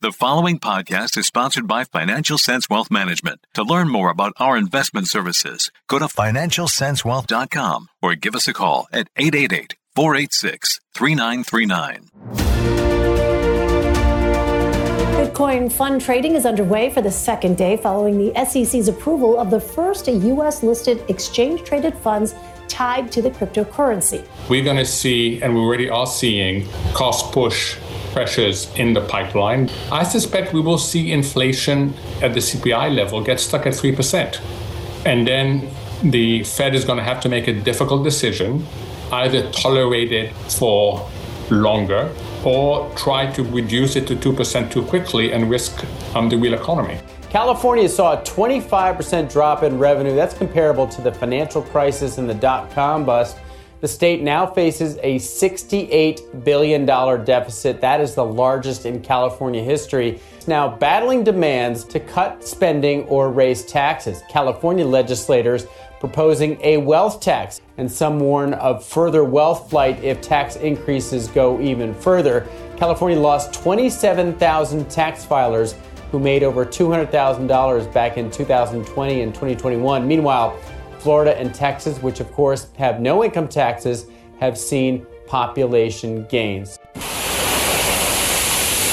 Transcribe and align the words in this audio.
The 0.00 0.12
following 0.12 0.60
podcast 0.60 1.18
is 1.18 1.26
sponsored 1.26 1.66
by 1.66 1.82
Financial 1.82 2.38
Sense 2.38 2.70
Wealth 2.70 2.88
Management. 2.88 3.44
To 3.54 3.64
learn 3.64 3.88
more 3.88 4.10
about 4.10 4.32
our 4.36 4.56
investment 4.56 5.08
services, 5.08 5.72
go 5.88 5.98
to 5.98 6.04
financialsensewealth.com 6.04 7.88
or 8.00 8.14
give 8.14 8.36
us 8.36 8.46
a 8.46 8.52
call 8.52 8.86
at 8.92 9.08
888 9.16 9.74
486 9.96 10.78
3939. 10.94 12.10
Bitcoin 15.18 15.72
fund 15.72 16.00
trading 16.00 16.36
is 16.36 16.46
underway 16.46 16.90
for 16.90 17.02
the 17.02 17.10
second 17.10 17.56
day 17.56 17.76
following 17.76 18.18
the 18.18 18.32
SEC's 18.44 18.86
approval 18.86 19.36
of 19.36 19.50
the 19.50 19.58
first 19.58 20.06
U.S. 20.06 20.62
listed 20.62 21.02
exchange 21.08 21.64
traded 21.64 21.94
funds 21.94 22.36
tied 22.68 23.10
to 23.12 23.22
the 23.22 23.30
cryptocurrency. 23.30 24.24
We're 24.48 24.64
going 24.64 24.76
to 24.76 24.86
see, 24.86 25.42
and 25.42 25.54
we 25.54 25.60
already 25.60 25.90
are 25.90 26.06
seeing, 26.06 26.68
cost 26.94 27.32
push 27.32 27.76
pressures 28.12 28.72
in 28.76 28.94
the 28.94 29.00
pipeline. 29.02 29.70
I 29.92 30.02
suspect 30.02 30.52
we 30.52 30.60
will 30.60 30.78
see 30.78 31.12
inflation 31.12 31.94
at 32.22 32.34
the 32.34 32.40
CPI 32.40 32.94
level 32.94 33.22
get 33.22 33.40
stuck 33.40 33.66
at 33.66 33.74
3%. 33.74 34.40
And 35.04 35.26
then 35.26 35.68
the 36.02 36.44
Fed 36.44 36.74
is 36.74 36.84
going 36.84 36.98
to 36.98 37.04
have 37.04 37.20
to 37.20 37.28
make 37.28 37.48
a 37.48 37.52
difficult 37.52 38.04
decision 38.04 38.66
either 39.12 39.50
tolerate 39.52 40.12
it 40.12 40.34
for 40.58 41.08
longer 41.50 42.12
or 42.44 42.90
try 42.94 43.30
to 43.32 43.42
reduce 43.42 43.96
it 43.96 44.06
to 44.06 44.16
2% 44.16 44.70
too 44.70 44.82
quickly 44.82 45.32
and 45.32 45.50
risk 45.50 45.84
um, 46.14 46.28
the 46.28 46.36
real 46.36 46.54
economy. 46.54 46.98
California 47.30 47.86
saw 47.86 48.14
a 48.14 48.22
25% 48.22 49.30
drop 49.30 49.62
in 49.62 49.78
revenue. 49.78 50.14
That's 50.14 50.32
comparable 50.32 50.88
to 50.88 51.02
the 51.02 51.12
financial 51.12 51.60
crisis 51.60 52.16
and 52.16 52.28
the 52.28 52.32
dot 52.34 52.70
com 52.70 53.04
bust. 53.04 53.36
The 53.82 53.88
state 53.88 54.22
now 54.22 54.46
faces 54.46 54.96
a 55.02 55.16
$68 55.16 56.42
billion 56.42 56.86
deficit. 56.86 57.80
That 57.82 58.00
is 58.00 58.14
the 58.14 58.24
largest 58.24 58.86
in 58.86 59.02
California 59.02 59.62
history. 59.62 60.20
It's 60.36 60.48
now 60.48 60.76
battling 60.76 61.22
demands 61.22 61.84
to 61.84 62.00
cut 62.00 62.42
spending 62.42 63.04
or 63.04 63.30
raise 63.30 63.62
taxes. 63.64 64.22
California 64.30 64.86
legislators 64.86 65.66
proposing 66.00 66.58
a 66.62 66.76
wealth 66.78 67.20
tax, 67.20 67.60
and 67.76 67.90
some 67.90 68.20
warn 68.20 68.54
of 68.54 68.84
further 68.84 69.24
wealth 69.24 69.68
flight 69.68 70.02
if 70.02 70.20
tax 70.20 70.56
increases 70.56 71.28
go 71.28 71.60
even 71.60 71.92
further. 71.92 72.46
California 72.76 73.18
lost 73.18 73.52
27,000 73.52 74.88
tax 74.88 75.26
filers 75.26 75.74
who 76.10 76.18
made 76.18 76.42
over 76.42 76.64
$200,000 76.64 77.92
back 77.92 78.16
in 78.16 78.30
2020 78.30 79.22
and 79.22 79.34
2021. 79.34 80.06
Meanwhile, 80.06 80.58
Florida 80.98 81.38
and 81.38 81.54
Texas, 81.54 81.98
which 82.02 82.20
of 82.20 82.30
course 82.32 82.68
have 82.76 83.00
no 83.00 83.24
income 83.24 83.48
taxes, 83.48 84.06
have 84.40 84.58
seen 84.58 85.06
population 85.26 86.26
gains. 86.26 86.78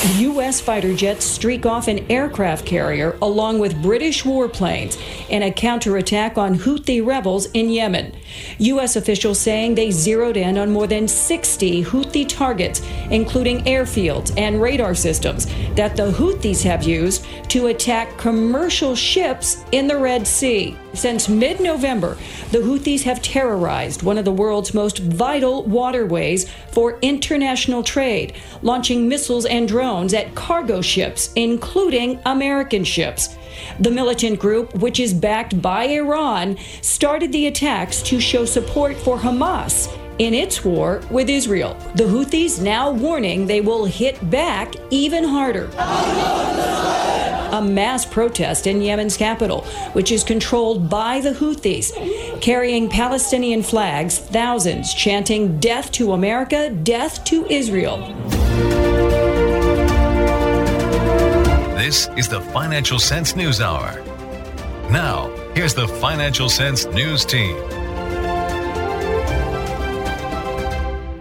U.S. 0.06 0.62
fighter 0.62 0.94
jets 0.94 1.26
streak 1.26 1.66
off 1.66 1.88
an 1.88 2.06
aircraft 2.12 2.64
carrier 2.64 3.18
along 3.24 3.58
with 3.58 3.82
British 3.82 4.24
warplanes 4.24 5.02
in 5.30 5.42
a 5.44 5.52
counterattack 5.52 6.38
on 6.38 6.60
Houthi 6.60 7.04
rebels 7.04 7.48
in 7.54 7.70
Yemen. 7.72 8.16
U.S. 8.60 8.96
officials 8.96 9.40
saying 9.40 9.74
they 9.74 9.90
zeroed 9.90 10.38
in 10.38 10.60
on 10.60 10.72
more 10.72 10.86
than 10.86 11.08
60 11.08 11.84
Houthi 11.84 12.30
targets, 12.30 12.82
including 13.10 13.64
airfields 13.64 14.32
and 14.38 14.62
radar 14.62 14.94
systems 14.94 15.48
that 15.74 15.96
the 15.96 16.12
Houthis 16.12 16.62
have 16.64 16.84
used 16.84 17.26
to 17.50 17.68
attack 17.68 18.16
commercial 18.18 18.96
ships 18.96 19.66
in 19.72 19.88
the 19.88 19.98
Red 19.98 20.28
Sea. 20.28 20.78
Since 20.96 21.28
mid 21.28 21.60
November, 21.60 22.18
the 22.52 22.60
Houthis 22.60 23.04
have 23.04 23.22
terrorized 23.22 24.02
one 24.02 24.18
of 24.18 24.24
the 24.26 24.32
world's 24.32 24.74
most 24.74 25.00
vital 25.00 25.64
waterways 25.64 26.50
for 26.72 26.98
international 27.02 27.84
trade, 27.84 28.34
launching 28.62 29.08
missiles 29.08 29.46
and 29.46 29.68
drones 29.68 30.14
at 30.14 30.34
cargo 30.36 30.82
ships, 30.82 31.32
including 31.36 32.20
American 32.26 32.86
ships. 32.86 33.38
The 33.80 33.92
militant 33.92 34.40
group, 34.40 34.74
which 34.76 35.00
is 35.00 35.14
backed 35.14 35.62
by 35.62 35.86
Iran, 35.86 36.58
started 36.82 37.32
the 37.32 37.48
attacks 37.48 38.02
to 38.04 38.20
show 38.20 38.46
support 38.46 38.96
for 38.96 39.18
Hamas 39.18 39.94
in 40.20 40.34
its 40.34 40.64
war 40.64 41.02
with 41.12 41.30
Israel. 41.30 41.76
The 41.96 42.06
Houthis 42.06 42.62
now 42.62 42.92
warning 42.92 43.46
they 43.48 43.60
will 43.60 43.84
hit 43.86 44.30
back 44.30 44.74
even 44.90 45.26
harder 45.26 45.70
a 47.52 47.62
mass 47.62 48.06
protest 48.06 48.68
in 48.68 48.82
Yemen's 48.82 49.18
capital, 49.18 49.62
which 49.94 50.12
is 50.12 50.24
controlled 50.24 50.90
by 50.90 51.22
the 51.22 51.32
Houthis. 51.32 51.92
Carrying 52.42 52.90
Palestinian 52.90 53.64
flags, 53.64 54.18
thousands 54.18 54.94
chanting, 54.94 55.60
Death 55.60 55.92
to 55.94 56.14
America, 56.14 56.70
death 56.70 57.24
to 57.26 57.46
Israel. 57.48 57.98
This 61.76 62.10
is 62.18 62.28
the 62.28 62.42
Financial 62.42 62.98
Sense 62.98 63.36
News 63.36 63.62
Hour. 63.62 64.02
Now, 64.90 65.30
here's 65.54 65.74
the 65.74 65.88
Financial 65.88 66.50
Sense 66.50 66.86
News 66.86 67.26
Team. 67.26 67.56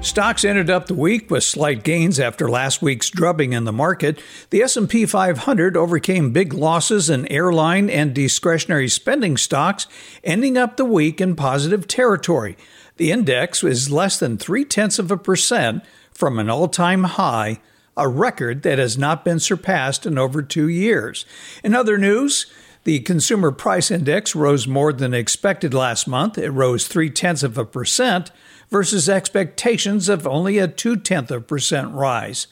Stocks 0.04 0.44
ended 0.44 0.68
up 0.68 0.86
the 0.86 0.94
week 0.94 1.30
with 1.30 1.42
slight 1.42 1.82
gains 1.82 2.20
after 2.20 2.48
last 2.48 2.82
week's 2.82 3.08
drubbing 3.08 3.54
in 3.54 3.64
the 3.64 3.72
market. 3.72 4.20
The 4.50 4.60
S&P 4.60 5.06
500 5.06 5.78
overcame 5.78 6.30
big 6.30 6.52
losses 6.52 7.08
in 7.08 7.26
airline 7.32 7.88
and 7.88 8.14
discretionary 8.14 8.90
spending 8.90 9.38
stocks, 9.38 9.86
ending 10.22 10.58
up 10.58 10.76
the 10.76 10.84
week 10.84 11.22
in 11.22 11.34
positive 11.34 11.88
territory. 11.88 12.58
The 12.98 13.10
index 13.10 13.62
was 13.62 13.90
less 13.90 14.18
than 14.18 14.36
three 14.36 14.66
tenths 14.66 14.98
of 14.98 15.10
a 15.10 15.16
percent 15.16 15.82
from 16.12 16.38
an 16.38 16.50
all-time 16.50 17.04
high, 17.04 17.60
a 17.96 18.06
record 18.06 18.62
that 18.62 18.78
has 18.78 18.98
not 18.98 19.24
been 19.24 19.40
surpassed 19.40 20.04
in 20.04 20.18
over 20.18 20.42
two 20.42 20.68
years. 20.68 21.24
In 21.64 21.74
other 21.74 21.96
news, 21.96 22.44
the 22.84 23.00
consumer 23.00 23.50
price 23.50 23.90
index 23.90 24.34
rose 24.34 24.68
more 24.68 24.92
than 24.92 25.14
expected 25.14 25.72
last 25.72 26.06
month. 26.06 26.36
It 26.36 26.50
rose 26.50 26.86
three 26.86 27.08
tenths 27.08 27.42
of 27.42 27.56
a 27.56 27.64
percent 27.64 28.30
versus 28.74 29.08
expectations 29.08 30.08
of 30.08 30.26
only 30.26 30.58
a 30.58 30.66
two 30.66 30.96
tenth 30.96 31.30
of 31.30 31.46
percent 31.46 31.94
rise. 31.94 32.48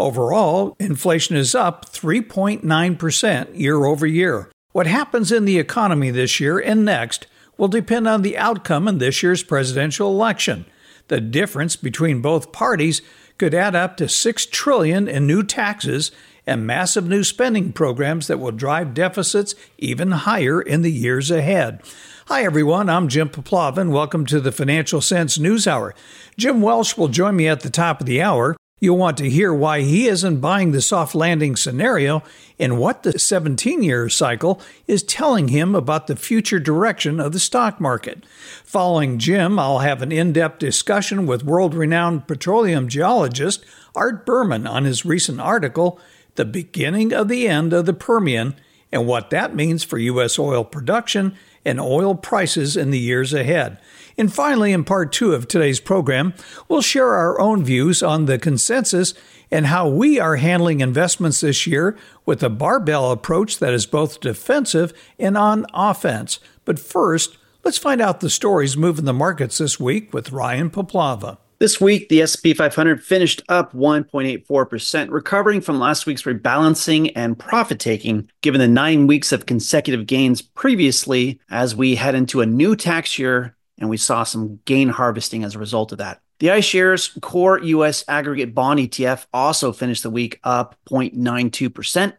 Overall, 0.00 0.74
inflation 0.80 1.36
is 1.36 1.54
up 1.54 1.92
3.9% 1.92 3.58
year 3.58 3.84
over 3.84 4.06
year. 4.06 4.50
What 4.72 4.86
happens 4.86 5.30
in 5.30 5.44
the 5.44 5.58
economy 5.58 6.10
this 6.10 6.40
year 6.40 6.58
and 6.58 6.82
next 6.82 7.26
will 7.58 7.68
depend 7.68 8.08
on 8.08 8.22
the 8.22 8.38
outcome 8.38 8.88
in 8.88 8.96
this 8.96 9.22
year's 9.22 9.42
presidential 9.42 10.08
election. 10.08 10.64
The 11.08 11.20
difference 11.20 11.76
between 11.76 12.22
both 12.22 12.52
parties 12.52 13.02
could 13.36 13.52
add 13.52 13.74
up 13.74 13.98
to 13.98 14.08
6 14.08 14.46
trillion 14.46 15.06
in 15.08 15.26
new 15.26 15.42
taxes 15.42 16.10
and 16.46 16.66
massive 16.66 17.06
new 17.06 17.22
spending 17.22 17.74
programs 17.74 18.28
that 18.28 18.40
will 18.40 18.50
drive 18.50 18.94
deficits 18.94 19.54
even 19.76 20.12
higher 20.12 20.62
in 20.62 20.80
the 20.80 20.92
years 20.92 21.30
ahead. 21.30 21.82
Hi, 22.28 22.42
everyone. 22.42 22.90
I'm 22.90 23.06
Jim 23.06 23.28
Puplava. 23.28 23.88
Welcome 23.88 24.26
to 24.26 24.40
the 24.40 24.50
Financial 24.50 25.00
Sense 25.00 25.38
News 25.38 25.68
Hour. 25.68 25.94
Jim 26.36 26.60
Welsh 26.60 26.96
will 26.96 27.06
join 27.06 27.36
me 27.36 27.46
at 27.46 27.60
the 27.60 27.70
top 27.70 28.00
of 28.00 28.06
the 28.06 28.20
hour. 28.20 28.56
You'll 28.80 28.96
want 28.96 29.16
to 29.18 29.30
hear 29.30 29.54
why 29.54 29.82
he 29.82 30.08
isn't 30.08 30.40
buying 30.40 30.72
the 30.72 30.82
soft 30.82 31.14
landing 31.14 31.54
scenario 31.54 32.24
and 32.58 32.80
what 32.80 33.04
the 33.04 33.20
17 33.20 33.80
year 33.80 34.08
cycle 34.08 34.60
is 34.88 35.04
telling 35.04 35.48
him 35.48 35.76
about 35.76 36.08
the 36.08 36.16
future 36.16 36.58
direction 36.58 37.20
of 37.20 37.32
the 37.32 37.38
stock 37.38 37.80
market. 37.80 38.26
Following 38.64 39.20
Jim, 39.20 39.56
I'll 39.56 39.78
have 39.78 40.02
an 40.02 40.10
in 40.10 40.32
depth 40.32 40.58
discussion 40.58 41.28
with 41.28 41.44
world 41.44 41.76
renowned 41.76 42.26
petroleum 42.26 42.88
geologist 42.88 43.64
Art 43.94 44.26
Berman 44.26 44.66
on 44.66 44.82
his 44.82 45.06
recent 45.06 45.40
article, 45.40 46.00
The 46.34 46.44
Beginning 46.44 47.12
of 47.12 47.28
the 47.28 47.46
End 47.46 47.72
of 47.72 47.86
the 47.86 47.94
Permian, 47.94 48.56
and 48.90 49.06
what 49.06 49.30
that 49.30 49.54
means 49.54 49.84
for 49.84 49.98
U.S. 49.98 50.40
oil 50.40 50.64
production 50.64 51.36
and 51.66 51.80
oil 51.80 52.14
prices 52.14 52.76
in 52.76 52.90
the 52.90 52.98
years 52.98 53.34
ahead. 53.34 53.78
And 54.16 54.32
finally, 54.32 54.72
in 54.72 54.84
part 54.84 55.12
two 55.12 55.34
of 55.34 55.46
today's 55.46 55.80
program, 55.80 56.32
we'll 56.68 56.80
share 56.80 57.12
our 57.12 57.38
own 57.38 57.64
views 57.64 58.02
on 58.02 58.24
the 58.24 58.38
consensus 58.38 59.12
and 59.50 59.66
how 59.66 59.88
we 59.88 60.18
are 60.18 60.36
handling 60.36 60.80
investments 60.80 61.40
this 61.40 61.66
year 61.66 61.98
with 62.24 62.42
a 62.42 62.48
barbell 62.48 63.10
approach 63.10 63.58
that 63.58 63.74
is 63.74 63.84
both 63.84 64.20
defensive 64.20 64.94
and 65.18 65.36
on 65.36 65.66
offense. 65.74 66.38
But 66.64 66.78
first, 66.78 67.36
let's 67.64 67.78
find 67.78 68.00
out 68.00 68.20
the 68.20 68.30
stories 68.30 68.76
moving 68.76 69.04
the 69.04 69.12
markets 69.12 69.58
this 69.58 69.78
week 69.78 70.14
with 70.14 70.32
Ryan 70.32 70.70
Puplava. 70.70 71.38
This 71.58 71.80
week, 71.80 72.10
the 72.10 72.20
S&P 72.20 72.52
500 72.52 73.02
finished 73.02 73.42
up 73.48 73.72
1.84%, 73.72 75.10
recovering 75.10 75.62
from 75.62 75.78
last 75.78 76.04
week's 76.04 76.24
rebalancing 76.24 77.12
and 77.16 77.38
profit 77.38 77.78
taking, 77.78 78.30
given 78.42 78.60
the 78.60 78.68
nine 78.68 79.06
weeks 79.06 79.32
of 79.32 79.46
consecutive 79.46 80.06
gains 80.06 80.42
previously, 80.42 81.40
as 81.48 81.74
we 81.74 81.94
head 81.94 82.14
into 82.14 82.42
a 82.42 82.46
new 82.46 82.76
tax 82.76 83.18
year 83.18 83.56
and 83.78 83.88
we 83.88 83.96
saw 83.96 84.22
some 84.22 84.60
gain 84.66 84.90
harvesting 84.90 85.44
as 85.44 85.54
a 85.54 85.58
result 85.58 85.92
of 85.92 85.98
that. 85.98 86.20
The 86.40 86.48
iShares 86.48 87.18
Core 87.22 87.58
US 87.62 88.04
Aggregate 88.06 88.54
Bond 88.54 88.78
ETF 88.80 89.24
also 89.32 89.72
finished 89.72 90.02
the 90.02 90.10
week 90.10 90.38
up 90.44 90.76
0.92%. 90.90 92.12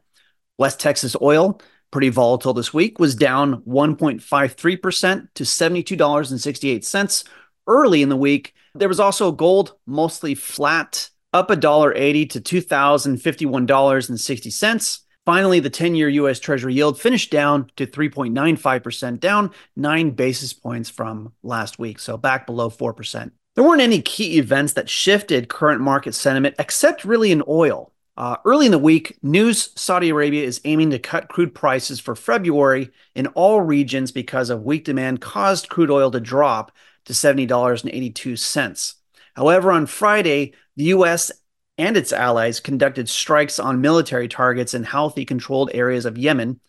West 0.57 0.80
Texas 0.80 1.16
Oil, 1.22 1.62
pretty 1.92 2.10
volatile 2.10 2.56
this 2.56 2.74
week, 2.74 2.98
was 2.98 3.13
down 3.13 3.62
1.53% 3.62 5.28
to 5.36 5.44
$72.68 5.44 7.24
early 7.68 8.01
in 8.01 8.10
the 8.10 8.18
week 8.18 8.56
there 8.79 8.89
was 8.89 9.00
also 9.00 9.31
gold, 9.31 9.75
mostly 9.85 10.35
flat 10.35 11.09
up 11.33 11.50
$1.80 11.50 12.29
to 12.29 12.39
$2,051.60. 12.41 15.00
Finally, 15.25 15.59
the 15.59 15.69
10 15.69 15.95
year 15.95 16.07
US 16.07 16.39
Treasury 16.39 16.74
yield 16.74 16.97
finished 17.00 17.31
down 17.31 17.69
to 17.75 17.85
3.95%, 17.85 19.19
down 19.19 19.51
nine 19.75 20.12
basis 20.12 20.53
points 20.53 20.89
from 20.89 21.33
last 21.44 21.77
week, 21.77 22.00
so 22.00 22.15
back 22.18 22.45
below 22.45 22.69
4%. 22.69 23.31
There 23.56 23.63
weren't 23.63 23.81
any 23.81 24.01
key 24.01 24.38
events 24.38 24.71
that 24.74 24.89
shifted 24.89 25.50
current 25.50 25.81
market 25.81 26.15
sentiment, 26.15 26.56
except 26.59 27.03
really 27.03 27.31
in 27.31 27.44
oil. 27.47 27.91
Uh, 28.15 28.38
early 28.45 28.65
in 28.65 28.71
the 28.71 28.80
week, 28.80 29.18
news 29.21 29.71
Saudi 29.75 30.09
Arabia 30.09 30.44
is 30.44 30.62
aiming 30.63 30.91
to 30.91 31.00
cut 31.00 31.27
crude 31.27 31.53
prices 31.53 32.00
for 32.00 32.15
February 32.15 32.89
in 33.13 33.27
all 33.27 33.62
regions 33.62 34.12
because 34.12 34.50
of 34.50 34.63
weak 34.63 34.85
demand 34.85 35.21
caused 35.21 35.69
crude 35.69 35.91
oil 35.91 36.09
to 36.09 36.19
drop 36.19 36.71
to 37.07 37.13
$70.82. 37.13 38.94
However, 39.36 39.71
on 39.71 39.86
Friday, 39.86 40.54
the 40.75 40.86
U.S 40.86 41.31
and 41.77 41.95
its 41.95 42.12
allies 42.12 42.59
conducted 42.59 43.07
strikes 43.07 43.59
on 43.59 43.81
military 43.81 44.27
targets 44.27 44.74
in 44.74 44.83
Houthi 44.83 45.27
controlled 45.27 45.69
areas 45.74 46.06
of 46.06 46.18
Yemen, 46.18 46.59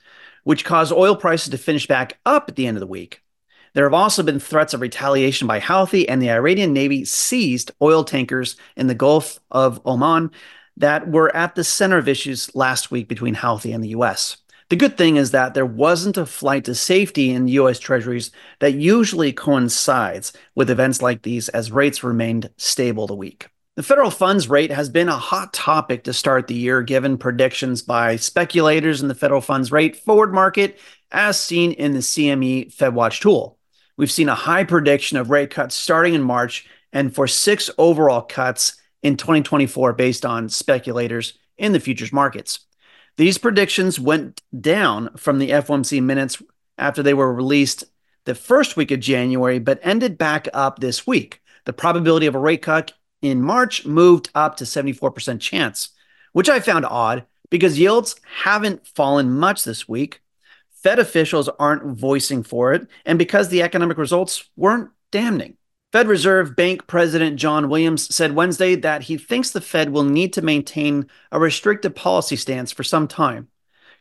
which 0.45 0.65
caused 0.65 0.93
oil 0.93 1.17
prices 1.17 1.51
to 1.51 1.59
finish 1.59 1.87
back 1.87 2.19
up 2.27 2.49
at 2.49 2.57
the 2.57 2.67
end 2.67 2.77
of 2.77 2.81
the 2.81 2.87
week. 2.87 3.23
There 3.75 3.85
have 3.85 3.95
also 3.95 4.23
been 4.23 4.41
threats 4.41 4.75
of 4.75 4.81
retaliation 4.81 5.47
by 5.47 5.61
Houthi, 5.61 6.07
and 6.09 6.21
the 6.21 6.31
Iranian 6.31 6.73
Navy 6.73 7.05
seized 7.05 7.71
oil 7.81 8.05
tankers 8.05 8.57
in 8.77 8.87
the 8.87 8.95
Gulf 8.95 9.41
of 9.51 9.81
Oman 9.87 10.31
that 10.79 11.11
were 11.11 11.35
at 11.35 11.55
the 11.55 11.65
center 11.65 11.99
of 11.99 12.09
issues 12.09 12.55
last 12.55 12.91
week 12.91 13.09
between 13.09 13.35
Houthi 13.35 13.75
and 13.75 13.83
the 13.83 13.91
U.S. 13.91 14.39
The 14.71 14.77
good 14.77 14.99
thing 14.99 15.17
is 15.17 15.31
that 15.31 15.55
there 15.55 15.65
wasn't 15.65 16.19
a 16.19 16.27
flight 16.27 16.67
to 16.67 16.75
safety 16.75 17.31
in 17.31 17.49
U.S. 17.49 17.79
treasuries 17.79 18.31
that 18.59 18.75
usually 18.75 19.33
coincides 19.33 20.35
with 20.55 20.69
events 20.69 21.01
like 21.01 21.23
these 21.23 21.49
as 21.49 21.73
rates 21.73 22.05
remained 22.05 22.51
stable 22.59 23.07
the 23.07 23.15
week. 23.15 23.49
The 23.77 23.83
federal 23.83 24.11
funds 24.11 24.47
rate 24.47 24.71
has 24.71 24.91
been 24.91 25.09
a 25.09 25.17
hot 25.17 25.55
topic 25.55 26.05
to 26.05 26.13
start 26.13 26.49
the 26.49 26.55
year, 26.55 26.83
given 26.83 27.17
predictions 27.17 27.81
by 27.81 28.17
speculators 28.17 29.01
in 29.01 29.09
the 29.09 29.15
federal 29.15 29.41
funds 29.41 29.73
rate 29.73 29.97
forward 29.97 30.35
market, 30.35 30.79
as 31.11 31.41
seen 31.41 31.73
in 31.73 31.93
the 31.93 32.01
CME 32.01 32.75
FedWatch 32.75 33.21
tool. 33.21 33.57
We've 33.97 34.13
seen 34.13 34.29
a 34.29 34.35
high 34.35 34.65
prediction 34.65 35.17
of 35.17 35.31
rate 35.31 35.51
cuts 35.51 35.77
starting 35.77 36.13
in 36.13 36.23
March 36.23 36.67
and 36.93 37.15
for 37.15 37.27
six 37.27 37.71
overall 37.79 38.21
cuts 38.21 38.77
in 39.03 39.17
2024 39.17 39.95
based 39.95 40.27
on 40.27 40.51
speculators 40.51 41.39
in 41.57 41.73
the 41.73 41.81
futures 41.81 42.13
markets. 42.13 42.61
These 43.19 43.39
predictions 43.39 43.99
went 43.99 44.43
down 44.59 45.11
from 45.17 45.41
the 45.41 45.51
FOMC 45.51 46.01
minutes 46.01 46.41
after 46.79 47.03
they 47.03 47.15
were 47.15 47.35
released 47.35 47.83
the 48.27 48.35
first 48.37 48.77
week 48.77 48.93
of 48.93 49.01
January, 49.01 49.59
but 49.59 49.81
ended 49.83 50.17
back 50.17 50.47
up 50.55 50.79
this 50.79 51.05
week. 51.05 51.43
The 51.65 51.73
probability 51.73 52.27
of 52.27 52.37
a 52.37 52.39
rate 52.39 52.63
cut 52.63 52.93
in 53.21 53.43
March 53.43 53.85
moved 53.85 54.31
up 54.37 54.57
to 54.59 54.65
74% 54.65 55.41
chance, 55.41 55.89
which 56.33 56.49
I 56.49 56.61
found 56.61 56.87
odd 56.87 57.27
because 57.51 57.77
yields 57.77 58.15
haven't 58.23 58.87
fallen 58.87 59.37
much 59.37 59.65
this 59.65 59.89
week. 59.89 60.23
Fed 60.71 61.01
officials 61.01 61.49
aren't 61.49 61.99
voicing 61.99 62.45
for 62.45 62.73
it, 62.73 62.87
and 63.05 63.19
because 63.19 63.49
the 63.49 63.63
economic 63.63 63.99
results 63.99 64.49
weren't 64.55 64.91
damning. 65.11 65.58
Fed 65.91 66.07
Reserve 66.07 66.55
Bank 66.55 66.87
President 66.87 67.37
John 67.37 67.71
Williams 67.71 68.15
said 68.15 68.35
Wednesday 68.35 68.75
that 68.75 69.05
he 69.05 69.17
thinks 69.17 69.51
the 69.51 69.61
Fed 69.63 69.89
will 69.89 70.05
need 70.05 70.35
to 70.35 70.43
maintain 70.43 71.09
a 71.33 71.41
restrictive 71.41 71.95
policy 71.95 72.37
stance 72.37 72.71
for 72.71 72.85
some 72.85 73.09
time. 73.09 73.49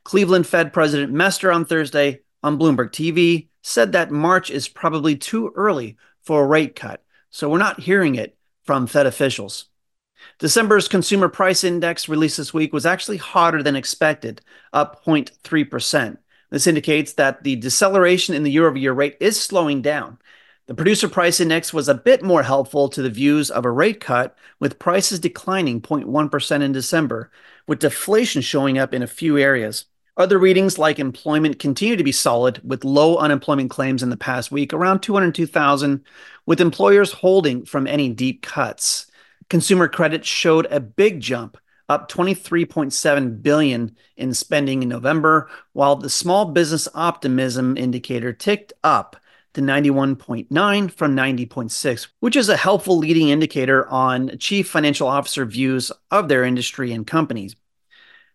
Cleveland 0.04 0.48
Fed 0.48 0.74
President 0.74 1.14
Mester 1.14 1.50
on 1.50 1.64
Thursday 1.64 2.20
on 2.44 2.60
Bloomberg 2.60 2.92
TV 2.92 3.48
said 3.62 3.94
that 3.94 4.12
March 4.12 4.52
is 4.52 4.68
probably 4.68 5.16
too 5.16 5.54
early 5.56 5.96
for 6.24 6.44
a 6.44 6.48
rate 6.48 6.76
cut, 6.76 7.06
so 7.30 7.50
we're 7.50 7.58
not 7.58 7.80
hearing 7.80 8.16
it 8.16 8.38
from 8.66 8.86
Fed 8.86 9.06
officials. 9.06 9.66
December's 10.40 10.90
consumer 10.90 11.30
price 11.30 11.64
index 11.64 12.10
released 12.10 12.36
this 12.36 12.54
week 12.54 12.74
was 12.74 12.86
actually 12.86 13.18
hotter 13.18 13.64
than 13.64 13.78
expected, 13.78 14.42
up 14.74 15.06
0.3%. 15.06 16.18
This 16.50 16.68
indicates 16.68 17.14
that 17.14 17.44
the 17.44 17.56
deceleration 17.56 18.36
in 18.36 18.44
the 18.44 18.52
year 18.52 18.68
over 18.68 18.78
year 18.78 18.94
rate 18.94 19.16
is 19.22 19.40
slowing 19.40 19.82
down. 19.82 20.18
The 20.68 20.76
producer 20.76 21.08
price 21.08 21.40
index 21.40 21.74
was 21.74 21.88
a 21.88 21.94
bit 21.94 22.22
more 22.22 22.44
helpful 22.44 22.90
to 22.90 23.02
the 23.02 23.10
views 23.10 23.50
of 23.50 23.64
a 23.64 23.72
rate 23.72 24.02
cut, 24.02 24.36
with 24.60 24.78
prices 24.78 25.18
declining 25.18 25.80
0.1% 25.80 26.62
in 26.62 26.74
December, 26.74 27.32
with 27.68 27.80
deflation 27.80 28.42
showing 28.42 28.78
up 28.78 28.94
in 28.94 29.02
a 29.02 29.08
few 29.08 29.38
areas. 29.38 29.86
Other 30.18 30.38
readings 30.38 30.78
like 30.78 31.00
employment 31.00 31.60
continue 31.60 31.96
to 31.96 32.04
be 32.04 32.12
solid, 32.12 32.60
with 32.66 32.84
low 32.84 33.16
unemployment 33.16 33.70
claims 33.70 34.04
in 34.04 34.10
the 34.10 34.18
past 34.18 34.52
week, 34.52 34.74
around 34.74 35.00
202,000, 35.00 36.04
with 36.46 36.60
employers 36.60 37.14
holding 37.14 37.64
from 37.64 37.88
any 37.88 38.10
deep 38.10 38.42
cuts. 38.42 39.08
Consumer 39.50 39.88
credit 39.88 40.26
showed 40.26 40.68
a 40.70 40.82
big 40.82 41.22
jump, 41.22 41.58
up 41.88 42.12
23.7 42.12 43.42
billion 43.42 43.96
in 44.18 44.34
spending 44.34 44.84
in 44.84 44.90
November, 44.90 45.50
while 45.72 45.96
the 45.96 46.10
small 46.10 46.44
business 46.44 46.90
optimism 46.94 47.78
indicator 47.78 48.34
ticked 48.34 48.74
up 48.84 49.16
to 49.54 49.62
91.9 49.62 50.92
from 50.92 51.16
90.6, 51.16 52.08
which 52.20 52.36
is 52.36 52.50
a 52.50 52.58
helpful 52.58 52.98
leading 52.98 53.30
indicator 53.30 53.88
on 53.88 54.38
chief 54.38 54.70
financial 54.70 55.08
officer 55.08 55.46
views 55.46 55.92
of 56.12 56.28
their 56.28 56.44
industry 56.44 56.92
and 56.92 57.08
companies. 57.08 57.56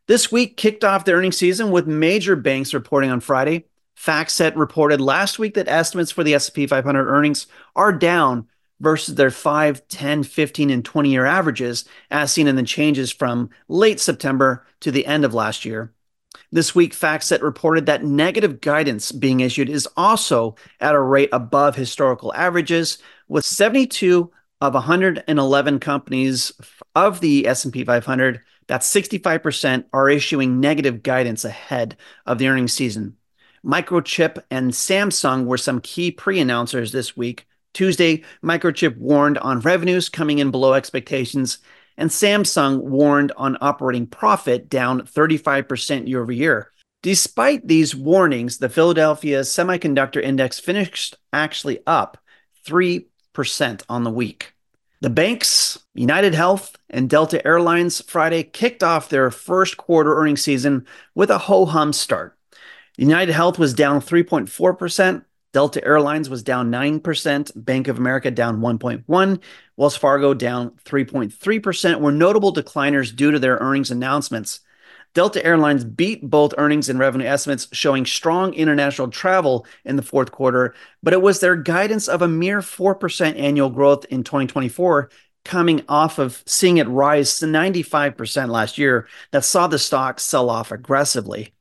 This 0.08 0.32
week 0.32 0.56
kicked 0.56 0.84
off 0.84 1.04
the 1.04 1.12
earnings 1.12 1.36
season 1.36 1.70
with 1.70 1.86
major 1.86 2.34
banks 2.34 2.74
reporting 2.74 3.10
on 3.10 3.20
Friday. 3.20 3.66
FactSet 3.96 4.56
reported 4.56 5.00
last 5.00 5.38
week 5.38 5.54
that 5.54 5.68
estimates 5.68 6.10
for 6.10 6.24
the 6.24 6.34
S&P 6.34 6.66
500 6.66 7.06
earnings 7.06 7.46
are 7.76 7.92
down 7.92 8.48
versus 8.80 9.14
their 9.14 9.30
5, 9.30 9.86
10, 9.86 10.24
15 10.24 10.70
and 10.70 10.84
20 10.84 11.10
year 11.10 11.24
averages 11.24 11.84
as 12.10 12.32
seen 12.32 12.48
in 12.48 12.56
the 12.56 12.64
changes 12.64 13.12
from 13.12 13.48
late 13.68 14.00
September 14.00 14.66
to 14.80 14.90
the 14.90 15.06
end 15.06 15.24
of 15.24 15.34
last 15.34 15.64
year. 15.64 15.92
This 16.50 16.74
week 16.74 16.94
FactSet 16.94 17.42
reported 17.42 17.86
that 17.86 18.04
negative 18.04 18.60
guidance 18.60 19.12
being 19.12 19.40
issued 19.40 19.68
is 19.68 19.88
also 19.96 20.56
at 20.80 20.94
a 20.94 21.00
rate 21.00 21.30
above 21.32 21.76
historical 21.76 22.32
averages 22.34 22.98
with 23.28 23.44
72 23.44 24.30
of 24.60 24.74
111 24.74 25.80
companies 25.80 26.52
of 26.94 27.20
the 27.20 27.46
S&P 27.46 27.84
500 27.84 28.40
that's 28.66 28.92
65% 28.92 29.84
are 29.92 30.08
issuing 30.08 30.60
negative 30.60 31.02
guidance 31.02 31.44
ahead 31.44 31.96
of 32.26 32.38
the 32.38 32.48
earnings 32.48 32.72
season. 32.72 33.16
Microchip 33.64 34.42
and 34.50 34.72
Samsung 34.72 35.44
were 35.44 35.58
some 35.58 35.80
key 35.80 36.10
pre 36.10 36.40
announcers 36.40 36.92
this 36.92 37.16
week. 37.16 37.46
Tuesday, 37.74 38.22
Microchip 38.42 38.96
warned 38.96 39.38
on 39.38 39.60
revenues 39.60 40.08
coming 40.08 40.38
in 40.38 40.50
below 40.50 40.74
expectations, 40.74 41.58
and 41.96 42.10
Samsung 42.10 42.80
warned 42.80 43.32
on 43.36 43.58
operating 43.60 44.06
profit 44.06 44.68
down 44.68 45.02
35% 45.02 46.08
year 46.08 46.22
over 46.22 46.32
year. 46.32 46.70
Despite 47.02 47.66
these 47.66 47.96
warnings, 47.96 48.58
the 48.58 48.68
Philadelphia 48.68 49.40
Semiconductor 49.40 50.22
Index 50.22 50.60
finished 50.60 51.16
actually 51.32 51.80
up 51.86 52.18
3% 52.66 53.06
on 53.88 54.04
the 54.04 54.10
week. 54.10 54.54
The 55.00 55.10
banks, 55.10 55.80
United 55.94 56.32
Health, 56.32 56.76
and 56.88 57.10
Delta 57.10 57.44
Airlines 57.44 58.00
Friday 58.02 58.44
kicked 58.44 58.84
off 58.84 59.08
their 59.08 59.32
first 59.32 59.76
quarter 59.76 60.16
earnings 60.16 60.42
season 60.42 60.86
with 61.16 61.28
a 61.28 61.38
ho 61.38 61.66
hum 61.66 61.92
start. 61.92 62.38
United 62.96 63.32
Health 63.32 63.58
was 63.58 63.74
down 63.74 64.00
3.4%, 64.00 65.24
Delta 65.52 65.84
Airlines 65.84 66.30
was 66.30 66.42
down 66.42 66.70
9%, 66.70 67.52
Bank 67.54 67.88
of 67.88 67.98
America 67.98 68.30
down 68.30 68.60
1.1, 68.60 69.42
Wells 69.76 69.96
Fargo 69.96 70.32
down 70.32 70.70
3.3% 70.84 72.00
were 72.00 72.12
notable 72.12 72.54
decliners 72.54 73.14
due 73.14 73.30
to 73.30 73.38
their 73.38 73.58
earnings 73.58 73.90
announcements. 73.90 74.60
Delta 75.12 75.44
Airlines 75.44 75.84
beat 75.84 76.22
both 76.22 76.54
earnings 76.56 76.88
and 76.88 76.98
revenue 76.98 77.26
estimates, 77.26 77.68
showing 77.72 78.06
strong 78.06 78.54
international 78.54 79.08
travel 79.08 79.66
in 79.84 79.96
the 79.96 80.02
fourth 80.02 80.32
quarter, 80.32 80.74
but 81.02 81.12
it 81.12 81.20
was 81.20 81.40
their 81.40 81.56
guidance 81.56 82.08
of 82.08 82.22
a 82.22 82.28
mere 82.28 82.60
4% 82.60 83.38
annual 83.38 83.68
growth 83.68 84.06
in 84.06 84.24
2024, 84.24 85.10
coming 85.44 85.84
off 85.86 86.18
of 86.18 86.42
seeing 86.46 86.78
it 86.78 86.88
rise 86.88 87.38
to 87.40 87.46
95% 87.46 88.48
last 88.48 88.78
year, 88.78 89.06
that 89.32 89.44
saw 89.44 89.66
the 89.66 89.78
stock 89.78 90.18
sell 90.18 90.48
off 90.48 90.72
aggressively. 90.72 91.52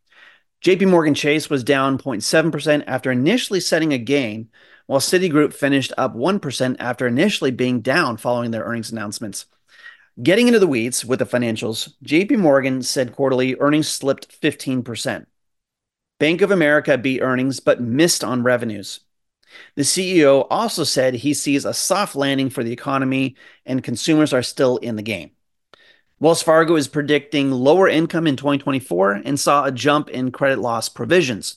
JP 0.62 0.90
Morgan 0.90 1.16
Chase 1.16 1.50
was 1.50 1.64
down 1.64 1.98
0.7% 1.98 2.84
after 2.86 3.12
initially 3.12 3.60
setting 3.60 3.94
a 3.94 3.98
gain, 3.98 4.48
while 4.86 5.00
Citigroup 5.00 5.54
finished 5.54 5.92
up 5.98 6.16
1% 6.16 6.76
after 6.78 7.08
initially 7.08 7.50
being 7.50 7.82
down 7.82 8.18
following 8.18 8.52
their 8.52 8.64
earnings 8.64 8.92
announcements. 8.92 9.48
Getting 10.22 10.46
into 10.46 10.60
the 10.60 10.68
weeds 10.68 11.04
with 11.04 11.18
the 11.18 11.26
financials, 11.26 11.96
JP 12.06 12.38
Morgan 12.38 12.84
said 12.84 13.16
quarterly 13.16 13.56
earnings 13.60 13.88
slipped 13.88 14.40
15%. 14.40 15.26
Bank 16.20 16.42
of 16.42 16.52
America 16.52 16.96
beat 16.96 17.22
earnings 17.22 17.60
but 17.60 17.82
missed 17.82 18.24
on 18.24 18.44
revenues. 18.44 19.00
The 19.76 19.82
CEO 19.82 20.46
also 20.52 20.84
said 20.84 21.16
he 21.16 21.34
sees 21.34 21.66
a 21.66 21.74
soft 21.74 22.16
landing 22.16 22.52
for 22.52 22.64
the 22.64 22.72
economy 22.72 23.36
and 23.66 23.84
consumers 23.84 24.32
are 24.32 24.44
still 24.44 24.78
in 24.78 24.96
the 24.96 25.02
game. 25.02 25.32
Wells 26.22 26.44
Fargo 26.44 26.76
is 26.76 26.88
predicting 26.88 27.50
lower 27.50 27.88
income 27.88 28.28
in 28.28 28.36
2024 28.36 29.24
and 29.26 29.40
saw 29.40 29.66
a 29.66 29.72
jump 29.72 30.08
in 30.08 30.32
credit 30.32 30.60
loss 30.60 30.88
provisions. 30.88 31.56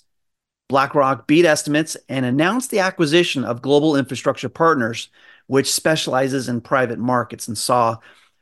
BlackRock 0.70 1.26
beat 1.26 1.44
estimates 1.44 1.98
and 2.08 2.24
announced 2.24 2.70
the 2.70 2.78
acquisition 2.78 3.44
of 3.44 3.60
Global 3.60 3.94
Infrastructure 3.94 4.48
Partners, 4.48 5.10
which 5.48 5.70
specializes 5.70 6.48
in 6.48 6.62
private 6.62 6.98
markets 6.98 7.46
and 7.46 7.58
saw 7.58 7.98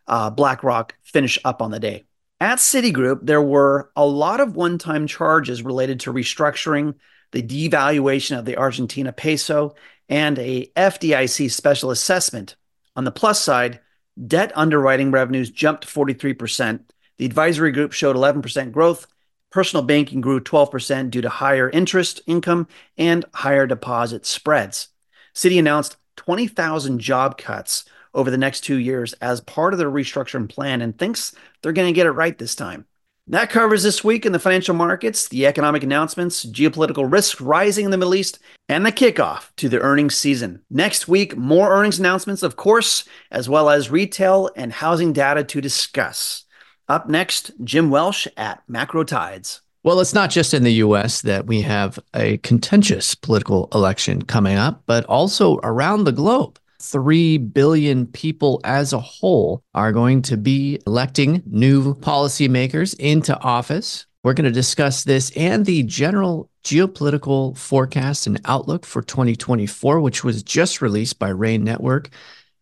uh, 0.06 0.30
BlackRock 0.30 0.94
finish 1.02 1.40
up 1.44 1.60
on 1.60 1.72
the 1.72 1.80
day. 1.80 2.04
At 2.40 2.58
Citigroup, 2.58 3.18
there 3.24 3.42
were 3.42 3.90
a 3.96 4.06
lot 4.06 4.38
of 4.38 4.54
one 4.54 4.78
time 4.78 5.08
charges 5.08 5.64
related 5.64 5.98
to 6.00 6.12
restructuring, 6.12 6.94
the 7.32 7.42
devaluation 7.42 8.38
of 8.38 8.44
the 8.44 8.58
Argentina 8.58 9.12
peso, 9.12 9.74
and 10.08 10.38
a 10.38 10.66
FDIC 10.76 11.50
special 11.50 11.90
assessment. 11.90 12.54
On 12.94 13.02
the 13.02 13.10
plus 13.10 13.42
side, 13.42 13.80
debt 14.26 14.52
underwriting 14.54 15.10
revenues 15.10 15.50
jumped 15.50 15.86
43%. 15.86 16.80
The 17.18 17.26
advisory 17.26 17.72
group 17.72 17.92
showed 17.92 18.16
11% 18.16 18.72
growth. 18.72 19.06
Personal 19.50 19.84
banking 19.84 20.20
grew 20.20 20.40
12% 20.40 21.10
due 21.10 21.20
to 21.20 21.28
higher 21.28 21.68
interest 21.70 22.20
income 22.26 22.68
and 22.96 23.24
higher 23.34 23.66
deposit 23.66 24.24
spreads. 24.26 24.88
Citi 25.34 25.58
announced 25.58 25.96
20,000 26.16 26.98
job 26.98 27.38
cuts 27.38 27.84
over 28.14 28.30
the 28.30 28.38
next 28.38 28.60
two 28.62 28.76
years 28.76 29.12
as 29.14 29.40
part 29.40 29.72
of 29.72 29.78
their 29.78 29.90
restructuring 29.90 30.48
plan 30.48 30.82
and 30.82 30.98
thinks 30.98 31.34
they're 31.62 31.72
going 31.72 31.88
to 31.88 31.96
get 31.96 32.06
it 32.06 32.12
right 32.12 32.36
this 32.38 32.54
time. 32.54 32.86
That 33.28 33.50
covers 33.50 33.84
this 33.84 34.02
week 34.02 34.26
in 34.26 34.32
the 34.32 34.40
financial 34.40 34.74
markets, 34.74 35.28
the 35.28 35.46
economic 35.46 35.84
announcements, 35.84 36.44
geopolitical 36.44 37.10
risk 37.10 37.40
rising 37.40 37.84
in 37.84 37.92
the 37.92 37.96
Middle 37.96 38.16
East, 38.16 38.40
and 38.68 38.84
the 38.84 38.90
kickoff 38.90 39.50
to 39.58 39.68
the 39.68 39.78
earnings 39.78 40.16
season. 40.16 40.62
Next 40.68 41.06
week, 41.06 41.36
more 41.36 41.72
earnings 41.72 42.00
announcements, 42.00 42.42
of 42.42 42.56
course, 42.56 43.04
as 43.30 43.48
well 43.48 43.70
as 43.70 43.92
retail 43.92 44.50
and 44.56 44.72
housing 44.72 45.12
data 45.12 45.44
to 45.44 45.60
discuss. 45.60 46.46
Up 46.88 47.08
next, 47.08 47.52
Jim 47.62 47.90
Welsh 47.90 48.26
at 48.36 48.64
Macro 48.66 49.04
Tides. 49.04 49.62
Well, 49.84 50.00
it's 50.00 50.14
not 50.14 50.30
just 50.30 50.52
in 50.52 50.64
the 50.64 50.74
US 50.74 51.22
that 51.22 51.46
we 51.46 51.60
have 51.62 52.00
a 52.14 52.38
contentious 52.38 53.14
political 53.14 53.68
election 53.72 54.22
coming 54.22 54.56
up, 54.56 54.82
but 54.86 55.04
also 55.06 55.60
around 55.62 56.04
the 56.04 56.12
globe. 56.12 56.58
3 56.82 57.38
billion 57.38 58.06
people 58.06 58.60
as 58.64 58.92
a 58.92 58.98
whole 58.98 59.62
are 59.74 59.92
going 59.92 60.22
to 60.22 60.36
be 60.36 60.80
electing 60.86 61.42
new 61.46 61.94
policymakers 61.94 62.94
into 62.98 63.38
office. 63.40 64.06
We're 64.24 64.34
going 64.34 64.44
to 64.44 64.50
discuss 64.52 65.04
this 65.04 65.30
and 65.36 65.64
the 65.64 65.82
general 65.84 66.50
geopolitical 66.64 67.56
forecast 67.56 68.26
and 68.26 68.40
outlook 68.44 68.84
for 68.84 69.02
2024, 69.02 70.00
which 70.00 70.22
was 70.24 70.42
just 70.42 70.82
released 70.82 71.18
by 71.18 71.28
RANE 71.28 71.64
Network. 71.64 72.10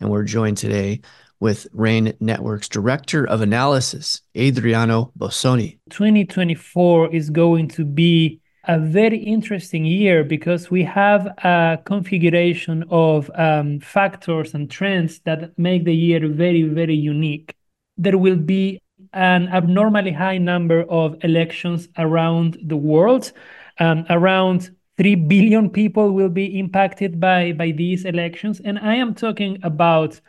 And 0.01 0.11
we're 0.11 0.25
joined 0.25 0.57
today 0.59 1.01
with 1.41 1.67
RANE 1.73 2.15
Network's 2.21 2.69
Director 2.69 3.27
of 3.27 3.41
Analysis, 3.41 4.21
Adriano 4.37 5.13
Bosoni. 5.19 5.79
2024 5.91 7.15
is 7.15 7.31
going 7.31 7.69
to 7.69 7.85
be 7.85 8.40
a 8.65 8.79
very 8.79 9.19
interesting 9.19 9.85
year 9.85 10.23
because 10.23 10.71
we 10.71 10.85
have 10.85 11.27
a 11.45 11.79
configuration 11.85 12.85
of 12.91 13.31
um, 13.35 13.81
factors 13.81 14.55
and 14.55 14.71
trends 14.71 15.21
that 15.21 15.59
make 15.59 15.85
the 15.85 15.95
year 15.95 16.29
very, 16.29 16.63
very 16.63 16.95
unique. 16.95 17.55
There 17.97 18.19
will 18.19 18.37
be 18.37 18.81
an 19.13 19.49
abnormally 19.49 20.13
high 20.13 20.39
number 20.39 20.83
of 20.83 21.17
elections 21.25 21.89
around 21.97 22.59
the 22.63 22.77
world. 22.77 23.33
Um, 23.79 24.05
around 24.11 24.71
3 24.99 25.15
billion 25.15 25.71
people 25.71 26.13
will 26.13 26.29
be 26.29 26.59
impacted 26.59 27.19
by, 27.19 27.53
by 27.53 27.71
these 27.71 28.05
elections. 28.05 28.61
And 28.61 28.79
I 28.79 28.97
am 28.97 29.15
talking 29.15 29.59
about 29.63 30.21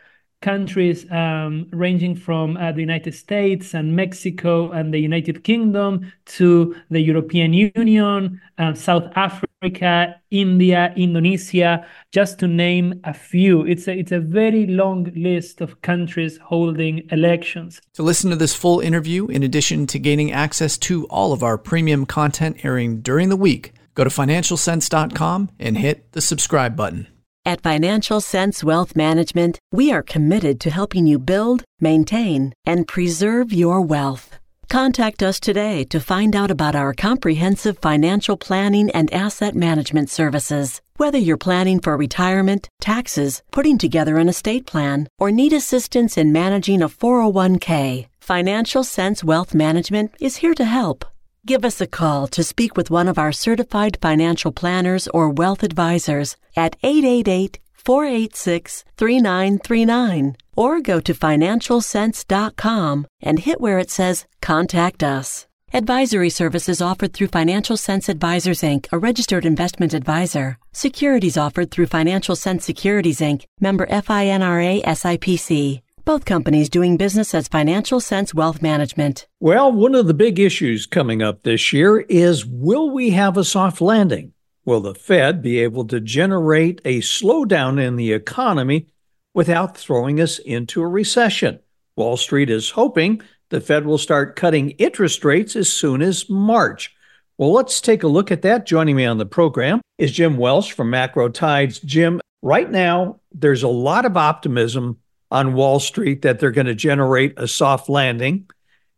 countries 0.42 1.10
um, 1.12 1.68
ranging 1.72 2.16
from 2.16 2.58
uh, 2.58 2.72
the 2.72 2.82
United 2.82 3.14
States 3.14 3.74
and 3.74 3.96
Mexico 3.96 4.72
and 4.72 4.94
the 4.94 5.00
United 5.00 5.44
Kingdom 5.44 6.12
to 6.26 6.76
the 6.90 7.00
European 7.00 7.54
Union, 7.54 8.42
uh, 8.58 8.74
South 8.74 9.12
Africa, 9.16 10.20
India, 10.32 10.94
Indonesia, 10.96 11.86
just 12.12 12.40
to 12.40 12.48
name 12.48 13.00
a 13.04 13.14
few. 13.14 13.66
It's 13.66 13.88
a, 13.88 13.98
it's 13.98 14.12
a 14.12 14.20
very 14.20 14.66
long 14.66 15.12
list 15.16 15.62
of 15.62 15.82
countries 15.82 16.38
holding 16.38 17.08
elections. 17.12 17.82
To 17.94 18.04
listen 18.04 18.30
to 18.32 18.36
this 18.36 18.56
full 18.56 18.80
interview, 18.80 19.28
in 19.28 19.44
addition 19.44 19.88
to 19.88 20.00
gaining 20.00 20.32
access 20.32 20.78
to 20.80 21.06
all 21.08 21.34
of 21.34 21.44
our 21.44 21.58
premium 21.58 22.06
content 22.06 22.66
airing 22.66 23.02
during 23.02 23.30
the 23.30 23.38
week, 23.38 23.74
go 23.94 24.04
to 24.04 24.10
financialsense.com 24.10 25.50
and 25.60 25.78
hit 25.78 26.12
the 26.14 26.22
subscribe 26.22 26.76
button. 26.76 27.08
At 27.44 27.62
Financial 27.62 28.22
Sense 28.22 28.64
Wealth 28.64 28.96
Management, 28.96 29.58
we 29.72 29.92
are 29.92 30.04
committed 30.04 30.60
to 30.60 30.70
helping 30.70 31.08
you 31.08 31.18
build, 31.18 31.64
maintain, 31.80 32.54
and 32.68 32.88
preserve 32.88 33.52
your 33.52 33.82
wealth. 33.82 34.38
Contact 34.70 35.24
us 35.24 35.40
today 35.40 35.84
to 35.86 36.00
find 36.00 36.36
out 36.36 36.52
about 36.52 36.76
our 36.76 36.94
comprehensive 36.94 37.80
financial 37.80 38.38
planning 38.38 38.92
and 38.92 39.12
asset 39.12 39.56
management 39.56 40.12
services. 40.12 40.82
Whether 40.98 41.18
you're 41.18 41.36
planning 41.36 41.80
for 41.80 41.98
retirement, 41.98 42.70
taxes, 42.80 43.42
putting 43.50 43.80
together 43.80 44.18
an 44.18 44.30
estate 44.30 44.68
plan, 44.68 45.08
or 45.18 45.32
need 45.32 45.52
assistance 45.52 46.20
in 46.20 46.32
managing 46.32 46.84
a 46.84 46.90
401k, 46.90 48.06
Financial 48.20 48.84
Sense 48.84 49.24
Wealth 49.24 49.56
Management 49.56 50.12
is 50.20 50.38
here 50.38 50.54
to 50.54 50.64
help. 50.64 51.06
Give 51.44 51.66
us 51.66 51.82
a 51.82 51.88
call 51.88 52.28
to 52.28 52.44
speak 52.44 52.78
with 52.78 52.92
one 52.92 53.08
of 53.08 53.18
our 53.18 53.32
certified 53.32 53.98
financial 54.00 54.52
planners 54.52 55.08
or 55.08 55.32
wealth 55.32 55.64
advisors 55.64 56.38
at 56.56 56.76
888 56.84 57.58
486 57.74 58.86
3939 58.96 60.38
or 60.56 60.82
go 60.82 61.00
to 61.00 61.16
financialsense.com 61.16 63.08
and 63.22 63.40
hit 63.40 63.60
where 63.60 63.80
it 63.80 63.90
says 63.90 64.28
Contact 64.42 65.02
Us. 65.02 65.48
Advisory 65.74 66.30
services 66.30 66.80
offered 66.80 67.14
through 67.14 67.28
Financial 67.28 67.78
Sense 67.78 68.08
Advisors 68.08 68.62
Inc., 68.62 68.86
a 68.92 69.00
registered 69.00 69.44
investment 69.46 69.96
advisor. 69.96 70.60
Securities 70.74 71.38
offered 71.38 71.72
through 71.72 71.88
Financial 71.88 72.36
Sense 72.36 72.64
Securities 72.66 73.20
Inc., 73.20 73.46
member 73.60 73.88
FINRA 73.88 74.84
SIPC. 74.84 75.82
Both 76.04 76.26
companies 76.26 76.70
doing 76.70 76.98
business 76.98 77.36
as 77.36 77.48
Financial 77.48 78.00
Sense 78.00 78.34
Wealth 78.34 78.62
Management. 78.62 79.28
Well, 79.40 79.72
one 79.72 79.94
of 79.94 80.08
the 80.08 80.16
big 80.16 80.40
issues 80.40 80.88
coming 80.88 81.22
up 81.22 81.44
this 81.44 81.72
year 81.72 82.00
is 82.00 82.44
will 82.44 82.90
we 82.90 83.12
have 83.12 83.38
a 83.38 83.44
soft 83.44 83.82
landing? 83.82 84.34
Will 84.66 84.80
the 84.80 84.96
Fed 84.96 85.44
be 85.44 85.60
able 85.60 85.86
to 85.88 86.00
generate 86.00 86.82
a 86.86 87.02
slowdown 87.02 87.80
in 87.80 87.98
the 87.98 88.14
economy 88.14 88.88
without 89.36 89.78
throwing 89.78 90.20
us 90.20 90.40
into 90.40 90.82
a 90.82 90.88
recession? 90.88 91.60
Wall 91.96 92.18
Street 92.18 92.50
is 92.50 92.72
hoping 92.72 93.22
the 93.50 93.62
Fed 93.62 93.86
will 93.86 94.00
start 94.00 94.36
cutting 94.36 94.72
interest 94.72 95.24
rates 95.24 95.56
as 95.56 95.72
soon 95.72 96.02
as 96.02 96.30
March. 96.30 96.96
Well, 97.38 97.52
let's 97.52 97.80
take 97.80 98.02
a 98.02 98.08
look 98.08 98.32
at 98.32 98.42
that. 98.42 98.66
Joining 98.66 98.96
me 98.96 99.06
on 99.06 99.20
the 99.20 99.26
program 99.26 99.82
is 100.00 100.12
Jim 100.12 100.38
Welsh 100.38 100.72
from 100.72 100.90
Macro 100.90 101.30
Tides. 101.30 101.80
Jim, 101.80 102.22
right 102.42 102.70
now, 102.70 103.20
there's 103.32 103.64
a 103.64 103.68
lot 103.68 104.06
of 104.06 104.18
optimism 104.18 104.98
on 105.32 105.54
Wall 105.54 105.80
Street 105.80 106.22
that 106.22 106.40
they're 106.40 106.52
going 106.52 106.68
to 106.68 106.76
generate 106.76 107.34
a 107.38 107.48
soft 107.48 107.90
landing. 107.90 108.50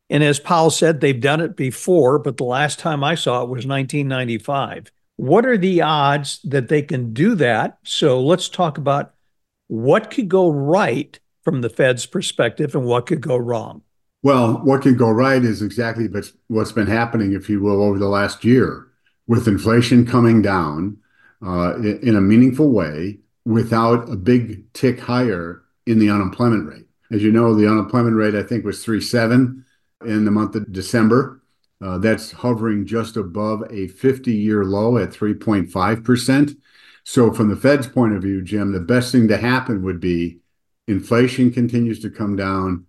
And 0.10 0.24
as 0.24 0.40
Powell 0.40 0.70
said, 0.70 1.00
they've 1.00 1.20
done 1.20 1.42
it 1.42 1.56
before, 1.56 2.20
but 2.20 2.38
the 2.38 2.44
last 2.44 2.80
time 2.80 3.04
I 3.04 3.16
saw 3.16 3.44
it 3.44 3.50
was 3.50 3.66
1995. 3.66 4.92
What 5.16 5.46
are 5.46 5.58
the 5.58 5.82
odds 5.82 6.40
that 6.44 6.68
they 6.68 6.82
can 6.82 7.14
do 7.14 7.36
that? 7.36 7.78
So 7.84 8.20
let's 8.20 8.50
talk 8.50 8.78
about 8.78 9.14
what 9.68 10.12
could 10.12 10.28
go 10.28 10.50
right 10.50 11.20
from 11.44 11.62
the 11.62 11.70
Fed's 11.70 12.06
perspective 12.06 12.76
and 12.76 12.86
what 12.86 13.06
could 13.06 13.22
go 13.22 13.38
wrong. 13.38 13.82
Well, 14.24 14.54
what 14.64 14.82
could 14.82 14.98
go 14.98 15.10
right 15.10 15.44
is 15.44 15.62
exactly 15.62 16.08
what's 16.48 16.72
been 16.72 16.88
happening, 16.88 17.34
if 17.34 17.50
you 17.50 17.62
will, 17.62 17.84
over 17.84 18.00
the 18.00 18.08
last 18.08 18.46
year, 18.46 18.88
with 19.28 19.48
inflation 19.48 20.06
coming 20.06 20.42
down 20.42 20.98
uh, 21.46 21.76
in 21.78 22.16
a 22.16 22.22
meaningful 22.22 22.72
way 22.72 23.20
without 23.46 24.10
a 24.10 24.16
big 24.16 24.72
tick 24.74 25.00
higher 25.00 25.63
in 25.86 26.00
the 26.00 26.10
unemployment 26.10 26.68
rate. 26.68 26.86
As 27.12 27.22
you 27.22 27.32
know, 27.32 27.54
the 27.54 27.70
unemployment 27.70 28.16
rate, 28.16 28.36
I 28.36 28.44
think, 28.44 28.66
was 28.66 28.84
3.7 28.84 29.64
in 30.06 30.26
the 30.26 30.32
month 30.32 30.56
of 30.56 30.72
December. 30.72 31.42
Uh, 31.82 31.98
that's 31.98 32.32
hovering 32.32 32.86
just 32.86 33.18
above 33.18 33.64
a 33.70 33.88
50 33.88 34.34
year 34.34 34.64
low 34.64 34.98
at 34.98 35.10
3.5%. 35.10 36.58
So, 37.04 37.34
from 37.34 37.50
the 37.50 37.58
Fed's 37.58 37.88
point 37.88 38.14
of 38.14 38.22
view, 38.22 38.42
Jim, 38.42 38.72
the 38.72 38.80
best 38.80 39.12
thing 39.12 39.28
to 39.28 39.38
happen 39.38 39.84
would 39.84 40.00
be 40.00 40.40
inflation 40.88 41.52
continues 41.52 42.00
to 42.00 42.10
come 42.10 42.36
down 42.36 42.86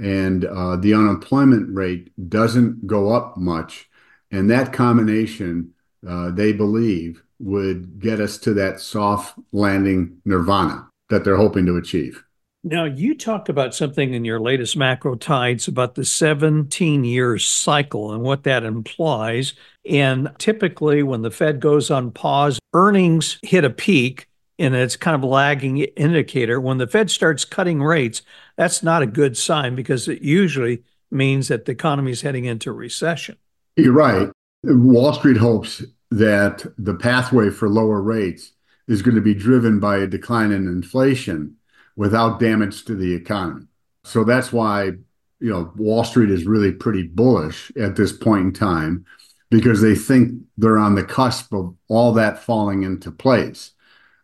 and 0.00 0.44
uh, 0.44 0.76
the 0.76 0.94
unemployment 0.94 1.74
rate 1.74 2.10
doesn't 2.28 2.86
go 2.86 3.12
up 3.12 3.36
much. 3.36 3.88
And 4.30 4.50
that 4.50 4.72
combination, 4.72 5.72
uh, 6.08 6.30
they 6.30 6.52
believe, 6.52 7.22
would 7.40 8.00
get 8.00 8.20
us 8.20 8.38
to 8.38 8.54
that 8.54 8.80
soft 8.80 9.38
landing 9.52 10.18
nirvana 10.24 10.88
that 11.10 11.24
they're 11.24 11.36
hoping 11.36 11.66
to 11.66 11.76
achieve. 11.76 12.24
Now, 12.64 12.84
you 12.84 13.16
talked 13.16 13.48
about 13.48 13.74
something 13.74 14.14
in 14.14 14.24
your 14.24 14.40
latest 14.40 14.76
macro 14.76 15.14
tides 15.14 15.68
about 15.68 15.94
the 15.94 16.04
17 16.04 17.04
year 17.04 17.38
cycle 17.38 18.12
and 18.12 18.22
what 18.22 18.42
that 18.42 18.64
implies. 18.64 19.54
And 19.88 20.30
typically, 20.38 21.02
when 21.02 21.22
the 21.22 21.30
Fed 21.30 21.60
goes 21.60 21.90
on 21.90 22.10
pause, 22.10 22.58
earnings 22.74 23.38
hit 23.42 23.64
a 23.64 23.70
peak 23.70 24.26
and 24.58 24.74
it's 24.74 24.96
kind 24.96 25.14
of 25.14 25.22
a 25.22 25.26
lagging 25.26 25.78
indicator. 25.78 26.60
When 26.60 26.78
the 26.78 26.88
Fed 26.88 27.10
starts 27.10 27.44
cutting 27.44 27.80
rates, 27.80 28.22
that's 28.56 28.82
not 28.82 29.02
a 29.02 29.06
good 29.06 29.36
sign 29.36 29.76
because 29.76 30.08
it 30.08 30.20
usually 30.20 30.82
means 31.12 31.48
that 31.48 31.64
the 31.64 31.72
economy 31.72 32.10
is 32.10 32.22
heading 32.22 32.44
into 32.44 32.72
recession. 32.72 33.36
You're 33.76 33.92
right. 33.92 34.30
Wall 34.64 35.12
Street 35.12 35.36
hopes 35.36 35.84
that 36.10 36.66
the 36.76 36.94
pathway 36.94 37.50
for 37.50 37.68
lower 37.68 38.02
rates 38.02 38.52
is 38.88 39.02
going 39.02 39.14
to 39.14 39.20
be 39.20 39.34
driven 39.34 39.78
by 39.78 39.98
a 39.98 40.06
decline 40.08 40.50
in 40.50 40.66
inflation 40.66 41.54
without 41.98 42.38
damage 42.38 42.84
to 42.84 42.94
the 42.94 43.12
economy. 43.12 43.66
So 44.04 44.22
that's 44.22 44.52
why, 44.52 44.92
you 45.40 45.50
know, 45.50 45.72
Wall 45.76 46.04
Street 46.04 46.30
is 46.30 46.46
really 46.46 46.70
pretty 46.70 47.02
bullish 47.02 47.72
at 47.76 47.96
this 47.96 48.12
point 48.12 48.46
in 48.46 48.52
time 48.52 49.04
because 49.50 49.82
they 49.82 49.96
think 49.96 50.40
they're 50.56 50.78
on 50.78 50.94
the 50.94 51.02
cusp 51.02 51.52
of 51.52 51.74
all 51.88 52.12
that 52.12 52.38
falling 52.38 52.84
into 52.84 53.10
place. 53.10 53.72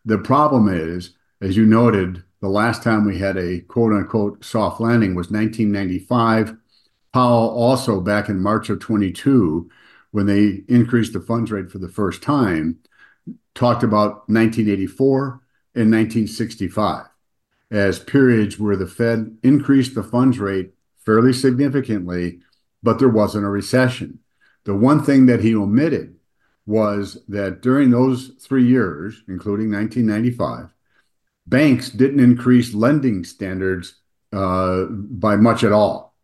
The 0.04 0.18
problem 0.18 0.68
is, 0.68 1.16
as 1.40 1.56
you 1.56 1.66
noted, 1.66 2.22
the 2.40 2.48
last 2.48 2.84
time 2.84 3.04
we 3.04 3.18
had 3.18 3.36
a 3.36 3.60
quote 3.62 3.92
unquote 3.92 4.44
soft 4.44 4.80
landing 4.80 5.16
was 5.16 5.32
1995. 5.32 6.56
Powell 7.12 7.48
also 7.48 8.00
back 8.00 8.28
in 8.28 8.40
March 8.40 8.70
of 8.70 8.78
22, 8.78 9.68
when 10.12 10.26
they 10.26 10.62
increased 10.72 11.12
the 11.12 11.20
funds 11.20 11.50
rate 11.50 11.72
for 11.72 11.78
the 11.78 11.88
first 11.88 12.22
time, 12.22 12.78
talked 13.56 13.82
about 13.82 14.28
1984 14.28 15.40
and 15.74 15.90
1965 15.90 17.06
as 17.74 17.98
periods 17.98 18.56
where 18.56 18.76
the 18.76 18.86
Fed 18.86 19.36
increased 19.42 19.96
the 19.96 20.04
funds 20.04 20.38
rate 20.38 20.74
fairly 21.04 21.32
significantly, 21.32 22.38
but 22.84 23.00
there 23.00 23.08
wasn't 23.08 23.44
a 23.44 23.48
recession. 23.48 24.20
The 24.62 24.76
one 24.76 25.02
thing 25.02 25.26
that 25.26 25.40
he 25.40 25.56
omitted 25.56 26.14
was 26.66 27.18
that 27.28 27.62
during 27.62 27.90
those 27.90 28.28
three 28.40 28.64
years, 28.64 29.22
including 29.26 29.72
1995, 29.72 30.72
banks 31.46 31.90
didn't 31.90 32.20
increase 32.20 32.74
lending 32.74 33.24
standards 33.24 33.96
uh, 34.32 34.84
by 34.84 35.34
much 35.34 35.64
at 35.64 35.72
all. 35.72 36.14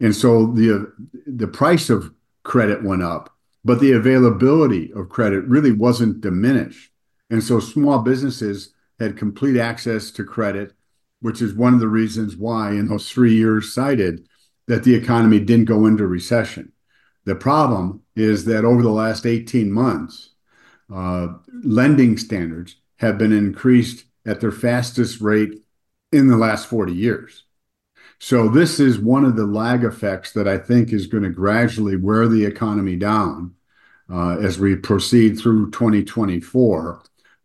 And 0.00 0.14
so 0.14 0.46
the, 0.46 0.92
the 1.24 1.48
price 1.48 1.88
of 1.88 2.12
credit 2.42 2.82
went 2.82 3.04
up, 3.04 3.32
but 3.64 3.78
the 3.78 3.92
availability 3.92 4.92
of 4.92 5.08
credit 5.08 5.44
really 5.44 5.72
wasn't 5.72 6.20
diminished. 6.20 6.90
And 7.30 7.42
so 7.42 7.60
small 7.60 8.00
businesses 8.00 8.74
had 8.98 9.16
complete 9.16 9.56
access 9.56 10.10
to 10.10 10.24
credit, 10.24 10.72
which 11.20 11.42
is 11.42 11.54
one 11.54 11.74
of 11.74 11.80
the 11.80 11.88
reasons 11.88 12.36
why 12.36 12.70
in 12.70 12.88
those 12.88 13.10
three 13.10 13.34
years 13.34 13.72
cited 13.72 14.26
that 14.66 14.84
the 14.84 14.94
economy 14.94 15.38
didn't 15.38 15.66
go 15.66 15.86
into 15.86 16.06
recession. 16.06 16.72
The 17.24 17.34
problem 17.34 18.02
is 18.14 18.44
that 18.44 18.64
over 18.64 18.82
the 18.82 18.90
last 18.90 19.26
18 19.26 19.70
months, 19.70 20.30
uh, 20.92 21.28
lending 21.64 22.16
standards 22.16 22.76
have 22.96 23.18
been 23.18 23.32
increased 23.32 24.04
at 24.24 24.40
their 24.40 24.52
fastest 24.52 25.20
rate 25.20 25.62
in 26.12 26.28
the 26.28 26.36
last 26.36 26.66
40 26.66 26.92
years. 26.92 27.44
So 28.18 28.48
this 28.48 28.80
is 28.80 28.98
one 28.98 29.24
of 29.24 29.36
the 29.36 29.46
lag 29.46 29.84
effects 29.84 30.32
that 30.32 30.48
I 30.48 30.58
think 30.58 30.92
is 30.92 31.06
going 31.06 31.22
to 31.24 31.30
gradually 31.30 31.96
wear 31.96 32.28
the 32.28 32.44
economy 32.44 32.96
down 32.96 33.54
uh, 34.10 34.38
as 34.38 34.58
we 34.58 34.76
proceed 34.76 35.38
through 35.38 35.70
2024 35.72 37.02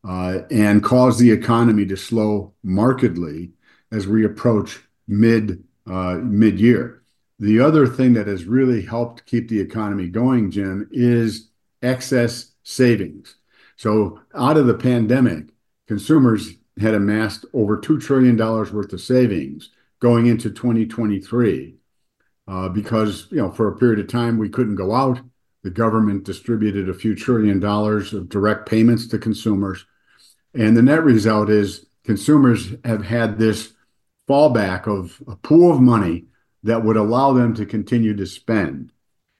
uh, 0.07 0.39
and 0.49 0.83
cause 0.83 1.19
the 1.19 1.31
economy 1.31 1.85
to 1.87 1.97
slow 1.97 2.53
markedly 2.63 3.51
as 3.91 4.07
we 4.07 4.25
approach 4.25 4.79
mid 5.07 5.63
uh, 5.87 6.19
mid 6.23 6.59
year. 6.59 7.03
The 7.39 7.59
other 7.59 7.87
thing 7.87 8.13
that 8.13 8.27
has 8.27 8.45
really 8.45 8.83
helped 8.83 9.25
keep 9.25 9.49
the 9.49 9.59
economy 9.59 10.07
going, 10.07 10.51
Jim, 10.51 10.87
is 10.91 11.49
excess 11.81 12.51
savings. 12.63 13.35
So 13.75 14.19
out 14.35 14.57
of 14.57 14.67
the 14.67 14.75
pandemic, 14.75 15.45
consumers 15.87 16.51
had 16.79 16.93
amassed 16.93 17.45
over 17.53 17.79
$2 17.79 17.99
trillion 18.01 18.37
worth 18.37 18.93
of 18.93 19.01
savings 19.01 19.71
going 19.99 20.27
into 20.27 20.49
2023 20.51 21.75
uh, 22.47 22.69
because, 22.69 23.27
you 23.31 23.37
know, 23.37 23.51
for 23.51 23.67
a 23.67 23.75
period 23.75 23.99
of 23.99 24.07
time 24.07 24.37
we 24.37 24.49
couldn't 24.49 24.75
go 24.75 24.93
out. 24.93 25.19
The 25.63 25.69
government 25.69 26.23
distributed 26.23 26.89
a 26.89 26.93
few 26.93 27.15
trillion 27.15 27.59
dollars 27.59 28.13
of 28.13 28.29
direct 28.29 28.67
payments 28.67 29.07
to 29.07 29.17
consumers. 29.17 29.85
And 30.53 30.75
the 30.75 30.81
net 30.81 31.03
result 31.03 31.49
is 31.49 31.85
consumers 32.03 32.73
have 32.83 33.03
had 33.03 33.37
this 33.37 33.73
fallback 34.31 34.87
of 34.87 35.21
a 35.27 35.35
pool 35.35 35.73
of 35.73 35.81
money 35.81 36.25
that 36.63 36.83
would 36.83 36.95
allow 36.95 37.33
them 37.33 37.53
to 37.55 37.65
continue 37.65 38.15
to 38.15 38.25
spend. 38.25 38.91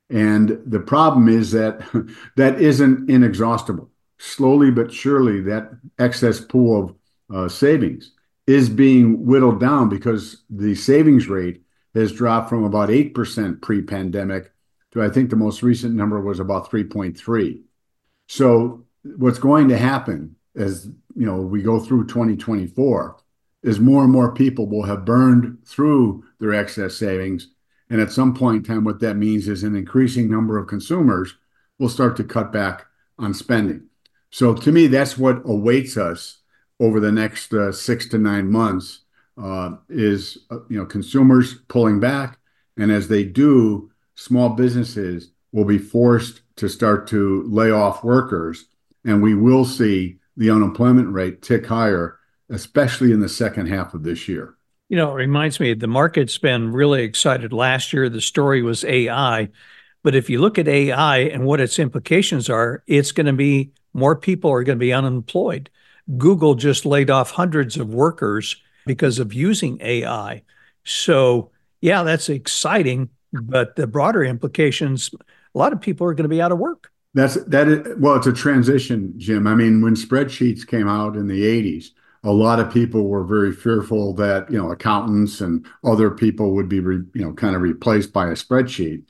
And 0.10 0.62
the 0.66 0.82
problem 0.82 1.30
is 1.30 1.52
that 1.52 1.82
that 2.36 2.60
isn't 2.60 3.10
inexhaustible. 3.10 3.90
Slowly 4.18 4.70
but 4.70 4.94
surely, 4.94 5.42
that 5.42 5.72
excess 5.98 6.42
pool 6.42 6.96
of 7.30 7.36
uh, 7.36 7.50
savings 7.50 8.12
is 8.46 8.70
being 8.70 9.26
whittled 9.26 9.60
down 9.60 9.88
because 9.88 10.44
the 10.50 10.76
savings 10.76 11.28
rate 11.28 11.64
has 11.96 12.12
dropped 12.12 12.50
from 12.50 12.64
about 12.64 12.90
8% 12.90 13.62
pre 13.62 13.82
pandemic 13.82 14.52
to 14.92 15.02
I 15.02 15.10
think 15.10 15.30
the 15.30 15.38
most 15.38 15.64
recent 15.64 15.96
number 15.96 16.20
was 16.20 16.40
about 16.40 16.70
3.3. 16.70 17.62
So, 18.28 18.86
what's 19.04 19.40
going 19.40 19.70
to 19.70 19.78
happen 19.78 20.36
as 20.56 20.86
you 21.16 21.26
know 21.26 21.38
we 21.38 21.62
go 21.62 21.80
through 21.80 22.08
2024 22.08 23.21
is 23.64 23.80
more 23.80 24.04
and 24.04 24.12
more 24.12 24.34
people 24.34 24.68
will 24.68 24.84
have 24.84 25.06
burned 25.06 25.58
through 25.66 26.24
their 26.40 26.54
excess 26.54 26.96
savings. 26.96 27.48
And 27.90 28.02
at 28.02 28.12
some 28.12 28.34
point 28.34 28.58
in 28.58 28.64
time, 28.64 28.84
what 28.84 29.00
that 29.02 29.16
means 29.16 29.48
is 29.48 29.64
an 29.64 29.76
increasing 29.76 30.30
number 30.30 30.58
of 30.58 30.68
consumers 30.68 31.36
will 31.78 31.90
start 31.90 32.16
to 32.18 32.24
cut 32.24 32.52
back 32.52 32.86
on 33.20 33.34
spending. 33.34 33.88
So 34.30 34.54
to 34.54 34.72
me, 34.72 34.88
that's 34.88 35.18
what 35.18 35.42
awaits 35.46 35.98
us 35.98 36.40
over 36.80 37.00
the 37.00 37.12
next 37.12 37.54
uh, 37.54 37.72
six 37.72 38.08
to 38.10 38.18
nine 38.18 38.50
months 38.50 39.02
uh, 39.38 39.72
is 39.90 40.38
uh, 40.50 40.60
you 40.70 40.78
know 40.78 40.86
consumers 40.86 41.56
pulling 41.68 42.00
back, 42.00 42.40
and 42.78 42.92
as 42.92 43.08
they 43.08 43.24
do, 43.24 43.92
small 44.16 44.50
businesses 44.50 45.32
will 45.52 45.66
be 45.66 45.78
forced 45.78 46.42
to 46.56 46.70
start 46.70 47.08
to 47.08 47.44
lay 47.48 47.72
off 47.72 48.04
workers, 48.04 48.66
and 49.06 49.22
we 49.22 49.36
will 49.36 49.66
see 49.66 50.18
the 50.38 50.50
unemployment 50.50 51.12
rate 51.14 51.42
tick 51.42 51.66
higher 51.66 52.18
especially 52.52 53.12
in 53.12 53.20
the 53.20 53.30
second 53.30 53.68
half 53.68 53.94
of 53.94 54.04
this 54.04 54.28
year. 54.28 54.56
You 54.90 54.98
know, 54.98 55.12
it 55.12 55.16
reminds 55.16 55.60
me 55.60 55.74
the 55.74 55.88
market's 55.88 56.38
been 56.38 56.72
really 56.72 57.04
excited 57.04 57.54
last 57.54 57.94
year. 57.94 58.10
The 58.10 58.22
story 58.22 58.62
was 58.62 58.84
AI. 58.84 59.50
But 60.04 60.16
if 60.16 60.30
you 60.30 60.42
look 60.42 60.58
at 60.58 60.68
AI 60.68 61.20
and 61.20 61.46
what 61.46 61.62
its 61.62 61.80
implications 61.80 62.50
are, 62.50 62.84
it's 62.88 63.12
going 63.12 63.28
to 63.28 63.34
be 63.34 63.72
more 63.94 64.16
people 64.16 64.52
are 64.52 64.64
going 64.64 64.78
to 64.78 64.84
be 64.84 64.94
unemployed. 64.94 65.70
Google 66.18 66.56
just 66.56 66.86
laid 66.86 67.10
off 67.10 67.32
hundreds 67.32 67.78
of 67.78 67.94
workers 67.94 68.58
because 68.86 69.20
of 69.20 69.34
using 69.34 69.78
AI. 69.82 70.42
So, 70.84 71.52
yeah, 71.80 72.04
that's 72.04 72.30
exciting. 72.30 73.10
But 73.32 73.78
the 73.78 73.88
broader 73.88 74.26
implications, 74.26 75.12
a 75.56 75.58
lot 75.58 75.72
of 75.72 75.80
people 75.80 76.06
are 76.08 76.14
going 76.14 76.26
to 76.26 76.30
be 76.30 76.42
out 76.42 76.52
of 76.52 76.58
work. 76.58 76.92
That's 77.14 77.36
that. 77.46 77.68
Is, 77.68 77.98
well, 77.98 78.16
it's 78.16 78.28
a 78.28 78.34
transition, 78.34 79.14
Jim. 79.18 79.48
I 79.48 79.56
mean, 79.56 79.82
when 79.82 79.96
spreadsheets 79.96 80.66
came 80.66 80.88
out 80.88 81.16
in 81.16 81.28
the 81.28 81.44
80s, 81.44 81.92
a 82.24 82.32
lot 82.32 82.60
of 82.60 82.72
people 82.72 83.08
were 83.08 83.24
very 83.24 83.52
fearful 83.52 84.14
that 84.14 84.50
you 84.52 84.58
know 84.58 84.72
accountants 84.72 85.42
and 85.42 85.66
other 85.84 86.12
people 86.12 86.54
would 86.54 86.70
be 86.70 86.78
you 86.78 87.10
know 87.16 87.34
kind 87.34 87.56
of 87.56 87.62
replaced 87.62 88.14
by 88.14 88.28
a 88.28 88.34
spreadsheet. 88.34 89.04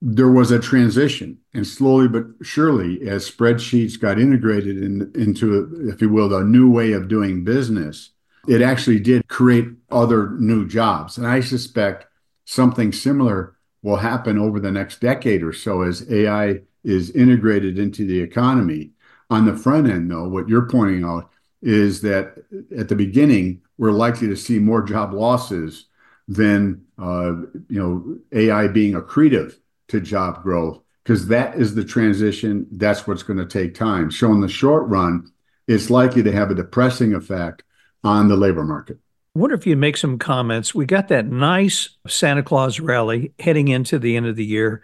There 0.00 0.30
was 0.30 0.50
a 0.50 0.58
transition 0.58 1.38
and 1.54 1.66
slowly 1.66 2.08
but 2.08 2.24
surely 2.42 3.08
as 3.08 3.30
spreadsheets 3.30 3.98
got 3.98 4.18
integrated 4.18 4.82
in, 4.82 5.12
into 5.14 5.88
if 5.88 6.02
you 6.02 6.08
will 6.08 6.34
a 6.34 6.44
new 6.44 6.70
way 6.70 6.92
of 6.92 7.08
doing 7.08 7.44
business 7.44 8.10
it 8.48 8.60
actually 8.60 8.98
did 8.98 9.28
create 9.28 9.68
other 9.90 10.30
new 10.30 10.66
jobs. 10.66 11.16
And 11.16 11.26
i 11.26 11.40
suspect 11.40 12.06
something 12.44 12.92
similar 12.92 13.56
will 13.82 13.96
happen 13.96 14.38
over 14.38 14.60
the 14.60 14.70
next 14.70 15.00
decade 15.00 15.42
or 15.42 15.52
so 15.52 15.82
as 15.82 16.10
ai 16.10 16.60
is 16.84 17.10
integrated 17.10 17.78
into 17.78 18.04
the 18.04 18.20
economy. 18.20 18.90
On 19.30 19.46
the 19.46 19.56
front 19.56 19.88
end 19.88 20.10
though 20.10 20.28
what 20.28 20.48
you're 20.48 20.68
pointing 20.68 21.04
out 21.04 21.30
is 21.62 22.02
that 22.02 22.34
at 22.76 22.88
the 22.88 22.96
beginning, 22.96 23.62
we're 23.78 23.92
likely 23.92 24.28
to 24.28 24.36
see 24.36 24.58
more 24.58 24.82
job 24.82 25.14
losses 25.14 25.86
than 26.28 26.84
uh, 26.98 27.32
you 27.68 27.80
know 27.80 28.18
AI 28.32 28.68
being 28.68 28.94
accretive 28.94 29.56
to 29.88 30.00
job 30.00 30.42
growth 30.42 30.80
because 31.02 31.28
that 31.28 31.56
is 31.56 31.74
the 31.74 31.84
transition. 31.84 32.66
That's 32.72 33.06
what's 33.06 33.22
going 33.22 33.38
to 33.38 33.46
take 33.46 33.74
time. 33.74 34.10
So 34.10 34.32
in 34.32 34.40
the 34.40 34.48
short 34.48 34.88
run, 34.88 35.30
it's 35.66 35.90
likely 35.90 36.22
to 36.22 36.32
have 36.32 36.50
a 36.50 36.54
depressing 36.54 37.14
effect 37.14 37.62
on 38.04 38.28
the 38.28 38.36
labor 38.36 38.64
market. 38.64 38.98
I 39.34 39.38
wonder 39.38 39.54
if 39.54 39.66
you'd 39.66 39.78
make 39.78 39.96
some 39.96 40.18
comments. 40.18 40.74
We 40.74 40.84
got 40.84 41.08
that 41.08 41.26
nice 41.26 41.96
Santa 42.06 42.42
Claus 42.42 42.80
rally 42.80 43.32
heading 43.38 43.68
into 43.68 43.98
the 43.98 44.16
end 44.16 44.26
of 44.26 44.36
the 44.36 44.44
year 44.44 44.82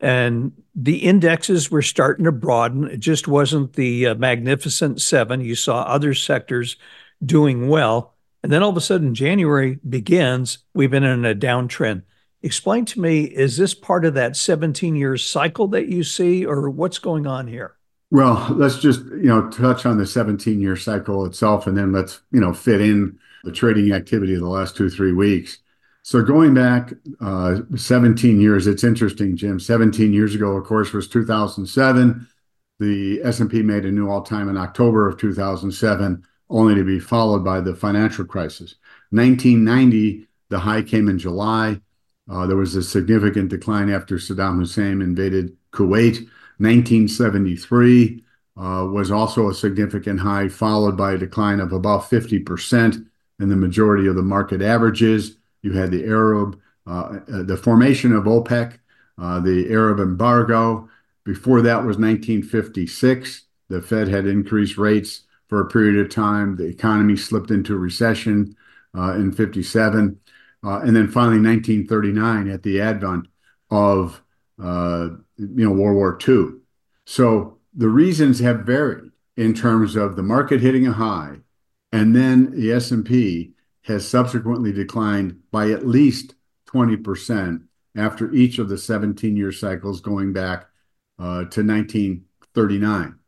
and 0.00 0.52
the 0.74 0.98
indexes 0.98 1.70
were 1.70 1.82
starting 1.82 2.24
to 2.26 2.32
broaden. 2.32 2.84
It 2.84 3.00
just 3.00 3.26
wasn't 3.28 3.74
the 3.74 4.08
uh, 4.08 4.14
magnificent 4.14 5.00
seven. 5.00 5.40
You 5.40 5.54
saw 5.54 5.82
other 5.82 6.14
sectors 6.14 6.76
doing 7.24 7.68
well. 7.68 8.14
And 8.42 8.52
then 8.52 8.62
all 8.62 8.70
of 8.70 8.76
a 8.76 8.82
sudden, 8.82 9.14
January 9.14 9.78
begins. 9.88 10.58
We've 10.74 10.90
been 10.90 11.04
in 11.04 11.24
a 11.24 11.34
downtrend. 11.34 12.02
Explain 12.42 12.84
to 12.86 13.00
me, 13.00 13.24
is 13.24 13.56
this 13.56 13.74
part 13.74 14.04
of 14.04 14.14
that 14.14 14.36
17 14.36 14.94
year 14.94 15.16
cycle 15.16 15.66
that 15.68 15.88
you 15.88 16.04
see, 16.04 16.44
or 16.44 16.70
what's 16.70 16.98
going 16.98 17.26
on 17.26 17.48
here? 17.48 17.76
Well, 18.10 18.46
let's 18.50 18.78
just 18.78 19.00
you 19.06 19.24
know 19.24 19.50
touch 19.50 19.84
on 19.84 19.98
the 19.98 20.06
17 20.06 20.60
year 20.60 20.76
cycle 20.76 21.24
itself, 21.24 21.66
and 21.66 21.76
then 21.76 21.90
let's 21.90 22.20
you 22.30 22.40
know 22.40 22.52
fit 22.52 22.80
in 22.80 23.18
the 23.42 23.50
trading 23.50 23.92
activity 23.92 24.34
of 24.34 24.40
the 24.40 24.48
last 24.48 24.76
two 24.76 24.90
three 24.90 25.12
weeks. 25.12 25.58
So 26.06 26.22
going 26.22 26.54
back 26.54 26.92
uh, 27.20 27.62
17 27.74 28.40
years, 28.40 28.68
it's 28.68 28.84
interesting, 28.84 29.36
Jim. 29.36 29.58
17 29.58 30.12
years 30.12 30.36
ago, 30.36 30.52
of 30.52 30.62
course, 30.62 30.92
was 30.92 31.08
2007. 31.08 32.28
The 32.78 33.20
S&P 33.24 33.62
made 33.64 33.84
a 33.84 33.90
new 33.90 34.08
all-time 34.08 34.48
in 34.48 34.56
October 34.56 35.08
of 35.08 35.18
2007, 35.18 36.22
only 36.48 36.76
to 36.76 36.84
be 36.84 37.00
followed 37.00 37.44
by 37.44 37.60
the 37.60 37.74
financial 37.74 38.24
crisis. 38.24 38.76
1990 39.10 40.28
The 40.48 40.60
high 40.60 40.82
came 40.82 41.08
in 41.08 41.18
July. 41.18 41.80
Uh, 42.30 42.46
there 42.46 42.56
was 42.56 42.76
a 42.76 42.84
significant 42.84 43.48
decline 43.48 43.90
after 43.90 44.14
Saddam 44.14 44.58
Hussein 44.60 45.02
invaded 45.02 45.56
Kuwait. 45.72 46.18
1973 46.58 48.22
uh, 48.56 48.86
was 48.92 49.10
also 49.10 49.48
a 49.48 49.54
significant 49.54 50.20
high, 50.20 50.46
followed 50.46 50.96
by 50.96 51.14
a 51.14 51.18
decline 51.18 51.58
of 51.58 51.72
about 51.72 52.02
50% 52.02 53.04
in 53.40 53.48
the 53.48 53.56
majority 53.56 54.06
of 54.06 54.14
the 54.14 54.22
market 54.22 54.62
averages. 54.62 55.38
You 55.66 55.72
had 55.72 55.90
the 55.90 56.04
Arab, 56.04 56.60
uh, 56.86 57.18
uh 57.32 57.42
the 57.42 57.56
formation 57.56 58.14
of 58.14 58.24
OPEC, 58.24 58.78
uh, 59.18 59.40
the 59.40 59.68
Arab 59.72 59.98
embargo. 59.98 60.88
Before 61.24 61.60
that 61.62 61.78
was 61.78 61.98
1956. 61.98 63.42
The 63.68 63.82
Fed 63.82 64.06
had 64.06 64.28
increased 64.28 64.78
rates 64.78 65.24
for 65.48 65.60
a 65.60 65.66
period 65.66 65.98
of 65.98 66.08
time. 66.08 66.54
The 66.54 66.66
economy 66.66 67.16
slipped 67.16 67.50
into 67.50 67.76
recession 67.76 68.54
in 68.94 69.32
57. 69.32 70.20
Uh, 70.64 70.78
and 70.84 70.94
then 70.94 71.08
finally 71.08 71.40
1939 71.40 72.48
at 72.48 72.62
the 72.62 72.80
advent 72.80 73.26
of 73.72 74.22
you 74.58 75.24
know 75.36 75.72
World 75.72 75.96
War 75.96 76.16
II. 76.26 76.60
So 77.04 77.58
the 77.74 77.88
reasons 77.88 78.38
have 78.38 78.60
varied 78.60 79.10
in 79.36 79.52
terms 79.52 79.96
of 79.96 80.14
the 80.14 80.22
market 80.22 80.60
hitting 80.60 80.86
a 80.86 80.92
high, 80.92 81.38
and 81.92 82.14
then 82.14 82.52
the 82.52 82.72
S&P 82.72 83.55
has 83.86 84.06
subsequently 84.06 84.72
declined 84.72 85.40
by 85.50 85.70
at 85.70 85.86
least 85.86 86.34
20% 86.68 87.62
after 87.96 88.32
each 88.32 88.58
of 88.58 88.68
the 88.68 88.74
17-year 88.74 89.52
cycles 89.52 90.00
going 90.00 90.32
back 90.32 90.66
uh, 91.18 91.44
to 91.44 91.62
1939. 91.62 93.18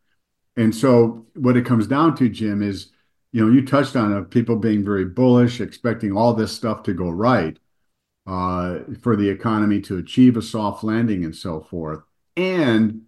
And 0.57 0.75
so 0.75 1.27
what 1.35 1.57
it 1.57 1.64
comes 1.64 1.87
down 1.87 2.16
to, 2.16 2.29
Jim, 2.29 2.62
is 2.62 2.90
you 3.33 3.44
know, 3.44 3.53
you 3.53 3.64
touched 3.64 3.94
on 3.94 4.16
it, 4.16 4.31
people 4.31 4.57
being 4.57 4.85
very 4.85 5.05
bullish, 5.05 5.61
expecting 5.61 6.16
all 6.16 6.35
this 6.35 6.53
stuff 6.53 6.83
to 6.85 6.94
go 6.94 7.11
right 7.11 7.59
uh, 8.27 8.79
for 9.03 9.16
the 9.16 9.29
economy 9.29 9.81
to 9.83 9.99
achieve 9.99 10.37
a 10.37 10.42
soft 10.42 10.83
landing 10.83 11.25
and 11.25 11.37
so 11.37 11.61
forth. 11.61 12.01
And 12.37 13.03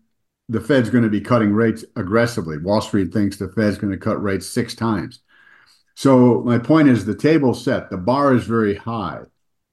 the 0.49 0.61
Fed's 0.61 0.91
going 0.91 1.05
to 1.05 1.11
be 1.11 1.21
cutting 1.21 1.53
rates 1.53 1.85
aggressively. 1.97 2.59
Wall 2.59 2.81
Street 2.81 3.13
thinks 3.13 3.37
the 3.37 3.49
Fed's 3.49 3.79
going 3.79 3.93
to 3.93 3.99
cut 3.99 4.23
rates 4.23 4.47
six 4.47 4.75
times. 4.75 5.21
So 6.01 6.41
my 6.47 6.57
point 6.57 6.89
is 6.89 7.05
the 7.05 7.15
table 7.15 7.53
set. 7.53 7.91
The 7.91 7.99
bar 7.99 8.33
is 8.33 8.45
very 8.45 8.75
high. 8.75 9.21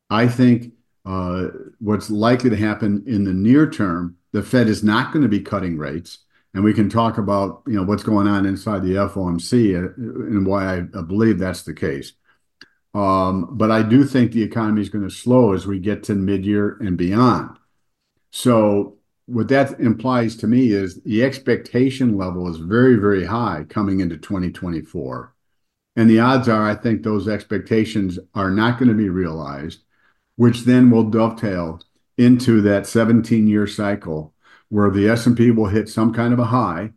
I 0.10 0.28
think 0.28 0.74
uh, 1.06 1.48
what's 1.80 2.10
likely 2.10 2.50
to 2.50 2.58
happen 2.58 3.02
in 3.08 3.24
the 3.24 3.32
near 3.32 3.70
term, 3.70 4.18
the 4.34 4.44
Fed 4.44 4.68
is 4.68 4.84
not 4.84 5.14
going 5.14 5.24
to 5.24 5.30
be 5.30 5.40
cutting 5.40 5.78
rates 5.78 6.26
and 6.54 6.66
we 6.66 6.74
can 6.74 6.90
talk 6.90 7.18
about 7.18 7.62
you 7.66 7.76
know 7.76 7.84
what's 7.84 8.04
going 8.04 8.28
on 8.28 8.46
inside 8.46 8.84
the 8.84 8.96
FOMC 8.96 9.78
uh, 9.78 9.94
and 9.96 10.46
why 10.46 10.80
I 10.80 11.02
believe 11.02 11.40
that's 11.40 11.64
the 11.64 11.74
case. 11.74 12.12
Um, 12.94 13.48
but 13.52 13.72
I 13.72 13.82
do 13.82 14.04
think 14.04 14.34
the 14.34 14.44
economy 14.44 14.82
is 14.82 14.90
going 14.90 15.08
to 15.08 15.16
slow 15.16 15.54
as 15.54 15.66
we 15.66 15.80
get 15.80 16.04
to 16.04 16.14
mid-year 16.16 16.78
and 16.82 16.98
beyond. 16.98 17.56
So 18.32 18.98
what 19.28 19.48
that 19.48 19.80
implies 19.80 20.36
to 20.38 20.48
me 20.48 20.74
is 20.74 21.02
the 21.04 21.24
expectation 21.24 22.18
level 22.18 22.50
is 22.50 22.58
very, 22.58 22.96
very 22.96 23.24
high 23.24 23.64
coming 23.70 24.02
into 24.02 24.18
2024. 24.18 25.34
And 25.98 26.08
the 26.08 26.20
odds 26.20 26.48
are, 26.48 26.70
I 26.70 26.76
think 26.76 27.02
those 27.02 27.28
expectations 27.28 28.20
are 28.36 28.52
not 28.52 28.78
going 28.78 28.88
to 28.88 28.94
be 28.94 29.10
realized, 29.10 29.82
which 30.36 30.62
then 30.62 30.92
will 30.92 31.10
dovetail 31.10 31.82
into 32.18 32.62
that 32.62 32.86
17 32.86 33.48
year 33.48 33.66
cycle 33.66 34.36
where 34.70 34.92
the 34.92 35.10
S&P 35.10 35.50
will 35.50 35.66
hit 35.66 35.90
some 35.90 36.14
kind 36.14 36.34
of 36.34 36.40
a 36.40 36.46
high. 36.46 36.92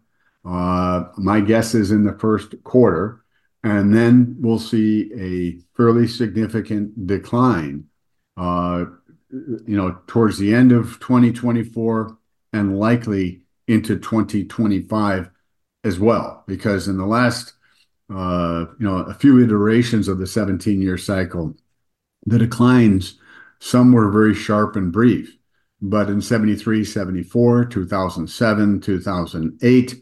Uh, 0.44 1.04
my 1.16 1.40
guess 1.40 1.74
is 1.74 1.90
in 1.90 2.04
the 2.04 2.18
first 2.18 2.62
quarter, 2.62 3.24
and 3.64 3.94
then 3.94 4.36
we'll 4.38 4.58
see 4.58 5.10
a 5.14 5.58
fairly 5.76 6.06
significant 6.06 7.06
decline, 7.06 7.84
uh, 8.36 8.84
you 9.30 9.76
know, 9.76 9.98
towards 10.08 10.38
the 10.38 10.54
end 10.54 10.72
of 10.72 11.00
2024 11.00 12.18
and 12.52 12.78
likely 12.78 13.42
into 13.66 13.98
2025 13.98 15.30
as 15.84 15.98
well. 15.98 16.44
Because 16.46 16.86
in 16.86 16.98
the 16.98 17.06
last, 17.06 17.54
you 18.10 18.86
know, 18.86 18.98
a 18.98 19.14
few 19.14 19.42
iterations 19.42 20.08
of 20.08 20.18
the 20.18 20.24
17-year 20.24 20.98
cycle, 20.98 21.56
the 22.26 22.38
declines, 22.38 23.18
some 23.60 23.92
were 23.92 24.10
very 24.10 24.34
sharp 24.34 24.76
and 24.76 24.92
brief. 24.92 25.36
But 25.82 26.10
in 26.10 26.20
73, 26.20 26.84
74, 26.84 27.64
2007, 27.66 28.80
2008, 28.80 29.92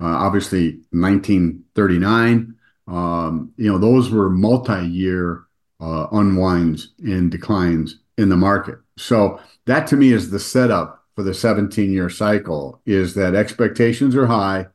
uh, 0.00 0.04
obviously 0.04 0.80
1939, 0.90 2.54
um, 2.88 3.52
you 3.56 3.70
know, 3.70 3.78
those 3.78 4.10
were 4.10 4.30
multi-year 4.30 5.44
uh, 5.80 6.06
unwinds 6.12 6.94
and 6.98 7.30
declines 7.30 7.98
in 8.16 8.28
the 8.28 8.36
market. 8.36 8.78
So 8.96 9.40
that 9.66 9.86
to 9.88 9.96
me 9.96 10.12
is 10.12 10.30
the 10.30 10.38
setup 10.38 11.04
for 11.14 11.22
the 11.22 11.32
17-year 11.32 12.08
cycle 12.10 12.80
is 12.86 13.14
that 13.14 13.34
expectations 13.34 14.14
are 14.16 14.26
high, 14.26 14.66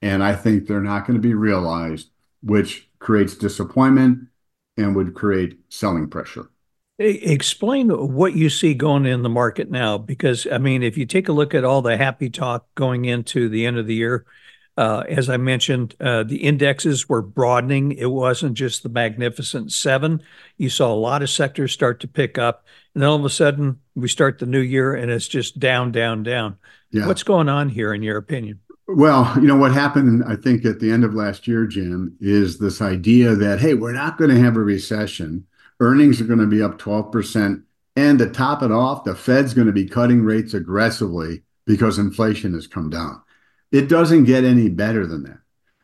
and 0.00 0.22
I 0.22 0.34
think 0.34 0.66
they're 0.66 0.80
not 0.80 1.06
going 1.06 1.18
to 1.18 1.26
be 1.26 1.34
realized, 1.34 2.10
which 2.42 2.88
creates 2.98 3.34
disappointment 3.34 4.28
and 4.76 4.94
would 4.96 5.14
create 5.14 5.58
selling 5.68 6.08
pressure. 6.08 6.50
Explain 6.98 7.88
what 7.88 8.34
you 8.34 8.50
see 8.50 8.74
going 8.74 9.06
in 9.06 9.22
the 9.22 9.30
market 9.30 9.70
now, 9.70 9.96
because 9.96 10.46
I 10.46 10.58
mean, 10.58 10.82
if 10.82 10.98
you 10.98 11.06
take 11.06 11.28
a 11.28 11.32
look 11.32 11.54
at 11.54 11.64
all 11.64 11.80
the 11.80 11.96
happy 11.96 12.28
talk 12.28 12.66
going 12.74 13.06
into 13.06 13.48
the 13.48 13.64
end 13.64 13.78
of 13.78 13.86
the 13.86 13.94
year, 13.94 14.26
uh, 14.76 15.04
as 15.08 15.28
I 15.28 15.36
mentioned, 15.36 15.94
uh, 16.00 16.22
the 16.22 16.44
indexes 16.44 17.08
were 17.08 17.22
broadening. 17.22 17.92
It 17.92 18.10
wasn't 18.10 18.54
just 18.54 18.82
the 18.82 18.88
magnificent 18.88 19.72
seven. 19.72 20.22
You 20.58 20.68
saw 20.68 20.92
a 20.92 20.94
lot 20.94 21.22
of 21.22 21.30
sectors 21.30 21.72
start 21.72 22.00
to 22.00 22.08
pick 22.08 22.38
up, 22.38 22.66
and 22.94 23.02
then 23.02 23.08
all 23.08 23.18
of 23.18 23.24
a 23.24 23.30
sudden 23.30 23.80
we 23.94 24.08
start 24.08 24.38
the 24.38 24.46
new 24.46 24.60
year 24.60 24.94
and 24.94 25.10
it's 25.10 25.28
just 25.28 25.58
down, 25.58 25.92
down, 25.92 26.22
down. 26.22 26.56
Yeah. 26.90 27.06
What's 27.06 27.22
going 27.22 27.48
on 27.48 27.68
here, 27.70 27.94
in 27.94 28.02
your 28.02 28.16
opinion? 28.16 28.60
Well, 28.92 29.32
you 29.36 29.46
know 29.46 29.56
what 29.56 29.72
happened, 29.72 30.24
I 30.26 30.36
think, 30.36 30.64
at 30.64 30.80
the 30.80 30.90
end 30.90 31.04
of 31.04 31.14
last 31.14 31.46
year, 31.46 31.66
Jim, 31.66 32.16
is 32.20 32.58
this 32.58 32.80
idea 32.82 33.34
that 33.36 33.60
hey, 33.60 33.74
we're 33.74 33.92
not 33.92 34.18
going 34.18 34.30
to 34.30 34.40
have 34.40 34.56
a 34.56 34.60
recession 34.60 35.46
Earnings 35.80 36.20
are 36.20 36.24
going 36.24 36.38
to 36.38 36.46
be 36.46 36.62
up 36.62 36.78
12%. 36.78 37.62
And 37.96 38.18
to 38.18 38.28
top 38.28 38.62
it 38.62 38.70
off, 38.70 39.04
the 39.04 39.14
Fed's 39.14 39.54
going 39.54 39.66
to 39.66 39.72
be 39.72 39.86
cutting 39.86 40.22
rates 40.22 40.54
aggressively 40.54 41.42
because 41.66 41.98
inflation 41.98 42.54
has 42.54 42.66
come 42.66 42.90
down. 42.90 43.20
It 43.72 43.88
doesn't 43.88 44.24
get 44.24 44.44
any 44.44 44.68
better 44.68 45.06
than 45.06 45.24
that. 45.24 45.38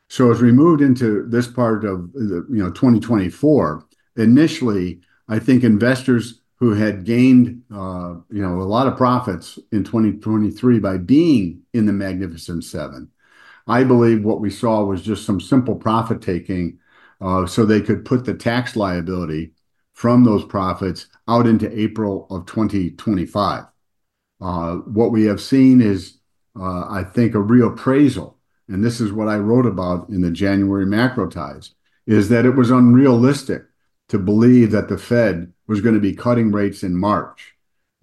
So 0.08 0.30
as 0.30 0.40
we 0.40 0.52
moved 0.52 0.82
into 0.82 1.26
this 1.26 1.48
part 1.48 1.84
of 1.84 2.12
the, 2.12 2.46
you 2.48 2.62
know 2.62 2.70
2024, 2.70 3.84
initially 4.16 5.00
I 5.28 5.38
think 5.40 5.64
investors 5.64 6.40
who 6.56 6.72
had 6.74 7.04
gained 7.04 7.62
uh, 7.72 8.14
you 8.30 8.42
know 8.42 8.60
a 8.60 8.64
lot 8.64 8.86
of 8.86 8.96
profits 8.96 9.58
in 9.72 9.84
2023 9.84 10.78
by 10.78 10.96
being 10.96 11.62
in 11.72 11.86
the 11.86 11.92
Magnificent 11.92 12.64
Seven, 12.64 13.10
I 13.66 13.84
believe 13.84 14.24
what 14.24 14.40
we 14.40 14.50
saw 14.50 14.84
was 14.84 15.02
just 15.02 15.26
some 15.26 15.40
simple 15.40 15.74
profit 15.74 16.22
taking, 16.22 16.78
uh, 17.20 17.46
so 17.46 17.64
they 17.64 17.80
could 17.80 18.04
put 18.04 18.24
the 18.24 18.34
tax 18.34 18.76
liability 18.76 19.52
from 19.92 20.24
those 20.24 20.44
profits 20.44 21.06
out 21.26 21.46
into 21.46 21.78
April 21.78 22.26
of 22.30 22.46
2025. 22.46 23.64
Uh, 24.40 24.74
what 24.74 25.10
we 25.10 25.24
have 25.24 25.40
seen 25.40 25.80
is, 25.80 26.18
uh, 26.58 26.86
I 26.88 27.02
think, 27.02 27.34
a 27.34 27.38
reappraisal, 27.38 28.34
and 28.68 28.84
this 28.84 29.00
is 29.00 29.12
what 29.12 29.28
I 29.28 29.36
wrote 29.36 29.66
about 29.66 30.08
in 30.10 30.20
the 30.20 30.30
January 30.30 30.86
macro 30.86 31.28
tides, 31.28 31.74
is 32.06 32.28
that 32.28 32.44
it 32.44 32.50
was 32.50 32.70
unrealistic 32.70 33.64
to 34.08 34.18
believe 34.18 34.70
that 34.70 34.88
the 34.88 34.98
Fed 34.98 35.52
was 35.66 35.80
going 35.80 35.94
to 35.94 36.00
be 36.00 36.14
cutting 36.14 36.52
rates 36.52 36.82
in 36.82 36.96
March. 36.96 37.54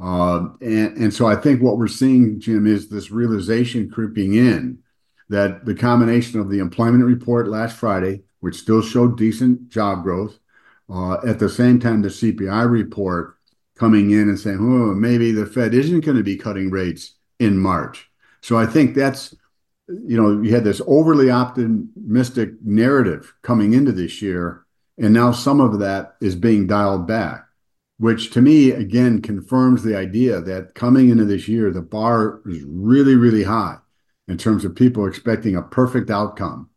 Uh, 0.02 0.48
and, 0.62 0.98
and 0.98 1.13
so 1.13 1.26
I 1.26 1.36
think 1.36 1.62
what 1.62 1.78
we're 1.78 1.88
seeing, 1.88 2.39
Jim, 2.39 2.68
is 2.68 2.89
this 2.89 3.12
realization 3.12 3.89
creeping 3.89 4.34
in 4.34 4.80
that 5.30 5.66
the 5.66 5.76
combination 5.76 6.39
of 6.39 6.50
the 6.50 6.60
employment 6.60 7.06
report 7.06 7.48
last 7.48 7.78
Friday, 7.78 8.24
which 8.42 8.58
still 8.58 8.82
showed 8.82 9.18
decent 9.18 9.70
job 9.70 10.04
growth, 10.04 10.39
uh, 10.89 11.18
at 11.26 11.39
the 11.39 11.50
same 11.50 11.80
time, 11.80 12.02
the 12.02 12.10
CPI 12.10 12.70
report 12.70 13.38
coming 13.76 14.12
in 14.12 14.30
and 14.30 14.39
saying, 14.39 14.60
oh, 14.60 14.94
maybe 14.94 15.32
the 15.32 15.46
Fed 15.46 15.74
isn't 15.74 16.02
going 16.02 16.18
to 16.18 16.24
be 16.24 16.36
cutting 16.36 16.70
rates 16.70 17.16
in 17.39 17.58
March. 17.58 18.10
So 18.42 18.58
I 18.58 18.66
think 18.66 18.94
that's, 18.94 19.34
you 19.88 20.22
know, 20.22 20.42
you 20.42 20.54
had 20.54 20.63
this 20.63 20.82
overly 20.86 21.32
optimistic 21.32 22.52
narrative 22.62 23.34
coming 23.42 23.74
into 23.74 23.92
this 23.92 24.22
year, 24.22 24.62
and 24.97 25.13
now 25.13 25.32
some 25.32 25.60
of 25.60 25.79
that 25.79 26.15
is 26.21 26.36
being 26.36 26.67
dialed 26.67 27.08
back, 27.08 27.45
which 27.97 28.32
to 28.32 28.41
me, 28.41 28.71
again, 28.71 29.21
confirms 29.21 29.84
the 29.84 29.97
idea 29.97 30.39
that 30.41 30.75
coming 30.75 31.10
into 31.10 31.25
this 31.25 31.47
year, 31.47 31.71
the 31.71 31.82
bar 31.82 32.41
is 32.45 32.63
really, 32.63 33.15
really 33.15 33.43
high 33.43 33.77
in 34.27 34.38
terms 34.38 34.65
of 34.65 34.75
people 34.75 35.06
expecting 35.06 35.56
a 35.56 35.62
perfect 35.62 36.10
outcome. 36.10 36.69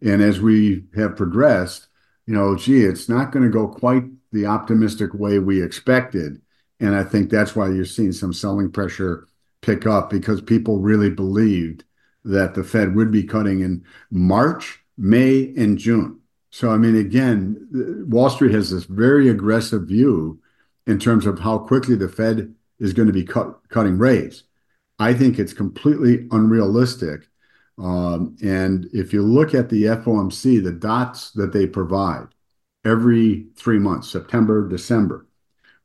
And 0.00 0.22
as 0.22 0.40
we 0.40 0.84
have 0.94 1.16
progressed, 1.16 1.88
you 2.26 2.34
know, 2.34 2.56
gee, 2.56 2.84
it's 2.84 3.08
not 3.08 3.32
going 3.32 3.44
to 3.44 3.50
go 3.50 3.68
quite 3.68 4.04
the 4.32 4.46
optimistic 4.46 5.14
way 5.14 5.38
we 5.38 5.62
expected. 5.62 6.40
And 6.80 6.94
I 6.94 7.04
think 7.04 7.30
that's 7.30 7.54
why 7.54 7.68
you're 7.70 7.84
seeing 7.84 8.12
some 8.12 8.32
selling 8.32 8.70
pressure 8.70 9.28
pick 9.60 9.86
up 9.86 10.10
because 10.10 10.40
people 10.40 10.80
really 10.80 11.10
believed 11.10 11.84
that 12.24 12.54
the 12.54 12.64
Fed 12.64 12.94
would 12.94 13.10
be 13.10 13.22
cutting 13.22 13.60
in 13.60 13.84
March, 14.10 14.80
May, 14.96 15.52
and 15.56 15.78
June. 15.78 16.21
So, 16.52 16.70
I 16.70 16.76
mean, 16.76 16.96
again, 16.96 18.06
Wall 18.08 18.28
Street 18.28 18.52
has 18.52 18.70
this 18.70 18.84
very 18.84 19.30
aggressive 19.30 19.88
view 19.88 20.38
in 20.86 20.98
terms 20.98 21.24
of 21.24 21.38
how 21.38 21.58
quickly 21.58 21.96
the 21.96 22.10
Fed 22.10 22.54
is 22.78 22.92
going 22.92 23.06
to 23.06 23.12
be 23.12 23.24
cutting 23.24 23.96
rates. 23.96 24.44
I 24.98 25.14
think 25.14 25.38
it's 25.38 25.54
completely 25.54 26.28
unrealistic. 26.30 27.28
Um, 27.78 28.36
and 28.42 28.86
if 28.92 29.14
you 29.14 29.22
look 29.22 29.54
at 29.54 29.70
the 29.70 29.84
FOMC, 29.84 30.62
the 30.62 30.72
dots 30.72 31.30
that 31.32 31.52
they 31.54 31.66
provide 31.66 32.26
every 32.84 33.46
three 33.56 33.78
months, 33.78 34.10
September, 34.10 34.68
December, 34.68 35.26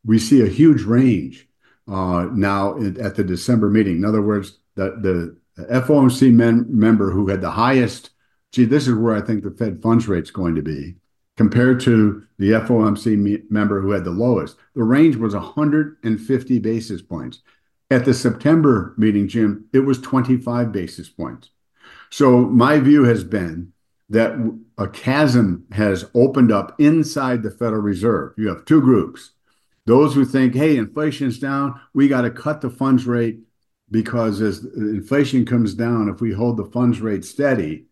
we 0.05 0.19
see 0.19 0.41
a 0.41 0.47
huge 0.47 0.83
range 0.83 1.47
uh, 1.87 2.27
now 2.33 2.77
at 2.77 3.15
the 3.15 3.23
December 3.23 3.69
meeting. 3.69 3.97
In 3.97 4.05
other 4.05 4.21
words, 4.21 4.59
the 4.75 5.37
FOMC 5.57 6.33
member 6.67 7.09
who 7.09 7.29
had 7.29 7.39
the 7.39 7.51
highest, 7.51 8.09
gee, 8.51 8.65
this 8.65 8.87
is 8.87 8.95
where 8.95 9.15
I 9.15 9.21
think 9.21 9.43
the 9.43 9.51
Fed 9.51 9.81
funds 9.81 10.07
rate 10.07 10.23
is 10.23 10.31
going 10.31 10.55
to 10.55 10.61
be 10.61 10.95
compared 11.37 11.79
to 11.81 12.23
the 12.39 12.51
FOMC 12.51 13.49
member 13.49 13.79
who 13.79 13.91
had 13.91 14.03
the 14.03 14.11
lowest. 14.11 14.57
The 14.75 14.83
range 14.83 15.15
was 15.15 15.35
150 15.35 16.59
basis 16.59 17.01
points. 17.01 17.41
At 17.89 18.03
the 18.03 18.13
September 18.13 18.93
meeting, 18.97 19.27
Jim, 19.27 19.65
it 19.71 19.79
was 19.79 20.01
25 20.01 20.71
basis 20.71 21.07
points. 21.07 21.51
So 22.09 22.41
my 22.41 22.79
view 22.79 23.03
has 23.03 23.23
been 23.23 23.71
that 24.09 24.35
a 24.77 24.87
chasm 24.87 25.65
has 25.71 26.05
opened 26.13 26.51
up 26.51 26.79
inside 26.79 27.43
the 27.43 27.51
Federal 27.51 27.81
Reserve. 27.81 28.33
You 28.37 28.47
have 28.49 28.65
two 28.65 28.81
groups. 28.81 29.31
Those 29.85 30.13
who 30.13 30.25
think, 30.25 30.53
hey, 30.53 30.77
inflation's 30.77 31.39
down, 31.39 31.79
we 31.93 32.07
got 32.07 32.21
to 32.21 32.31
cut 32.31 32.61
the 32.61 32.69
funds 32.69 33.05
rate 33.05 33.39
because 33.89 34.41
as 34.41 34.65
inflation 34.75 35.45
comes 35.45 35.73
down, 35.73 36.09
if 36.09 36.19
we 36.19 36.33
hold 36.33 36.57
the 36.57 36.65
funds 36.65 36.99
rate 36.99 37.23
steady, 37.23 37.85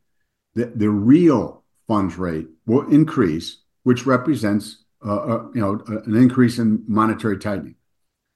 the 0.55 0.89
real 0.89 1.63
funds 1.87 2.17
rate 2.17 2.47
will 2.65 2.89
increase, 2.89 3.57
which 3.83 4.05
represents 4.05 4.83
uh, 5.05 5.15
uh, 5.15 5.47
uh, 5.55 5.77
an 6.05 6.15
increase 6.15 6.57
in 6.57 6.83
monetary 6.87 7.37
tightening. 7.37 7.75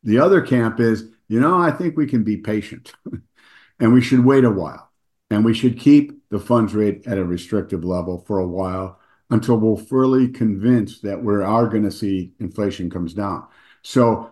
The 0.04 0.20
other 0.20 0.42
camp 0.42 0.80
is, 0.80 1.06
you 1.28 1.40
know, 1.40 1.58
I 1.58 1.72
think 1.72 1.98
we 1.98 2.06
can 2.06 2.24
be 2.24 2.38
patient 2.38 2.94
and 3.80 3.94
we 3.94 4.02
should 4.02 4.24
wait 4.24 4.44
a 4.44 4.52
while 4.52 4.92
and 5.30 5.44
we 5.44 5.54
should 5.54 5.80
keep 5.80 6.22
the 6.30 6.40
funds 6.40 6.76
rate 6.76 7.08
at 7.08 7.18
a 7.18 7.24
restrictive 7.24 7.84
level 7.84 8.24
for 8.28 8.40
a 8.40 8.48
while 8.48 9.00
until 9.32 9.58
we're 9.58 9.82
fully 9.84 10.28
convinced 10.28 11.04
that 11.04 11.24
we 11.24 11.34
are 11.34 11.68
going 11.68 11.84
to 11.84 11.92
see 11.92 12.34
inflation 12.40 12.90
comes 12.90 13.14
down. 13.14 13.46
So 13.82 14.32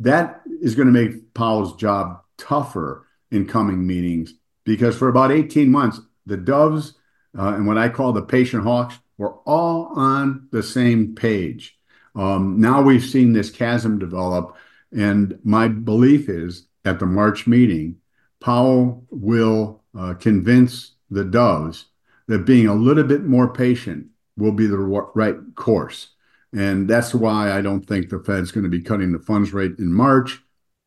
that 0.00 0.42
is 0.60 0.74
going 0.74 0.92
to 0.92 0.92
make 0.92 1.34
Powell's 1.34 1.76
job 1.76 2.22
tougher 2.38 3.06
in 3.30 3.46
coming 3.46 3.86
meetings 3.86 4.34
because 4.64 4.96
for 4.96 5.08
about 5.08 5.32
18 5.32 5.70
months, 5.70 6.00
the 6.26 6.36
doves 6.36 6.94
Uh, 7.36 7.54
and 7.54 7.66
what 7.66 7.78
I 7.78 7.88
call 7.88 8.12
the 8.12 8.22
patient 8.22 8.62
hawks 8.62 8.98
were 9.16 9.34
all 9.46 9.92
on 9.94 10.48
the 10.50 10.62
same 10.62 11.14
page. 11.14 11.78
Um, 12.14 12.60
now 12.60 12.82
we've 12.82 13.04
seen 13.04 13.32
this 13.32 13.50
chasm 13.50 13.98
develop. 13.98 14.56
And 14.94 15.38
my 15.42 15.68
belief 15.68 16.28
is 16.28 16.66
at 16.84 16.98
the 16.98 17.06
March 17.06 17.46
meeting, 17.46 17.96
Powell 18.40 19.06
will 19.10 19.82
uh, 19.98 20.14
convince 20.14 20.92
the 21.10 21.24
doves 21.24 21.86
that 22.26 22.46
being 22.46 22.66
a 22.66 22.74
little 22.74 23.04
bit 23.04 23.24
more 23.24 23.52
patient 23.52 24.08
will 24.36 24.52
be 24.52 24.66
the 24.66 24.78
right 24.78 25.36
course. 25.54 26.08
And 26.52 26.88
that's 26.88 27.14
why 27.14 27.52
I 27.52 27.62
don't 27.62 27.86
think 27.86 28.08
the 28.08 28.18
Fed's 28.18 28.52
going 28.52 28.64
to 28.64 28.70
be 28.70 28.82
cutting 28.82 29.12
the 29.12 29.18
funds 29.18 29.52
rate 29.52 29.78
in 29.78 29.92
March. 29.92 30.40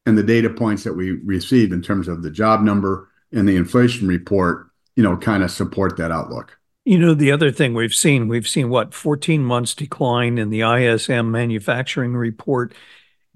And 0.05 0.15
the 0.15 0.23
data 0.23 0.51
points 0.51 0.83
that 0.83 0.93
we 0.93 1.11
receive 1.11 1.71
in 1.71 1.81
terms 1.81 2.07
of 2.07 2.21
the 2.21 2.29
job 2.29 2.61
number 2.61 3.09
and 3.31 3.47
the 3.47 3.55
inflation 3.55 4.07
report, 4.07 4.69
you 4.95 5.03
know, 5.03 5.17
kind 5.17 5.43
of 5.43 5.51
support 5.51 5.97
that 5.97 6.11
outlook. 6.11 6.57
You 6.85 6.99
know, 6.99 7.13
the 7.13 7.31
other 7.31 7.51
thing 7.51 7.73
we've 7.73 7.93
seen, 7.93 8.27
we've 8.27 8.47
seen 8.47 8.69
what, 8.69 8.93
14 8.93 9.43
months 9.43 9.73
decline 9.73 10.37
in 10.37 10.49
the 10.49 10.61
ISM 10.61 11.31
manufacturing 11.31 12.15
report. 12.15 12.73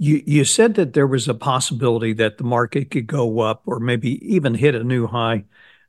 You 0.01 0.45
said 0.45 0.75
that 0.75 0.93
there 0.93 1.07
was 1.07 1.27
a 1.27 1.33
possibility 1.33 2.13
that 2.13 2.37
the 2.37 2.45
market 2.45 2.89
could 2.89 3.05
go 3.05 3.39
up 3.39 3.63
or 3.65 3.81
maybe 3.81 4.33
even 4.33 4.53
hit 4.53 4.73
a 4.73 4.83
new 4.83 5.07
high, 5.07 5.43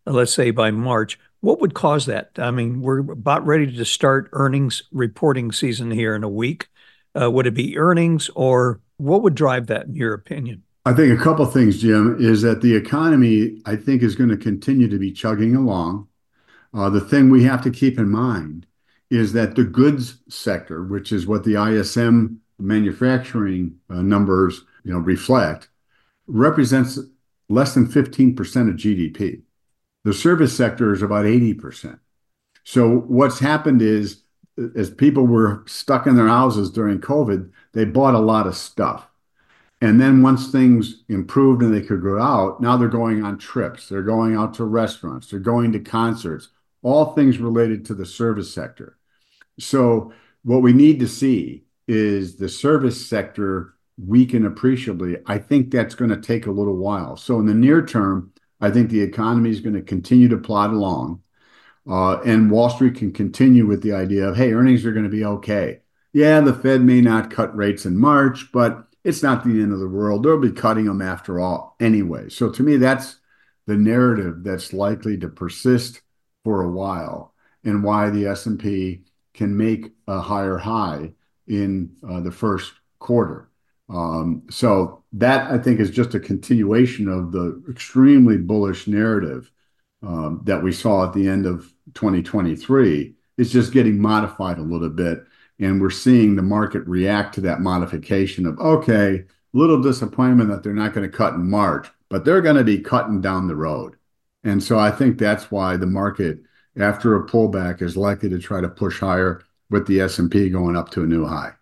uh, 0.05 0.11
let's 0.11 0.35
say 0.35 0.51
by 0.51 0.73
March. 0.73 1.17
What 1.43 1.61
would 1.61 1.75
cause 1.75 2.07
that? 2.07 2.33
I 2.37 2.51
mean, 2.51 2.81
we're 2.81 3.13
about 3.13 3.47
ready 3.47 3.71
to 3.77 3.85
start 3.85 4.29
earnings 4.33 4.83
reporting 4.91 5.53
season 5.53 5.93
here 5.93 6.17
in 6.17 6.25
a 6.25 6.29
week. 6.29 6.67
Uh, 7.21 7.31
would 7.31 7.47
it 7.47 7.55
be 7.55 7.79
earnings 7.79 8.31
or 8.35 8.81
what 8.97 9.23
would 9.23 9.37
drive 9.37 9.69
that 9.69 9.87
in 9.87 9.95
your 9.95 10.15
opinion? 10.15 10.65
I 10.85 10.95
think 10.95 11.19
a 11.19 11.23
couple 11.23 11.45
of 11.45 11.53
things, 11.53 11.83
Jim, 11.83 12.17
is 12.19 12.41
that 12.43 12.63
the 12.63 12.75
economy, 12.75 13.61
I 13.67 13.77
think, 13.77 14.03
is 14.03 14.17
going 14.17 14.31
to 14.31 14.37
continue 14.37 14.89
to 14.89 14.99
be 14.99 15.13
chugging 15.13 15.55
along. 15.55 16.09
Uh, 16.73 16.89
the 16.89 17.01
thing 17.01 17.29
we 17.29 17.45
have 17.45 17.63
to 17.63 17.71
keep 17.71 17.99
in 17.99 18.09
mind 18.09 18.67
is 19.11 19.33
that 19.35 19.57
the 19.57 19.65
goods 19.65 20.19
sector, 20.29 20.85
which 20.85 21.13
is 21.13 21.27
what 21.27 21.45
the 21.45 21.63
ISM 21.63 22.41
manufacturing 22.59 23.77
uh, 23.91 24.01
numbers 24.01 24.65
you 24.85 24.93
know, 24.93 24.99
reflect, 25.01 25.69
represents 26.27 26.99
less 27.49 27.75
than 27.75 27.87
15% 27.87 28.39
of 28.71 28.77
GDP. 28.77 29.43
The 30.05 30.15
service 30.15 30.57
sector 30.57 30.93
is 30.93 31.03
about 31.03 31.27
80%. 31.27 31.99
So 32.65 33.01
what's 33.01 33.39
happened 33.39 33.83
is, 33.83 34.23
as 34.77 34.91
people 34.91 35.27
were 35.27 35.65
stuck 35.67 36.07
in 36.07 36.17
their 36.17 36.29
houses 36.29 36.71
during 36.71 37.01
COVID, 37.01 37.51
they 37.73 37.85
bought 37.85 38.15
a 38.15 38.21
lot 38.21 38.47
of 38.47 38.57
stuff. 38.57 39.10
And 39.81 40.01
then 40.01 40.23
once 40.23 40.51
things 40.51 41.05
improved 41.09 41.63
and 41.63 41.75
they 41.75 41.81
could 41.81 42.03
go 42.03 42.21
out, 42.21 42.61
now 42.61 42.77
they're 42.77 42.89
going 42.89 43.25
on 43.25 43.39
trips. 43.39 43.89
They're 43.89 44.03
going 44.03 44.37
out 44.37 44.55
to 44.55 44.65
restaurants. 44.65 45.29
They're 45.29 45.41
going 45.41 45.73
to 45.73 45.81
concerts, 45.81 46.49
all 46.83 47.15
things 47.15 47.39
related 47.39 47.87
to 47.87 47.95
the 47.95 48.05
service 48.05 48.53
sector. 48.53 48.99
So 49.59 50.13
what 50.45 50.63
we 50.63 50.73
need 50.73 51.01
to 51.01 51.09
see 51.09 51.65
is 51.89 52.37
the 52.37 52.49
service 52.49 53.07
sector 53.09 53.75
weaken 53.99 54.47
appreciably. 54.47 55.17
I 55.27 55.39
think 55.39 55.71
that's 55.71 55.95
going 55.95 56.11
to 56.11 56.21
take 56.21 56.47
a 56.47 56.51
little 56.51 56.77
while. 56.77 57.17
So 57.17 57.39
in 57.39 57.47
the 57.47 57.55
near 57.55 57.85
term, 57.85 58.33
I 58.61 58.71
think 58.71 58.91
the 58.91 59.01
economy 59.01 59.51
is 59.51 59.61
going 59.61 59.75
to 59.75 59.83
continue 59.83 60.29
to 60.29 60.37
plod 60.37 60.71
along. 60.71 61.23
Uh, 61.89 62.21
and 62.21 62.51
Wall 62.51 62.69
Street 62.69 62.97
can 62.97 63.13
continue 63.13 63.67
with 63.67 63.83
the 63.83 63.93
idea 63.95 64.29
of, 64.29 64.37
hey, 64.37 64.53
earnings 64.53 64.85
are 64.85 64.93
going 64.93 65.05
to 65.05 65.11
be 65.11 65.25
okay. 65.25 65.81
Yeah, 66.13 66.41
the 66.41 66.53
Fed 66.53 66.83
may 66.83 67.01
not 67.01 67.31
cut 67.31 67.57
rates 67.57 67.87
in 67.87 67.97
March, 67.97 68.51
but 68.53 68.87
it's 69.05 69.23
not 69.23 69.45
the 69.45 69.51
end 69.51 69.73
of 69.73 69.79
the 69.79 69.89
world. 69.89 70.23
They'll 70.23 70.39
be 70.39 70.53
cutting 70.53 70.85
them 70.85 71.03
after 71.03 71.41
all 71.41 71.77
anyway. 71.81 72.29
So 72.29 72.51
to 72.51 72.63
me, 72.63 72.77
that's 72.77 73.17
the 73.67 73.77
narrative 73.77 74.43
that's 74.43 74.73
likely 74.73 75.17
to 75.19 75.29
persist 75.29 76.03
for 76.45 76.63
a 76.63 76.71
while 76.71 77.35
and 77.65 77.85
why 77.85 78.11
the 78.11 78.27
S&P 78.27 79.03
can 79.35 79.57
make 79.57 79.93
a 80.07 80.21
higher 80.21 80.59
high 80.59 81.13
in 81.47 81.91
uh, 82.09 82.21
the 82.21 82.33
first 82.33 82.73
quarter. 82.99 83.49
Um, 83.89 84.45
so 84.51 85.03
that, 85.15 85.51
I 85.51 85.59
think, 85.59 85.81
is 85.81 85.91
just 85.91 86.15
a 86.15 86.21
continuation 86.21 87.09
of 87.09 87.33
the 87.33 87.63
extremely 87.69 88.37
bullish 88.37 88.87
narrative 88.87 89.51
um, 90.03 90.41
that 90.45 90.63
we 90.63 90.73
saw 90.73 91.07
at 91.07 91.13
the 91.13 91.29
end 91.29 91.47
of 91.47 91.73
2023. 91.95 93.15
It's 93.37 93.51
just 93.51 93.73
getting 93.73 94.01
modified 94.01 94.59
a 94.59 94.63
little 94.63 94.89
bit. 94.91 95.25
And 95.61 95.81
we're 95.81 95.91
seeing 95.91 96.35
the 96.35 96.43
market 96.43 96.87
react 96.87 97.35
to 97.35 97.41
that 97.43 97.61
modification 97.61 98.47
of, 98.47 98.59
okay, 98.59 99.25
little 99.53 99.81
disappointment 99.81 100.51
that 100.51 100.63
they're 100.63 100.73
not 100.73 100.95
going 100.95 101.09
to 101.09 101.17
cut 101.17 101.35
in 101.35 101.49
March, 101.49 101.87
but 102.09 102.25
they're 102.25 102.41
going 102.41 102.57
to 102.57 102.65
be 102.65 102.81
cutting 102.81 103.21
down 103.21 103.47
the 103.47 103.55
road. 103.55 103.97
And 104.43 104.63
so 104.63 104.79
I 104.79 104.91
think 104.91 105.19
that's 105.19 105.51
why 105.51 105.77
the 105.77 105.87
market, 105.87 106.41
after 106.79 107.15
a 107.15 107.27
pullback, 107.27 107.83
is 107.83 107.97
likely 107.97 108.31
to 108.31 108.39
try 108.39 108.61
to 108.61 108.69
push 108.69 109.01
higher 109.01 109.43
with 109.69 109.87
the 109.87 110.01
S&P 110.01 110.49
going 110.49 110.77
up 110.77 110.91
to 110.91 111.03
a 111.03 111.07
new 111.07 111.27
high. 111.27 111.53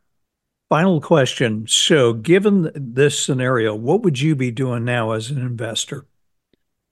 Final 0.69 1.01
question. 1.01 1.67
So 1.67 2.13
given 2.13 2.71
this 2.75 3.19
scenario, 3.19 3.75
what 3.75 4.03
would 4.03 4.21
you 4.21 4.37
be 4.37 4.51
doing 4.51 4.85
now 4.85 5.13
as 5.13 5.31
an 5.31 5.39
investor? 5.39 6.07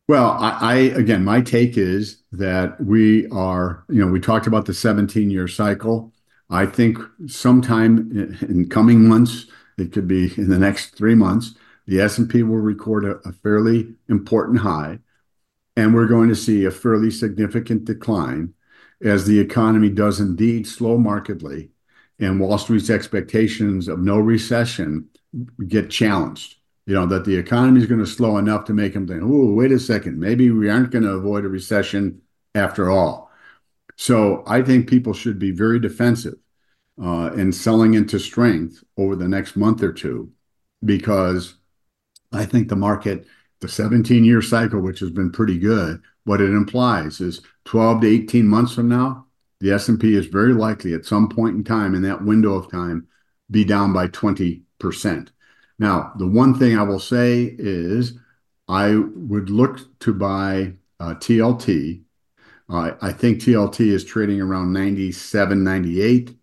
Well, 0.09 0.31
I, 0.31 0.59
I, 0.61 0.75
again, 0.75 1.25
my 1.25 1.41
take 1.41 1.77
is 1.77 2.23
that 2.33 2.81
we 2.81 3.27
are, 3.29 3.85
you 3.89 4.05
know, 4.05 4.11
we 4.11 4.21
talked 4.21 4.47
about 4.47 4.67
the 4.67 4.73
17-year 4.73 5.49
cycle. 5.49 6.13
I 6.49 6.67
think 6.67 6.99
sometime 7.27 8.39
in 8.49 8.69
coming 8.69 9.09
months, 9.09 9.47
it 9.79 9.93
could 9.93 10.07
be 10.07 10.33
in 10.37 10.49
the 10.49 10.59
next 10.59 10.97
three 10.97 11.15
months, 11.15 11.55
the 11.87 12.01
S&P 12.01 12.43
will 12.43 12.59
record 12.59 13.05
a 13.05 13.33
fairly 13.33 13.95
important 14.09 14.61
high. 14.61 15.01
And 15.77 15.95
we're 15.95 16.07
going 16.07 16.29
to 16.31 16.37
see 16.37 16.65
a 16.65 16.71
fairly 16.71 17.11
significant 17.11 17.85
decline 17.85 18.55
as 19.03 19.27
the 19.27 19.39
economy 19.39 19.91
does 19.91 20.21
indeed 20.21 20.67
slow 20.67 20.97
markedly 20.97 21.71
and 22.19 22.41
Wall 22.41 22.59
Street's 22.59 22.91
expectations 22.91 23.89
of 23.89 23.99
no 23.99 24.19
recession 24.19 25.09
get 25.67 25.91
challenged. 25.91 26.57
You 26.87 26.95
know, 26.95 27.07
that 27.07 27.25
the 27.25 27.37
economy 27.37 27.81
is 27.81 27.87
going 27.87 28.01
to 28.01 28.07
slow 28.07 28.39
enough 28.39 28.65
to 28.67 28.73
make 28.73 28.95
them 28.95 29.09
think, 29.09 29.21
oh, 29.23 29.53
wait 29.53 29.73
a 29.73 29.79
second, 29.79 30.21
maybe 30.21 30.51
we 30.51 30.71
aren't 30.71 30.93
going 30.93 31.05
to 31.05 31.11
avoid 31.11 31.45
a 31.45 31.49
recession 31.49 32.23
after 32.55 32.91
all. 32.91 33.26
So 33.97 34.45
I 34.47 34.63
think 34.63 34.89
people 34.89 35.13
should 35.13 35.39
be 35.39 35.51
very 35.51 35.81
defensive 35.81 36.37
uh, 37.03 37.31
in 37.35 37.53
selling 37.53 37.95
into 37.95 38.19
strength 38.19 38.83
over 38.97 39.17
the 39.17 39.29
next 39.29 39.57
month 39.57 39.83
or 39.83 39.93
two 39.93 40.31
because 40.85 41.55
I 42.33 42.45
think 42.45 42.69
the 42.69 42.77
market, 42.77 43.27
the 43.61 43.67
17-year 43.67 44.43
cycle, 44.43 44.81
which 44.81 45.01
has 45.01 45.11
been 45.11 45.31
pretty 45.31 45.59
good, 45.59 46.03
what 46.25 46.41
it 46.41 46.51
implies 46.51 47.21
is 47.21 47.41
12 47.65 48.03
to 48.03 48.07
18 48.07 48.47
months 48.47 48.75
from 48.75 48.89
now, 48.89 49.27
the 49.61 49.73
S&P 49.73 50.15
is 50.15 50.27
very 50.27 50.53
likely 50.53 50.93
at 50.93 51.07
some 51.07 51.29
point 51.29 51.57
in 51.57 51.65
time 51.65 51.95
in 51.95 52.03
that 52.03 52.23
window 52.23 52.55
of 52.55 52.71
time 52.71 53.09
be 53.51 53.65
down 53.65 53.93
by 53.93 54.09
20%. 54.09 55.29
Now, 55.79 56.13
the 56.19 56.27
one 56.27 56.59
thing 56.59 56.77
I 56.79 56.83
will 56.83 57.01
say 57.01 57.55
is 57.59 58.19
I 58.69 58.97
would 58.97 59.51
look 59.51 59.99
to 60.01 60.13
buy 60.13 60.75
uh, 60.99 61.15
TLT. 61.15 62.03
Uh, 62.69 62.93
I 63.01 63.13
think 63.13 63.39
TLT 63.39 63.81
is 63.89 64.05
trading 64.05 64.41
around 64.41 64.73
97, 64.73 65.63
98. 65.63 66.37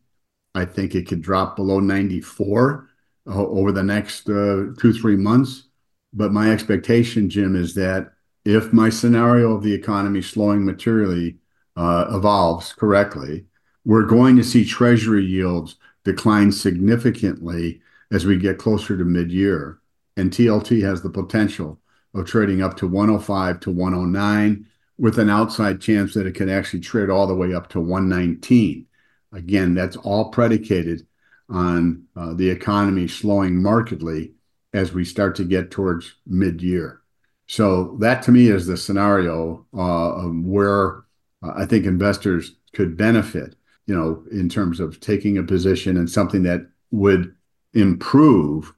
I 0.55 0.65
think 0.65 0.95
it 0.95 1.07
could 1.07 1.21
drop 1.21 1.55
below 1.55 1.79
94 1.79 2.89
uh, 3.27 3.47
over 3.47 3.71
the 3.71 3.83
next 3.83 4.29
uh, 4.29 4.67
two, 4.79 4.93
three 4.93 5.17
months. 5.17 5.67
But 6.13 6.31
my 6.31 6.51
expectation, 6.51 7.29
Jim, 7.29 7.55
is 7.55 7.73
that 7.75 8.13
if 8.45 8.71
my 8.71 8.89
scenario 8.89 9.53
of 9.53 9.63
the 9.63 9.73
economy 9.73 10.21
slowing 10.21 10.63
materially 10.63 11.37
evolves 11.75 12.73
correctly, 12.73 13.45
we're 13.85 14.05
going 14.05 14.35
to 14.35 14.43
see 14.43 14.63
Treasury 14.63 15.25
yields 15.25 15.77
decline 16.03 16.51
significantly 16.51 17.81
as 18.11 18.25
we 18.25 18.37
get 18.37 18.57
closer 18.57 18.97
to 18.97 19.03
mid-year. 19.03 19.79
And 20.15 20.31
TLT 20.31 20.83
has 20.83 21.01
the 21.01 21.09
potential 21.09 21.79
of 22.13 22.27
trading 22.27 22.61
up 22.61 22.77
to 22.77 22.87
105-109 22.87 24.65
with 24.97 25.17
an 25.19 25.29
outside 25.29 25.81
chance 25.81 26.13
that 26.13 26.27
it 26.27 26.35
can 26.35 26.49
actually 26.49 26.79
trade 26.79 27.09
all 27.09 27.27
the 27.27 27.35
way 27.35 27.53
up 27.53 27.69
to 27.69 27.79
119. 27.79 28.85
Again, 29.31 29.73
that's 29.73 29.97
all 29.97 30.31
predicated 30.31 31.07
on 31.49 32.03
uh, 32.15 32.33
the 32.33 32.49
economy 32.49 33.07
slowing 33.07 33.61
markedly 33.61 34.33
as 34.73 34.93
we 34.93 35.03
start 35.05 35.35
to 35.35 35.43
get 35.43 35.71
towards 35.71 36.15
mid-year. 36.25 37.01
So 37.47 37.97
that 37.99 38.23
to 38.23 38.31
me 38.31 38.47
is 38.47 38.65
the 38.65 38.77
scenario 38.77 39.65
uh, 39.77 40.23
where 40.23 41.03
uh, 41.43 41.53
I 41.55 41.65
think 41.65 41.85
investors 41.85 42.55
could 42.73 42.97
benefit 42.97 43.55
you 43.85 43.95
know, 43.95 44.23
in 44.31 44.49
terms 44.49 44.79
of 44.79 44.99
taking 44.99 45.37
a 45.37 45.43
position 45.43 45.97
in 45.97 46.07
something 46.07 46.43
that 46.43 46.67
would 46.91 47.35
improve 47.73 48.73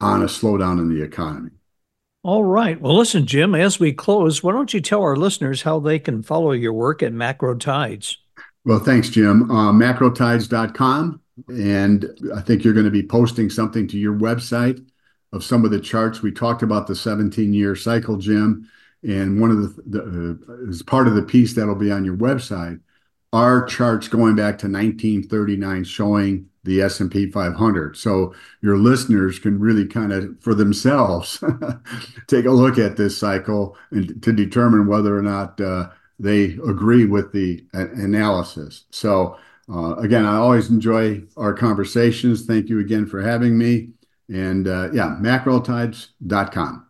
on 0.00 0.22
a 0.22 0.26
slowdown 0.26 0.78
in 0.78 0.88
the 0.88 1.02
economy. 1.02 1.50
All 2.28 2.44
right. 2.44 2.78
Well, 2.78 2.94
listen, 2.94 3.24
Jim, 3.24 3.54
as 3.54 3.80
we 3.80 3.90
close, 3.90 4.42
why 4.42 4.52
don't 4.52 4.74
you 4.74 4.82
tell 4.82 5.00
our 5.00 5.16
listeners 5.16 5.62
how 5.62 5.80
they 5.80 5.98
can 5.98 6.22
follow 6.22 6.52
your 6.52 6.74
work 6.74 7.02
at 7.02 7.14
Macro 7.14 7.54
Tides? 7.54 8.18
Well, 8.66 8.80
thanks, 8.80 9.08
Jim. 9.08 9.50
Uh, 9.50 9.72
Macrotides.com. 9.72 11.22
And 11.48 12.04
I 12.36 12.42
think 12.42 12.64
you're 12.64 12.74
going 12.74 12.84
to 12.84 12.90
be 12.90 13.02
posting 13.02 13.48
something 13.48 13.88
to 13.88 13.96
your 13.96 14.12
website 14.12 14.86
of 15.32 15.42
some 15.42 15.64
of 15.64 15.70
the 15.70 15.80
charts. 15.80 16.20
We 16.20 16.30
talked 16.30 16.62
about 16.62 16.86
the 16.86 16.92
17-year 16.92 17.74
cycle, 17.74 18.18
Jim. 18.18 18.70
And 19.02 19.40
one 19.40 19.50
of 19.50 19.76
the, 19.90 20.38
uh, 20.46 20.68
as 20.68 20.82
part 20.82 21.08
of 21.08 21.14
the 21.14 21.22
piece 21.22 21.54
that'll 21.54 21.76
be 21.76 21.90
on 21.90 22.04
your 22.04 22.18
website 22.18 22.78
are 23.32 23.64
charts 23.64 24.06
going 24.06 24.36
back 24.36 24.58
to 24.58 24.66
1939 24.66 25.82
showing 25.84 26.50
the 26.64 26.82
S&P 26.82 27.30
500. 27.30 27.96
So 27.96 28.34
Your 28.60 28.76
listeners 28.76 29.38
can 29.38 29.58
really 29.58 29.86
kind 29.86 30.12
of, 30.12 30.40
for 30.40 30.54
themselves, 30.54 31.42
take 32.26 32.44
a 32.44 32.50
look 32.50 32.78
at 32.78 32.96
this 32.96 33.16
cycle 33.16 33.76
and 33.90 34.22
to 34.22 34.32
determine 34.32 34.86
whether 34.86 35.16
or 35.16 35.22
not 35.22 35.60
they 36.18 36.44
agree 36.68 37.04
with 37.04 37.32
the 37.32 37.64
analysis. 37.72 38.84
So 38.90 39.36
uh, 39.72 39.96
again, 39.96 40.24
I 40.24 40.36
always 40.36 40.70
enjoy 40.70 41.22
our 41.36 41.52
conversations. 41.52 42.46
Thank 42.46 42.68
you 42.68 42.80
again 42.80 43.06
for 43.06 43.22
having 43.22 43.56
me. 43.56 43.90
And 44.28 44.66
yeah, 44.66 45.16
Macrotides.com. 45.20 46.88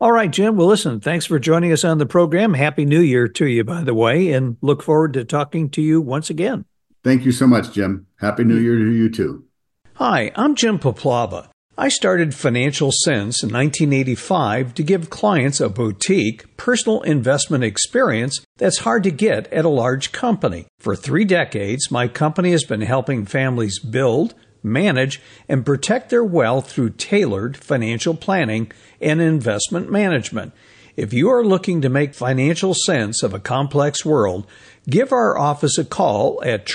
All 0.00 0.12
right, 0.12 0.30
Jim. 0.30 0.56
Well, 0.56 0.66
listen, 0.66 0.98
thanks 0.98 1.26
for 1.26 1.38
joining 1.38 1.72
us 1.72 1.84
on 1.84 1.98
the 1.98 2.06
program. 2.06 2.54
Happy 2.54 2.86
New 2.86 3.00
Year 3.00 3.28
to 3.28 3.44
you, 3.44 3.64
by 3.64 3.84
the 3.84 3.92
way, 3.92 4.32
and 4.32 4.56
look 4.62 4.82
forward 4.82 5.12
to 5.12 5.26
talking 5.26 5.68
to 5.70 5.82
you 5.82 6.00
once 6.00 6.30
again. 6.30 6.64
Thank 7.04 7.26
you 7.26 7.32
so 7.32 7.46
much, 7.46 7.72
Jim. 7.72 8.06
Happy 8.20 8.44
New 8.44 8.58
Year 8.58 8.76
to 8.76 8.90
you, 8.90 9.08
too. 9.08 9.44
Hi, 9.94 10.30
I'm 10.36 10.54
Jim 10.54 10.78
Puplava. 10.78 11.48
I 11.78 11.88
started 11.88 12.34
Financial 12.34 12.92
Sense 12.92 13.42
in 13.42 13.50
1985 13.50 14.74
to 14.74 14.82
give 14.82 15.08
clients 15.08 15.58
a 15.58 15.70
boutique 15.70 16.58
personal 16.58 17.00
investment 17.00 17.64
experience 17.64 18.44
that's 18.58 18.80
hard 18.80 19.04
to 19.04 19.10
get 19.10 19.50
at 19.50 19.64
a 19.64 19.70
large 19.70 20.12
company. 20.12 20.66
For 20.78 20.94
three 20.94 21.24
decades, 21.24 21.90
my 21.90 22.08
company 22.08 22.50
has 22.50 22.64
been 22.64 22.82
helping 22.82 23.24
families 23.24 23.78
build, 23.78 24.34
manage, 24.62 25.22
and 25.48 25.64
protect 25.64 26.10
their 26.10 26.24
wealth 26.24 26.70
through 26.70 26.90
tailored 26.90 27.56
financial 27.56 28.14
planning 28.14 28.70
and 29.00 29.22
investment 29.22 29.90
management. 29.90 30.52
If 30.94 31.14
you 31.14 31.30
are 31.30 31.42
looking 31.42 31.80
to 31.80 31.88
make 31.88 32.12
financial 32.12 32.74
sense 32.74 33.22
of 33.22 33.32
a 33.32 33.40
complex 33.40 34.04
world, 34.04 34.46
give 34.86 35.12
our 35.12 35.38
office 35.38 35.78
a 35.78 35.84
call 35.86 36.42
at 36.44 36.66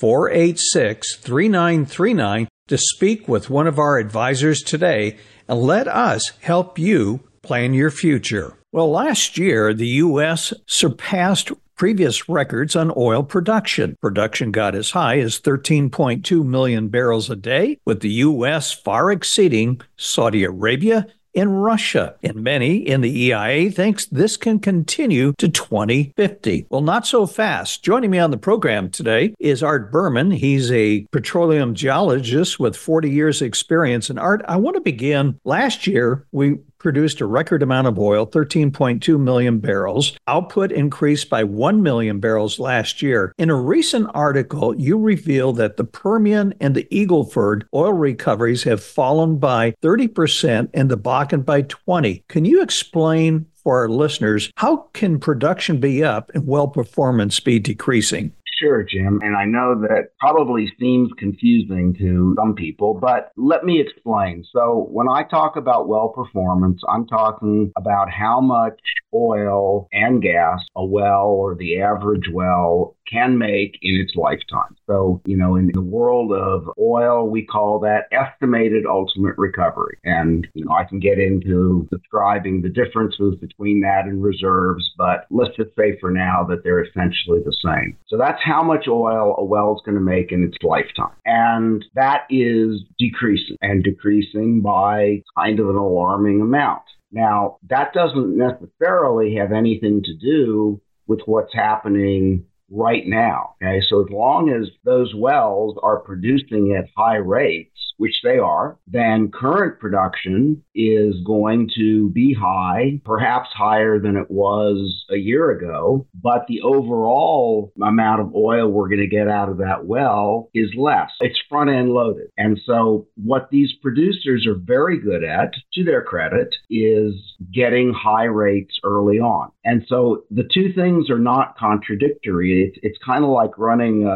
888-486-3939 0.00 2.46
to 2.68 2.78
speak 2.78 3.28
with 3.28 3.50
one 3.50 3.66
of 3.66 3.78
our 3.78 3.98
advisors 3.98 4.62
today 4.62 5.18
and 5.48 5.60
let 5.60 5.88
us 5.88 6.32
help 6.40 6.78
you 6.78 7.20
plan 7.42 7.74
your 7.74 7.90
future. 7.90 8.56
Well, 8.72 8.90
last 8.90 9.38
year, 9.38 9.72
the 9.72 9.86
U.S. 9.86 10.52
surpassed 10.66 11.52
previous 11.76 12.28
records 12.28 12.74
on 12.74 12.92
oil 12.96 13.22
production. 13.22 13.94
Production 14.00 14.50
got 14.50 14.74
as 14.74 14.90
high 14.90 15.20
as 15.20 15.40
13.2 15.40 16.44
million 16.44 16.88
barrels 16.88 17.30
a 17.30 17.36
day, 17.36 17.78
with 17.84 18.00
the 18.00 18.10
U.S. 18.10 18.72
far 18.72 19.12
exceeding 19.12 19.80
Saudi 19.96 20.42
Arabia 20.44 21.06
and 21.36 21.62
Russia. 21.62 22.16
And 22.22 22.36
many 22.36 22.76
in 22.78 23.02
the 23.02 23.24
EIA 23.26 23.70
thinks 23.70 24.06
this 24.06 24.36
can 24.36 24.58
continue 24.58 25.34
to 25.38 25.48
2050. 25.48 26.66
Well, 26.70 26.80
not 26.80 27.06
so 27.06 27.26
fast. 27.26 27.84
Joining 27.84 28.10
me 28.10 28.18
on 28.18 28.30
the 28.30 28.38
program 28.38 28.90
today 28.90 29.34
is 29.38 29.62
Art 29.62 29.92
Berman. 29.92 30.30
He's 30.30 30.72
a 30.72 31.06
petroleum 31.12 31.74
geologist 31.74 32.58
with 32.58 32.76
40 32.76 33.10
years 33.10 33.42
experience. 33.42 34.10
In 34.10 34.18
art, 34.18 34.42
I 34.48 34.56
want 34.56 34.76
to 34.76 34.80
begin. 34.80 35.38
Last 35.44 35.86
year, 35.86 36.26
we 36.32 36.56
produced 36.86 37.20
a 37.20 37.26
record 37.26 37.64
amount 37.64 37.88
of 37.88 37.98
oil, 37.98 38.24
13.2 38.24 39.18
million 39.18 39.58
barrels. 39.58 40.16
Output 40.28 40.70
increased 40.70 41.28
by 41.28 41.42
1 41.42 41.82
million 41.82 42.20
barrels 42.20 42.60
last 42.60 43.02
year. 43.02 43.32
In 43.38 43.50
a 43.50 43.56
recent 43.56 44.08
article, 44.14 44.72
you 44.78 44.96
revealed 44.96 45.56
that 45.56 45.78
the 45.78 45.82
Permian 45.82 46.54
and 46.60 46.76
the 46.76 46.86
Eagle 46.96 47.24
Ford 47.24 47.66
oil 47.74 47.92
recoveries 47.92 48.62
have 48.62 48.80
fallen 48.80 49.38
by 49.38 49.72
30% 49.82 50.70
and 50.72 50.88
the 50.88 50.96
Bakken 50.96 51.44
by 51.44 51.62
20. 51.62 52.22
Can 52.28 52.44
you 52.44 52.62
explain 52.62 53.46
for 53.56 53.80
our 53.80 53.88
listeners 53.88 54.52
how 54.54 54.88
can 54.92 55.18
production 55.18 55.80
be 55.80 56.04
up 56.04 56.30
and 56.34 56.46
well 56.46 56.68
performance 56.68 57.40
be 57.40 57.58
decreasing? 57.58 58.32
Sure, 58.58 58.82
Jim. 58.82 59.20
And 59.22 59.36
I 59.36 59.44
know 59.44 59.80
that 59.82 60.16
probably 60.18 60.72
seems 60.80 61.10
confusing 61.18 61.94
to 61.98 62.34
some 62.38 62.54
people, 62.54 62.94
but 62.94 63.30
let 63.36 63.64
me 63.64 63.80
explain. 63.80 64.44
So, 64.50 64.86
when 64.90 65.08
I 65.08 65.24
talk 65.24 65.56
about 65.56 65.88
well 65.88 66.08
performance, 66.08 66.80
I'm 66.88 67.06
talking 67.06 67.72
about 67.76 68.10
how 68.10 68.40
much 68.40 68.80
oil 69.14 69.88
and 69.92 70.22
gas 70.22 70.60
a 70.74 70.84
well 70.84 71.26
or 71.26 71.54
the 71.54 71.80
average 71.80 72.28
well 72.32 72.96
can 73.10 73.38
make 73.38 73.78
in 73.82 73.96
its 73.96 74.14
lifetime. 74.16 74.76
So, 74.86 75.20
you 75.24 75.36
know, 75.36 75.56
in 75.56 75.70
the 75.72 75.80
world 75.80 76.32
of 76.32 76.68
oil, 76.78 77.28
we 77.28 77.44
call 77.44 77.78
that 77.80 78.08
estimated 78.10 78.84
ultimate 78.84 79.34
recovery. 79.38 79.98
And, 80.04 80.46
you 80.54 80.64
know, 80.64 80.72
I 80.72 80.84
can 80.84 80.98
get 80.98 81.18
into 81.18 81.88
describing 81.90 82.62
the 82.62 82.68
differences 82.68 83.36
between 83.40 83.80
that 83.82 84.06
and 84.06 84.22
reserves, 84.22 84.90
but 84.98 85.26
let's 85.30 85.54
just 85.56 85.70
say 85.76 85.96
for 86.00 86.10
now 86.10 86.44
that 86.48 86.64
they're 86.64 86.82
essentially 86.82 87.40
the 87.44 87.56
same. 87.64 87.96
So 88.08 88.16
That's 88.16 88.42
how 88.46 88.62
much 88.62 88.86
oil 88.88 89.34
a 89.38 89.44
well 89.44 89.74
is 89.74 89.82
going 89.84 89.96
to 89.96 90.00
make 90.00 90.30
in 90.30 90.44
its 90.44 90.56
lifetime. 90.62 91.16
And 91.24 91.84
that 91.94 92.22
is 92.30 92.82
decreasing 92.98 93.56
and 93.60 93.82
decreasing 93.82 94.62
by 94.62 95.22
kind 95.36 95.58
of 95.58 95.68
an 95.68 95.76
alarming 95.76 96.40
amount. 96.40 96.82
Now, 97.10 97.58
that 97.68 97.92
doesn't 97.92 98.36
necessarily 98.36 99.34
have 99.36 99.52
anything 99.52 100.02
to 100.04 100.14
do 100.14 100.80
with 101.06 101.20
what's 101.26 101.54
happening 101.54 102.46
right 102.70 103.06
now. 103.06 103.54
Okay? 103.62 103.80
So 103.88 104.04
as 104.04 104.10
long 104.10 104.50
as 104.50 104.68
those 104.84 105.14
wells 105.14 105.76
are 105.82 106.00
producing 106.00 106.76
at 106.76 106.88
high 106.96 107.16
rates, 107.16 107.75
which 107.96 108.20
they 108.22 108.38
are, 108.38 108.78
then 108.86 109.30
current 109.30 109.78
production 109.78 110.62
is 110.74 111.14
going 111.24 111.70
to 111.76 112.10
be 112.10 112.34
high, 112.34 113.00
perhaps 113.04 113.48
higher 113.52 113.98
than 113.98 114.16
it 114.16 114.30
was 114.30 115.04
a 115.10 115.16
year 115.16 115.50
ago, 115.50 116.06
but 116.14 116.46
the 116.48 116.60
overall 116.62 117.72
amount 117.82 118.20
of 118.20 118.34
oil 118.34 118.68
we're 118.68 118.88
going 118.88 119.00
to 119.00 119.06
get 119.06 119.28
out 119.28 119.48
of 119.48 119.58
that 119.58 119.86
well 119.86 120.50
is 120.54 120.70
less. 120.76 121.10
It's 121.20 121.38
front-end 121.48 121.90
loaded. 121.90 122.28
And 122.36 122.60
so, 122.64 123.06
what 123.14 123.48
these 123.50 123.72
producers 123.82 124.46
are 124.46 124.54
very 124.54 125.00
good 125.00 125.24
at, 125.24 125.52
to 125.74 125.84
their 125.84 126.02
credit, 126.02 126.54
is 126.68 127.14
getting 127.52 127.92
high 127.92 128.24
rates 128.24 128.78
early 128.84 129.18
on. 129.18 129.50
And 129.64 129.84
so, 129.88 130.24
the 130.30 130.48
two 130.52 130.72
things 130.72 131.10
are 131.10 131.18
not 131.18 131.56
contradictory. 131.56 132.72
It's 132.82 132.98
kind 133.04 133.24
of 133.24 133.30
like 133.30 133.58
running 133.58 134.06
a 134.06 134.14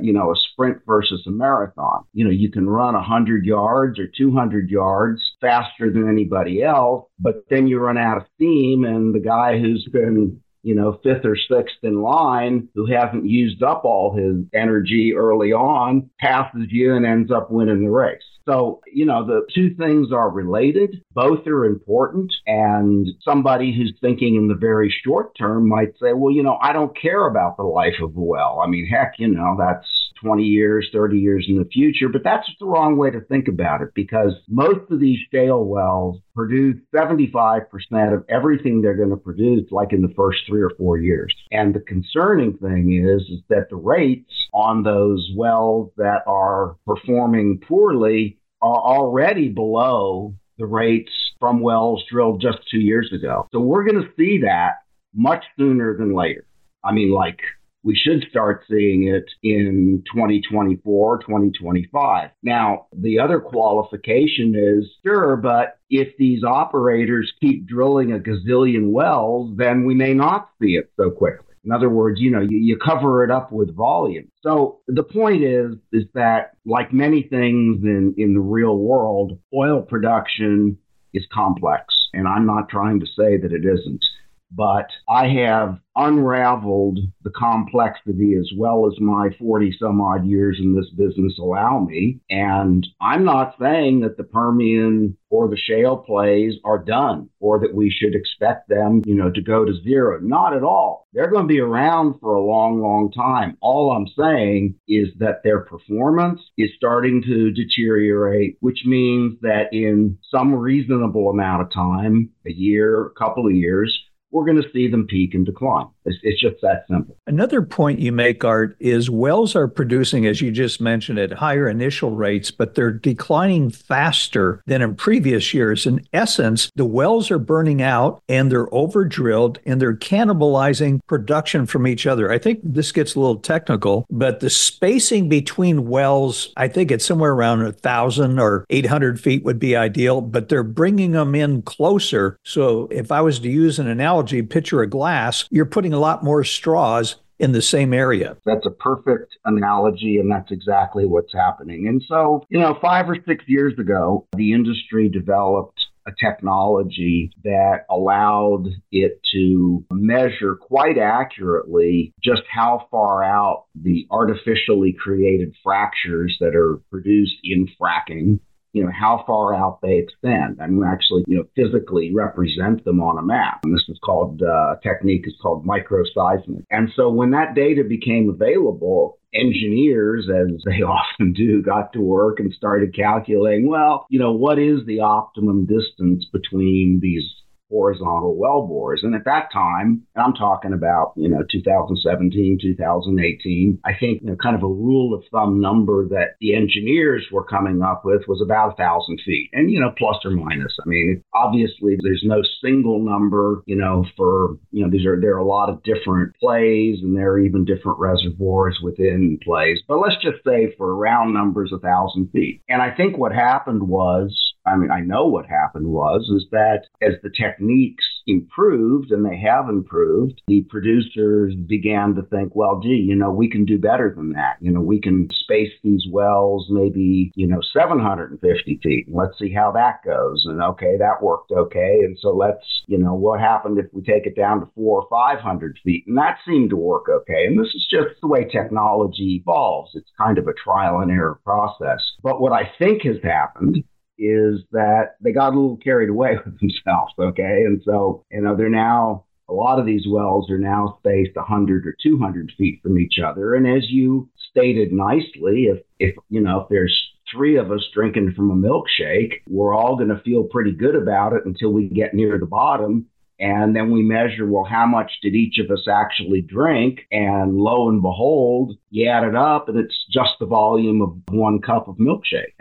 sprint 0.52 0.78
versus 0.86 1.24
a 1.26 1.30
marathon. 1.30 2.04
You 2.12 2.50
can 2.50 2.68
run 2.68 2.94
100 2.94 3.44
yards 3.44 3.69
or 3.70 4.06
200 4.16 4.70
yards 4.70 5.20
faster 5.40 5.90
than 5.90 6.08
anybody 6.08 6.62
else, 6.62 7.06
but 7.18 7.44
then 7.48 7.66
you 7.66 7.78
run 7.78 7.98
out 7.98 8.18
of 8.18 8.26
steam, 8.36 8.84
and 8.84 9.14
the 9.14 9.20
guy 9.20 9.58
who's 9.58 9.88
been 9.92 10.40
you 10.62 10.74
know, 10.74 11.00
fifth 11.02 11.24
or 11.24 11.36
sixth 11.36 11.76
in 11.82 12.02
line, 12.02 12.68
who 12.74 12.86
hasn't 12.86 13.24
used 13.24 13.62
up 13.62 13.84
all 13.84 14.14
his 14.14 14.44
energy 14.52 15.14
early 15.16 15.52
on, 15.52 16.10
passes 16.20 16.66
you 16.68 16.94
and 16.94 17.06
ends 17.06 17.30
up 17.30 17.50
winning 17.50 17.82
the 17.82 17.90
race. 17.90 18.18
So, 18.46 18.80
you 18.92 19.06
know, 19.06 19.26
the 19.26 19.46
two 19.54 19.74
things 19.74 20.12
are 20.12 20.30
related. 20.30 21.02
Both 21.12 21.46
are 21.46 21.64
important. 21.64 22.32
And 22.46 23.08
somebody 23.22 23.74
who's 23.76 23.94
thinking 24.00 24.36
in 24.36 24.48
the 24.48 24.54
very 24.54 24.94
short 25.04 25.36
term 25.36 25.68
might 25.68 25.92
say, 26.00 26.12
well, 26.12 26.32
you 26.32 26.42
know, 26.42 26.58
I 26.60 26.72
don't 26.72 26.96
care 26.96 27.26
about 27.26 27.56
the 27.56 27.62
life 27.64 28.00
of 28.02 28.16
a 28.16 28.20
well. 28.20 28.62
I 28.64 28.68
mean, 28.68 28.86
heck, 28.86 29.14
you 29.18 29.28
know, 29.28 29.56
that's 29.58 29.86
20 30.22 30.42
years, 30.42 30.88
30 30.92 31.18
years 31.18 31.46
in 31.48 31.58
the 31.58 31.64
future. 31.64 32.08
But 32.08 32.24
that's 32.24 32.48
the 32.58 32.66
wrong 32.66 32.96
way 32.96 33.10
to 33.10 33.20
think 33.20 33.48
about 33.48 33.82
it 33.82 33.90
because 33.94 34.34
most 34.48 34.90
of 34.90 35.00
these 35.00 35.18
shale 35.32 35.64
wells 35.64 36.18
produce 36.34 36.76
75% 36.94 37.66
of 38.14 38.24
everything 38.28 38.80
they're 38.80 38.96
going 38.96 39.10
to 39.10 39.16
produce 39.16 39.70
like 39.70 39.92
in 39.92 40.02
the 40.02 40.14
first 40.16 40.40
three 40.46 40.62
or 40.62 40.70
four 40.78 40.98
years. 40.98 41.34
And 41.50 41.74
the 41.74 41.80
concerning 41.80 42.56
thing 42.58 43.04
is, 43.04 43.22
is 43.22 43.40
that 43.48 43.68
the 43.70 43.76
rates 43.76 44.32
on 44.52 44.82
those 44.82 45.30
wells 45.36 45.90
that 45.96 46.22
are 46.26 46.76
performing 46.86 47.60
poorly 47.66 48.38
are 48.62 48.80
already 48.80 49.48
below 49.48 50.34
the 50.58 50.66
rates 50.66 51.12
from 51.38 51.60
wells 51.60 52.04
drilled 52.10 52.40
just 52.40 52.58
two 52.70 52.80
years 52.80 53.10
ago. 53.12 53.48
So 53.52 53.60
we're 53.60 53.84
going 53.84 54.02
to 54.02 54.10
see 54.16 54.42
that 54.42 54.82
much 55.14 55.44
sooner 55.58 55.96
than 55.96 56.14
later. 56.14 56.44
I 56.84 56.92
mean, 56.92 57.10
like 57.10 57.40
we 57.82 57.96
should 57.96 58.26
start 58.28 58.64
seeing 58.68 59.08
it 59.08 59.24
in 59.42 60.04
2024, 60.12 61.18
2025. 61.18 62.30
Now, 62.42 62.86
the 62.92 63.18
other 63.18 63.40
qualification 63.40 64.54
is 64.54 64.90
sure, 65.02 65.36
but 65.36 65.78
if 65.88 66.16
these 66.18 66.44
operators 66.44 67.32
keep 67.40 67.66
drilling 67.66 68.12
a 68.12 68.18
gazillion 68.18 68.90
wells, 68.90 69.56
then 69.56 69.86
we 69.86 69.94
may 69.94 70.12
not 70.12 70.50
see 70.60 70.72
it 70.72 70.90
so 70.96 71.10
quickly. 71.10 71.49
In 71.64 71.72
other 71.72 71.90
words, 71.90 72.20
you 72.20 72.30
know, 72.30 72.40
you, 72.40 72.56
you 72.56 72.76
cover 72.78 73.22
it 73.22 73.30
up 73.30 73.52
with 73.52 73.76
volume. 73.76 74.30
So 74.42 74.80
the 74.86 75.02
point 75.02 75.42
is, 75.42 75.74
is 75.92 76.04
that 76.14 76.52
like 76.64 76.92
many 76.92 77.22
things 77.22 77.82
in, 77.84 78.14
in 78.16 78.32
the 78.34 78.40
real 78.40 78.78
world, 78.78 79.38
oil 79.54 79.82
production 79.82 80.78
is 81.12 81.26
complex. 81.32 81.94
And 82.12 82.26
I'm 82.26 82.46
not 82.46 82.68
trying 82.68 83.00
to 83.00 83.06
say 83.06 83.36
that 83.36 83.52
it 83.52 83.64
isn't 83.64 84.04
but 84.50 84.86
I 85.08 85.28
have 85.28 85.78
unraveled 85.96 86.98
the 87.22 87.30
complexity 87.30 88.34
as 88.34 88.50
well 88.56 88.86
as 88.86 88.98
my 89.00 89.30
40 89.38 89.76
some 89.78 90.00
odd 90.00 90.26
years 90.26 90.58
in 90.60 90.74
this 90.74 90.88
business 90.90 91.38
allow 91.38 91.80
me. 91.80 92.20
And 92.30 92.86
I'm 93.00 93.24
not 93.24 93.56
saying 93.60 94.00
that 94.00 94.16
the 94.16 94.24
Permian 94.24 95.16
or 95.28 95.48
the 95.48 95.56
shale 95.56 95.98
plays 95.98 96.54
are 96.64 96.78
done 96.78 97.28
or 97.38 97.60
that 97.60 97.74
we 97.74 97.90
should 97.90 98.14
expect 98.14 98.68
them, 98.68 99.02
you 99.04 99.14
know, 99.14 99.30
to 99.30 99.42
go 99.42 99.64
to 99.64 99.82
zero. 99.82 100.18
Not 100.20 100.56
at 100.56 100.62
all. 100.62 101.06
They're 101.12 101.30
going 101.30 101.46
to 101.46 101.52
be 101.52 101.60
around 101.60 102.18
for 102.20 102.34
a 102.34 102.44
long, 102.44 102.80
long 102.80 103.12
time. 103.12 103.56
All 103.60 103.92
I'm 103.92 104.08
saying 104.18 104.76
is 104.88 105.08
that 105.18 105.42
their 105.42 105.60
performance 105.60 106.40
is 106.56 106.70
starting 106.76 107.22
to 107.22 107.50
deteriorate, 107.50 108.56
which 108.60 108.84
means 108.86 109.38
that 109.42 109.72
in 109.72 110.18
some 110.30 110.54
reasonable 110.54 111.30
amount 111.30 111.62
of 111.62 111.72
time, 111.72 112.30
a 112.46 112.52
year, 112.52 113.06
a 113.06 113.10
couple 113.10 113.46
of 113.46 113.54
years, 113.54 113.96
we're 114.30 114.44
going 114.44 114.62
to 114.62 114.70
see 114.72 114.88
them 114.88 115.06
peak 115.06 115.34
and 115.34 115.44
decline. 115.44 115.86
It's, 116.04 116.18
it's, 116.22 116.40
just 116.40 116.56
that 116.62 116.84
simple. 116.88 117.16
Another 117.26 117.62
point 117.62 117.98
you 117.98 118.12
make, 118.12 118.44
Art, 118.44 118.76
is 118.80 119.10
wells 119.10 119.54
are 119.54 119.68
producing, 119.68 120.26
as 120.26 120.40
you 120.40 120.50
just 120.50 120.80
mentioned, 120.80 121.18
at 121.18 121.32
higher 121.32 121.68
initial 121.68 122.12
rates, 122.12 122.50
but 122.50 122.74
they're 122.74 122.92
declining 122.92 123.70
faster 123.70 124.62
than 124.66 124.80
in 124.80 124.94
previous 124.94 125.52
years. 125.52 125.86
In 125.86 126.06
essence, 126.12 126.70
the 126.76 126.86
wells 126.86 127.30
are 127.30 127.38
burning 127.38 127.82
out 127.82 128.22
and 128.28 128.50
they're 128.50 128.72
over 128.74 129.04
drilled 129.04 129.58
and 129.66 129.80
they're 129.80 129.96
cannibalizing 129.96 131.00
production 131.06 131.66
from 131.66 131.86
each 131.86 132.06
other. 132.06 132.30
I 132.30 132.38
think 132.38 132.60
this 132.62 132.92
gets 132.92 133.14
a 133.14 133.20
little 133.20 133.36
technical, 133.36 134.06
but 134.10 134.40
the 134.40 134.50
spacing 134.50 135.28
between 135.28 135.88
wells, 135.88 136.52
I 136.56 136.68
think 136.68 136.90
it's 136.90 137.04
somewhere 137.04 137.32
around 137.32 137.62
a 137.62 137.72
thousand 137.72 138.38
or 138.38 138.64
800 138.70 139.20
feet 139.20 139.44
would 139.44 139.58
be 139.58 139.76
ideal, 139.76 140.20
but 140.20 140.48
they're 140.48 140.62
bringing 140.62 141.10
them 141.12 141.34
in 141.34 141.62
closer. 141.62 142.38
So 142.44 142.88
if 142.90 143.12
I 143.12 143.20
was 143.20 143.38
to 143.40 143.50
use 143.50 143.78
an 143.78 143.88
analogy, 143.88 144.19
picture 144.22 144.82
a 144.82 144.86
glass, 144.86 145.46
you're 145.50 145.66
putting 145.66 145.92
a 145.92 145.98
lot 145.98 146.24
more 146.24 146.44
straws 146.44 147.16
in 147.38 147.52
the 147.52 147.62
same 147.62 147.94
area. 147.94 148.36
That's 148.44 148.66
a 148.66 148.70
perfect 148.70 149.36
analogy, 149.46 150.18
and 150.18 150.30
that's 150.30 150.52
exactly 150.52 151.06
what's 151.06 151.32
happening. 151.32 151.88
And 151.88 152.02
so, 152.06 152.44
you 152.50 152.60
know, 152.60 152.78
five 152.82 153.08
or 153.08 153.16
six 153.26 153.44
years 153.48 153.78
ago, 153.78 154.26
the 154.36 154.52
industry 154.52 155.08
developed 155.08 155.80
a 156.06 156.12
technology 156.22 157.30
that 157.44 157.84
allowed 157.90 158.66
it 158.90 159.20
to 159.32 159.84
measure 159.90 160.56
quite 160.56 160.98
accurately 160.98 162.12
just 162.22 162.42
how 162.50 162.86
far 162.90 163.22
out 163.22 163.66
the 163.74 164.06
artificially 164.10 164.92
created 164.92 165.54
fractures 165.62 166.36
that 166.40 166.54
are 166.54 166.80
produced 166.90 167.36
in 167.44 167.68
fracking 167.80 168.40
you 168.72 168.84
know, 168.84 168.90
how 168.90 169.24
far 169.26 169.54
out 169.54 169.80
they 169.82 169.98
extend. 169.98 170.58
and 170.60 170.84
actually, 170.84 171.24
you 171.26 171.36
know, 171.36 171.44
physically 171.56 172.12
represent 172.14 172.84
them 172.84 173.00
on 173.00 173.18
a 173.18 173.22
map. 173.22 173.60
And 173.64 173.74
this 173.74 173.84
is 173.88 173.98
called, 174.04 174.42
uh, 174.42 174.76
technique 174.82 175.26
is 175.26 175.34
called 175.42 175.66
microseismic. 175.66 176.64
And 176.70 176.90
so 176.94 177.10
when 177.10 177.30
that 177.32 177.54
data 177.54 177.82
became 177.84 178.28
available, 178.30 179.18
engineers, 179.34 180.28
as 180.28 180.62
they 180.64 180.82
often 180.82 181.32
do, 181.32 181.62
got 181.62 181.92
to 181.92 182.00
work 182.00 182.40
and 182.40 182.52
started 182.52 182.94
calculating, 182.94 183.68
well, 183.68 184.06
you 184.08 184.18
know, 184.18 184.32
what 184.32 184.58
is 184.58 184.84
the 184.86 185.00
optimum 185.00 185.66
distance 185.66 186.24
between 186.32 187.00
these 187.00 187.24
horizontal 187.70 188.36
well 188.36 188.66
bores. 188.66 189.00
And 189.02 189.14
at 189.14 189.24
that 189.24 189.52
time, 189.52 190.06
and 190.14 190.24
I'm 190.24 190.34
talking 190.34 190.72
about, 190.72 191.12
you 191.16 191.28
know, 191.28 191.42
2017, 191.50 192.58
2018, 192.60 193.78
I 193.84 193.90
think, 193.98 194.22
you 194.22 194.28
know, 194.30 194.36
kind 194.36 194.56
of 194.56 194.62
a 194.62 194.66
rule 194.66 195.14
of 195.14 195.22
thumb 195.30 195.60
number 195.60 196.08
that 196.08 196.36
the 196.40 196.54
engineers 196.54 197.26
were 197.32 197.44
coming 197.44 197.82
up 197.82 198.02
with 198.04 198.22
was 198.28 198.42
about 198.42 198.72
a 198.72 198.76
thousand 198.76 199.20
feet 199.24 199.50
and, 199.52 199.70
you 199.70 199.80
know, 199.80 199.92
plus 199.96 200.16
or 200.24 200.30
minus. 200.30 200.76
I 200.84 200.88
mean, 200.88 201.22
obviously 201.34 201.96
there's 202.02 202.22
no 202.24 202.42
single 202.62 203.00
number, 203.00 203.62
you 203.66 203.76
know, 203.76 204.04
for, 204.16 204.56
you 204.70 204.84
know, 204.84 204.90
these 204.90 205.06
are, 205.06 205.20
there 205.20 205.34
are 205.34 205.38
a 205.38 205.44
lot 205.44 205.70
of 205.70 205.82
different 205.82 206.34
plays 206.36 206.98
and 207.02 207.16
there 207.16 207.30
are 207.32 207.40
even 207.40 207.64
different 207.64 207.98
reservoirs 207.98 208.78
within 208.82 209.38
plays, 209.42 209.78
but 209.86 209.98
let's 209.98 210.20
just 210.22 210.42
say 210.44 210.74
for 210.76 210.94
round 210.94 211.32
numbers, 211.32 211.72
a 211.74 211.78
thousand 211.78 212.30
feet. 212.30 212.62
And 212.68 212.82
I 212.82 212.94
think 212.94 213.16
what 213.16 213.32
happened 213.32 213.82
was, 213.82 214.49
I 214.66 214.76
mean, 214.76 214.90
I 214.90 215.00
know 215.00 215.26
what 215.26 215.46
happened 215.46 215.86
was 215.86 216.28
is 216.34 216.46
that 216.50 216.86
as 217.00 217.14
the 217.22 217.30
techniques 217.30 218.04
improved, 218.26 219.10
and 219.10 219.24
they 219.24 219.38
have 219.38 219.68
improved, 219.68 220.42
the 220.46 220.62
producers 220.68 221.54
began 221.54 222.14
to 222.14 222.22
think, 222.22 222.54
well, 222.54 222.80
gee, 222.80 223.04
you 223.08 223.14
know, 223.14 223.30
we 223.30 223.48
can 223.48 223.64
do 223.64 223.78
better 223.78 224.12
than 224.14 224.32
that. 224.32 224.56
You 224.60 224.70
know, 224.70 224.80
we 224.80 225.00
can 225.00 225.28
space 225.32 225.72
these 225.82 226.06
wells 226.10 226.68
maybe, 226.70 227.32
you 227.34 227.46
know, 227.46 227.60
750 227.60 228.80
feet. 228.82 229.06
And 229.06 229.16
let's 229.16 229.38
see 229.38 229.52
how 229.52 229.72
that 229.72 230.04
goes. 230.04 230.44
And 230.46 230.62
okay, 230.62 230.96
that 230.98 231.22
worked 231.22 231.50
okay. 231.52 232.00
And 232.02 232.18
so 232.20 232.30
let's, 232.30 232.64
you 232.86 232.98
know, 232.98 233.14
what 233.14 233.40
happened 233.40 233.78
if 233.78 233.86
we 233.92 234.02
take 234.02 234.26
it 234.26 234.36
down 234.36 234.60
to 234.60 234.68
four 234.74 235.02
or 235.02 235.08
500 235.08 235.78
feet? 235.82 236.04
And 236.06 236.18
that 236.18 236.38
seemed 236.46 236.70
to 236.70 236.76
work 236.76 237.08
okay. 237.08 237.46
And 237.46 237.58
this 237.58 237.74
is 237.74 237.86
just 237.90 238.20
the 238.20 238.28
way 238.28 238.44
technology 238.44 239.40
evolves. 239.40 239.92
It's 239.94 240.10
kind 240.18 240.38
of 240.38 240.46
a 240.46 240.54
trial 240.54 241.00
and 241.00 241.10
error 241.10 241.40
process. 241.44 242.00
But 242.22 242.40
what 242.40 242.52
I 242.52 242.70
think 242.78 243.02
has 243.02 243.16
happened 243.22 243.84
is 244.20 244.60
that 244.72 245.16
they 245.20 245.32
got 245.32 245.54
a 245.54 245.56
little 245.56 245.78
carried 245.78 246.10
away 246.10 246.36
with 246.44 246.58
themselves. 246.60 247.12
Okay. 247.18 247.64
And 247.64 247.82
so, 247.84 248.24
you 248.30 248.42
know, 248.42 248.56
they're 248.56 248.68
now, 248.68 249.24
a 249.48 249.52
lot 249.52 249.80
of 249.80 249.86
these 249.86 250.06
wells 250.08 250.48
are 250.50 250.58
now 250.58 250.98
spaced 251.00 251.34
100 251.34 251.86
or 251.86 251.96
200 252.00 252.52
feet 252.56 252.80
from 252.82 252.98
each 252.98 253.18
other. 253.18 253.54
And 253.54 253.66
as 253.66 253.90
you 253.90 254.28
stated 254.50 254.92
nicely, 254.92 255.64
if, 255.64 255.78
if, 255.98 256.14
you 256.28 256.40
know, 256.40 256.60
if 256.60 256.68
there's 256.68 256.96
three 257.32 257.56
of 257.56 257.70
us 257.72 257.84
drinking 257.92 258.32
from 258.36 258.50
a 258.50 258.54
milkshake, 258.54 259.40
we're 259.48 259.74
all 259.74 259.96
going 259.96 260.08
to 260.08 260.20
feel 260.20 260.44
pretty 260.44 260.72
good 260.72 260.94
about 260.94 261.32
it 261.32 261.46
until 261.46 261.72
we 261.72 261.88
get 261.88 262.14
near 262.14 262.38
the 262.38 262.46
bottom. 262.46 263.06
And 263.40 263.74
then 263.74 263.90
we 263.90 264.02
measure, 264.02 264.46
well, 264.46 264.64
how 264.64 264.86
much 264.86 265.10
did 265.22 265.34
each 265.34 265.58
of 265.58 265.70
us 265.70 265.88
actually 265.90 266.42
drink? 266.42 267.06
And 267.10 267.56
lo 267.56 267.88
and 267.88 268.02
behold, 268.02 268.76
you 268.90 269.08
add 269.08 269.24
it 269.24 269.34
up 269.34 269.68
and 269.68 269.78
it's 269.78 270.04
just 270.10 270.32
the 270.38 270.46
volume 270.46 271.00
of 271.00 271.16
one 271.34 271.60
cup 271.60 271.88
of 271.88 271.96
milkshake. 271.96 272.52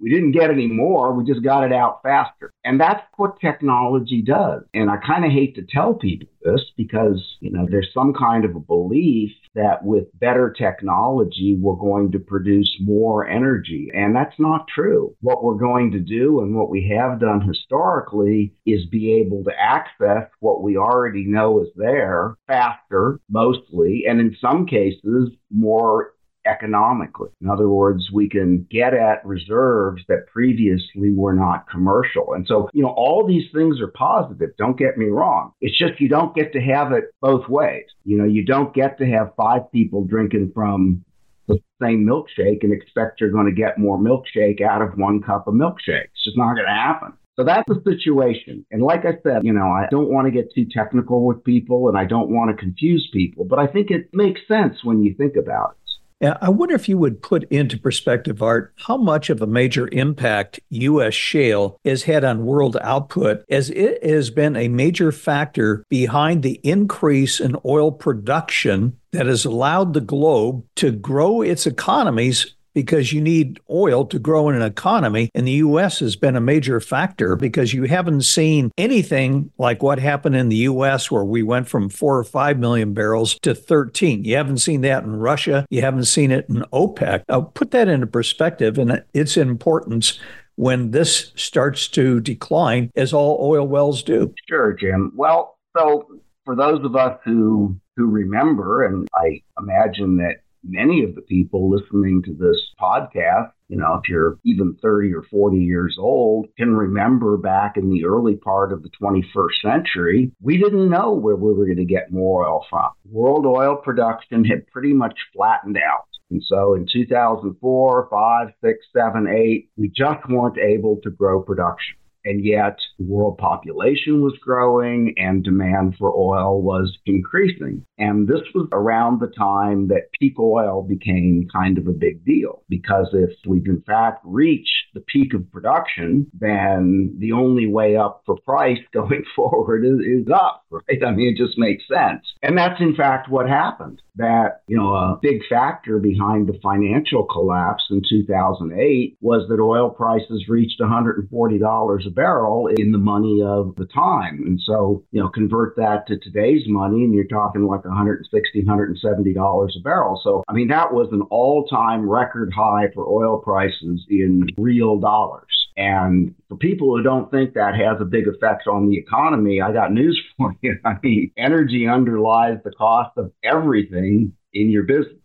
we 0.00 0.08
didn't 0.08 0.32
get 0.32 0.50
any 0.50 0.68
more, 0.68 1.12
we 1.12 1.24
just 1.24 1.42
got 1.42 1.64
it 1.64 1.72
out 1.72 2.00
faster. 2.04 2.52
And 2.64 2.80
that's 2.80 3.02
what 3.16 3.40
technology 3.40 4.22
does. 4.22 4.62
And 4.74 4.90
I 4.90 4.96
kind 4.98 5.24
of 5.24 5.30
hate 5.30 5.54
to 5.56 5.62
tell 5.62 5.94
people 5.94 6.28
this 6.42 6.60
because, 6.76 7.36
you 7.40 7.50
know, 7.50 7.66
there's 7.70 7.90
some 7.92 8.12
kind 8.14 8.44
of 8.44 8.54
a 8.54 8.60
belief 8.60 9.30
that 9.54 9.84
with 9.84 10.06
better 10.18 10.50
technology, 10.56 11.56
we're 11.58 11.74
going 11.74 12.12
to 12.12 12.18
produce 12.18 12.70
more 12.80 13.26
energy. 13.26 13.90
And 13.94 14.14
that's 14.14 14.38
not 14.38 14.66
true. 14.68 15.16
What 15.20 15.42
we're 15.42 15.54
going 15.54 15.90
to 15.92 16.00
do 16.00 16.40
and 16.40 16.54
what 16.54 16.70
we 16.70 16.92
have 16.96 17.20
done 17.20 17.40
historically 17.40 18.54
is 18.66 18.86
be 18.86 19.12
able 19.14 19.44
to 19.44 19.52
access 19.58 20.28
what 20.40 20.62
we 20.62 20.76
already 20.76 21.24
know 21.24 21.62
is 21.62 21.68
there 21.76 22.36
faster, 22.46 23.20
mostly, 23.30 24.04
and 24.08 24.20
in 24.20 24.36
some 24.40 24.66
cases, 24.66 25.30
more 25.50 26.14
economically. 26.50 27.30
In 27.40 27.48
other 27.48 27.68
words, 27.68 28.10
we 28.12 28.28
can 28.28 28.66
get 28.70 28.94
at 28.94 29.24
reserves 29.24 30.02
that 30.08 30.26
previously 30.26 31.12
were 31.14 31.34
not 31.34 31.68
commercial. 31.68 32.34
And 32.34 32.46
so, 32.46 32.68
you 32.72 32.82
know, 32.82 32.94
all 32.96 33.26
these 33.26 33.50
things 33.54 33.80
are 33.80 33.88
positive. 33.88 34.50
Don't 34.58 34.78
get 34.78 34.98
me 34.98 35.06
wrong. 35.06 35.52
It's 35.60 35.78
just 35.78 36.00
you 36.00 36.08
don't 36.08 36.34
get 36.34 36.52
to 36.52 36.60
have 36.60 36.92
it 36.92 37.04
both 37.20 37.48
ways. 37.48 37.86
You 38.04 38.18
know, 38.18 38.24
you 38.24 38.44
don't 38.44 38.74
get 38.74 38.98
to 38.98 39.06
have 39.06 39.32
five 39.36 39.70
people 39.72 40.04
drinking 40.04 40.52
from 40.54 41.04
the 41.48 41.58
same 41.82 42.06
milkshake 42.06 42.62
and 42.62 42.72
expect 42.72 43.20
you're 43.20 43.30
going 43.30 43.46
to 43.46 43.52
get 43.52 43.78
more 43.78 43.98
milkshake 43.98 44.60
out 44.62 44.82
of 44.82 44.96
one 44.96 45.20
cup 45.20 45.48
of 45.48 45.54
milkshake. 45.54 46.04
It's 46.12 46.24
just 46.24 46.36
not 46.36 46.54
going 46.54 46.66
to 46.66 46.72
happen. 46.72 47.12
So 47.40 47.44
that's 47.44 47.64
the 47.66 47.80
situation. 47.84 48.66
And 48.70 48.82
like 48.82 49.06
I 49.06 49.12
said, 49.22 49.44
you 49.44 49.52
know, 49.54 49.70
I 49.70 49.86
don't 49.90 50.10
want 50.10 50.26
to 50.26 50.30
get 50.30 50.52
too 50.54 50.66
technical 50.70 51.24
with 51.24 51.42
people 51.42 51.88
and 51.88 51.96
I 51.96 52.04
don't 52.04 52.30
want 52.30 52.50
to 52.50 52.56
confuse 52.56 53.08
people, 53.14 53.46
but 53.46 53.58
I 53.58 53.66
think 53.66 53.90
it 53.90 54.10
makes 54.12 54.40
sense 54.46 54.84
when 54.84 55.02
you 55.02 55.14
think 55.14 55.36
about 55.36 55.70
it. 55.70 55.79
Yeah, 56.20 56.36
I 56.42 56.50
wonder 56.50 56.74
if 56.74 56.86
you 56.86 56.98
would 56.98 57.22
put 57.22 57.44
into 57.44 57.78
perspective, 57.78 58.42
Art, 58.42 58.74
how 58.76 58.98
much 58.98 59.30
of 59.30 59.40
a 59.40 59.46
major 59.46 59.88
impact 59.90 60.60
U.S. 60.68 61.14
shale 61.14 61.80
has 61.86 62.02
had 62.02 62.24
on 62.24 62.44
world 62.44 62.76
output, 62.82 63.42
as 63.48 63.70
it 63.70 64.04
has 64.04 64.28
been 64.28 64.54
a 64.54 64.68
major 64.68 65.12
factor 65.12 65.82
behind 65.88 66.42
the 66.42 66.60
increase 66.62 67.40
in 67.40 67.56
oil 67.64 67.90
production 67.90 68.98
that 69.12 69.26
has 69.26 69.46
allowed 69.46 69.94
the 69.94 70.02
globe 70.02 70.62
to 70.76 70.92
grow 70.92 71.40
its 71.40 71.66
economies 71.66 72.54
because 72.74 73.12
you 73.12 73.20
need 73.20 73.60
oil 73.70 74.04
to 74.06 74.18
grow 74.18 74.48
in 74.48 74.56
an 74.56 74.62
economy. 74.62 75.30
And 75.34 75.46
the 75.46 75.52
U.S. 75.52 75.98
has 76.00 76.16
been 76.16 76.36
a 76.36 76.40
major 76.40 76.80
factor 76.80 77.36
because 77.36 77.74
you 77.74 77.84
haven't 77.84 78.22
seen 78.22 78.70
anything 78.78 79.50
like 79.58 79.82
what 79.82 79.98
happened 79.98 80.36
in 80.36 80.48
the 80.48 80.56
U.S., 80.56 81.10
where 81.10 81.24
we 81.24 81.42
went 81.42 81.68
from 81.68 81.88
four 81.88 82.18
or 82.18 82.24
five 82.24 82.58
million 82.58 82.94
barrels 82.94 83.38
to 83.40 83.54
13. 83.54 84.24
You 84.24 84.36
haven't 84.36 84.58
seen 84.58 84.82
that 84.82 85.04
in 85.04 85.16
Russia. 85.16 85.66
You 85.70 85.82
haven't 85.82 86.04
seen 86.04 86.30
it 86.30 86.48
in 86.48 86.64
OPEC. 86.72 87.22
I'll 87.28 87.42
put 87.42 87.70
that 87.72 87.88
into 87.88 88.06
perspective 88.06 88.78
and 88.78 89.02
its 89.14 89.36
importance 89.36 90.18
when 90.56 90.90
this 90.90 91.32
starts 91.36 91.88
to 91.88 92.20
decline, 92.20 92.90
as 92.94 93.14
all 93.14 93.38
oil 93.40 93.66
wells 93.66 94.02
do. 94.02 94.34
Sure, 94.46 94.74
Jim. 94.74 95.10
Well, 95.16 95.56
so 95.76 96.06
for 96.44 96.54
those 96.54 96.84
of 96.84 96.96
us 96.96 97.18
who 97.24 97.80
who 97.96 98.06
remember, 98.06 98.84
and 98.84 99.08
I 99.14 99.42
imagine 99.58 100.16
that 100.18 100.36
many 100.64 101.02
of 101.02 101.14
the 101.14 101.22
people 101.22 101.70
listening 101.70 102.22
to 102.24 102.34
this 102.34 102.60
podcast, 102.80 103.52
you 103.68 103.76
know, 103.76 103.94
if 103.94 104.08
you're 104.08 104.38
even 104.44 104.76
30 104.82 105.14
or 105.14 105.22
40 105.22 105.58
years 105.58 105.96
old, 105.98 106.46
can 106.56 106.74
remember 106.74 107.36
back 107.36 107.76
in 107.76 107.90
the 107.90 108.04
early 108.04 108.36
part 108.36 108.72
of 108.72 108.82
the 108.82 108.90
21st 109.00 109.60
century, 109.62 110.32
we 110.40 110.58
didn't 110.58 110.90
know 110.90 111.12
where 111.12 111.36
we 111.36 111.52
were 111.52 111.66
going 111.66 111.76
to 111.76 111.84
get 111.84 112.12
more 112.12 112.46
oil 112.46 112.66
from. 112.68 112.90
World 113.04 113.46
oil 113.46 113.76
production 113.76 114.44
had 114.44 114.66
pretty 114.68 114.92
much 114.92 115.18
flattened 115.34 115.78
out. 115.78 116.06
And 116.30 116.42
so 116.44 116.74
in 116.74 116.86
2004, 116.92 118.08
5, 118.10 118.48
6, 118.64 118.78
7, 118.96 119.26
8, 119.28 119.70
we 119.76 119.88
just 119.88 120.28
weren't 120.28 120.58
able 120.58 120.98
to 121.02 121.10
grow 121.10 121.42
production. 121.42 121.96
And 122.24 122.44
yet, 122.44 122.78
the 122.98 123.04
world 123.04 123.38
population 123.38 124.22
was 124.22 124.36
growing 124.42 125.14
and 125.16 125.42
demand 125.42 125.96
for 125.98 126.12
oil 126.14 126.60
was 126.62 126.98
increasing. 127.06 127.84
And 127.98 128.28
this 128.28 128.42
was 128.54 128.68
around 128.72 129.20
the 129.20 129.32
time 129.38 129.88
that 129.88 130.10
peak 130.18 130.38
oil 130.38 130.82
became 130.82 131.48
kind 131.52 131.78
of 131.78 131.86
a 131.86 131.92
big 131.92 132.24
deal. 132.24 132.62
Because 132.68 133.08
if 133.12 133.30
we've 133.46 133.66
in 133.66 133.82
fact 133.86 134.20
reached 134.24 134.68
the 134.94 135.00
peak 135.00 135.34
of 135.34 135.50
production, 135.50 136.26
then 136.38 137.14
the 137.18 137.32
only 137.32 137.66
way 137.66 137.96
up 137.96 138.22
for 138.26 138.36
price 138.44 138.78
going 138.92 139.24
forward 139.34 139.84
is, 139.84 140.00
is 140.00 140.28
up, 140.32 140.64
right? 140.70 141.02
I 141.06 141.12
mean, 141.12 141.34
it 141.34 141.42
just 141.42 141.58
makes 141.58 141.84
sense. 141.88 142.24
And 142.42 142.56
that's 142.56 142.80
in 142.80 142.94
fact 142.94 143.28
what 143.28 143.48
happened. 143.48 144.02
That, 144.16 144.62
you 144.66 144.76
know, 144.76 144.94
a 144.94 145.18
big 145.20 145.40
factor 145.48 145.98
behind 145.98 146.48
the 146.48 146.58
financial 146.62 147.24
collapse 147.24 147.84
in 147.90 148.02
2008 148.08 149.16
was 149.20 149.48
that 149.48 149.60
oil 149.60 149.90
prices 149.90 150.48
reached 150.48 150.80
$140 150.80 152.06
a 152.06 152.10
barrel 152.10 152.66
in 152.66 152.92
the 152.92 152.98
money 152.98 153.42
of 153.42 153.74
the 153.76 153.86
time. 153.86 154.42
And 154.46 154.60
so, 154.64 155.04
you 155.12 155.20
know, 155.20 155.28
convert 155.28 155.76
that 155.76 156.06
to 156.08 156.18
today's 156.18 156.62
money 156.66 157.04
and 157.04 157.14
you're 157.14 157.24
talking 157.24 157.66
like 157.66 157.82
$160, 157.82 158.22
$170 158.56 159.76
a 159.76 159.80
barrel. 159.82 160.20
So, 160.22 160.42
I 160.48 160.52
mean, 160.52 160.68
that 160.68 160.92
was 160.92 161.08
an 161.12 161.22
all 161.30 161.66
time 161.66 162.08
record 162.08 162.52
high 162.54 162.88
for 162.94 163.06
oil 163.08 163.38
prices 163.38 164.04
in 164.08 164.48
real 164.56 164.98
dollars. 164.98 165.59
And 165.80 166.34
for 166.50 166.58
people 166.58 166.94
who 166.94 167.02
don't 167.02 167.30
think 167.30 167.54
that 167.54 167.74
has 167.74 168.02
a 168.02 168.04
big 168.04 168.28
effect 168.28 168.66
on 168.66 168.90
the 168.90 168.98
economy, 168.98 169.62
I 169.62 169.72
got 169.72 169.90
news 169.90 170.20
for 170.36 170.54
you. 170.60 170.76
I 170.84 170.96
mean, 171.02 171.32
energy 171.38 171.88
underlies 171.88 172.58
the 172.62 172.70
cost 172.70 173.16
of 173.16 173.32
everything 173.42 174.34
in 174.52 174.68
your 174.68 174.82
business. 174.82 175.16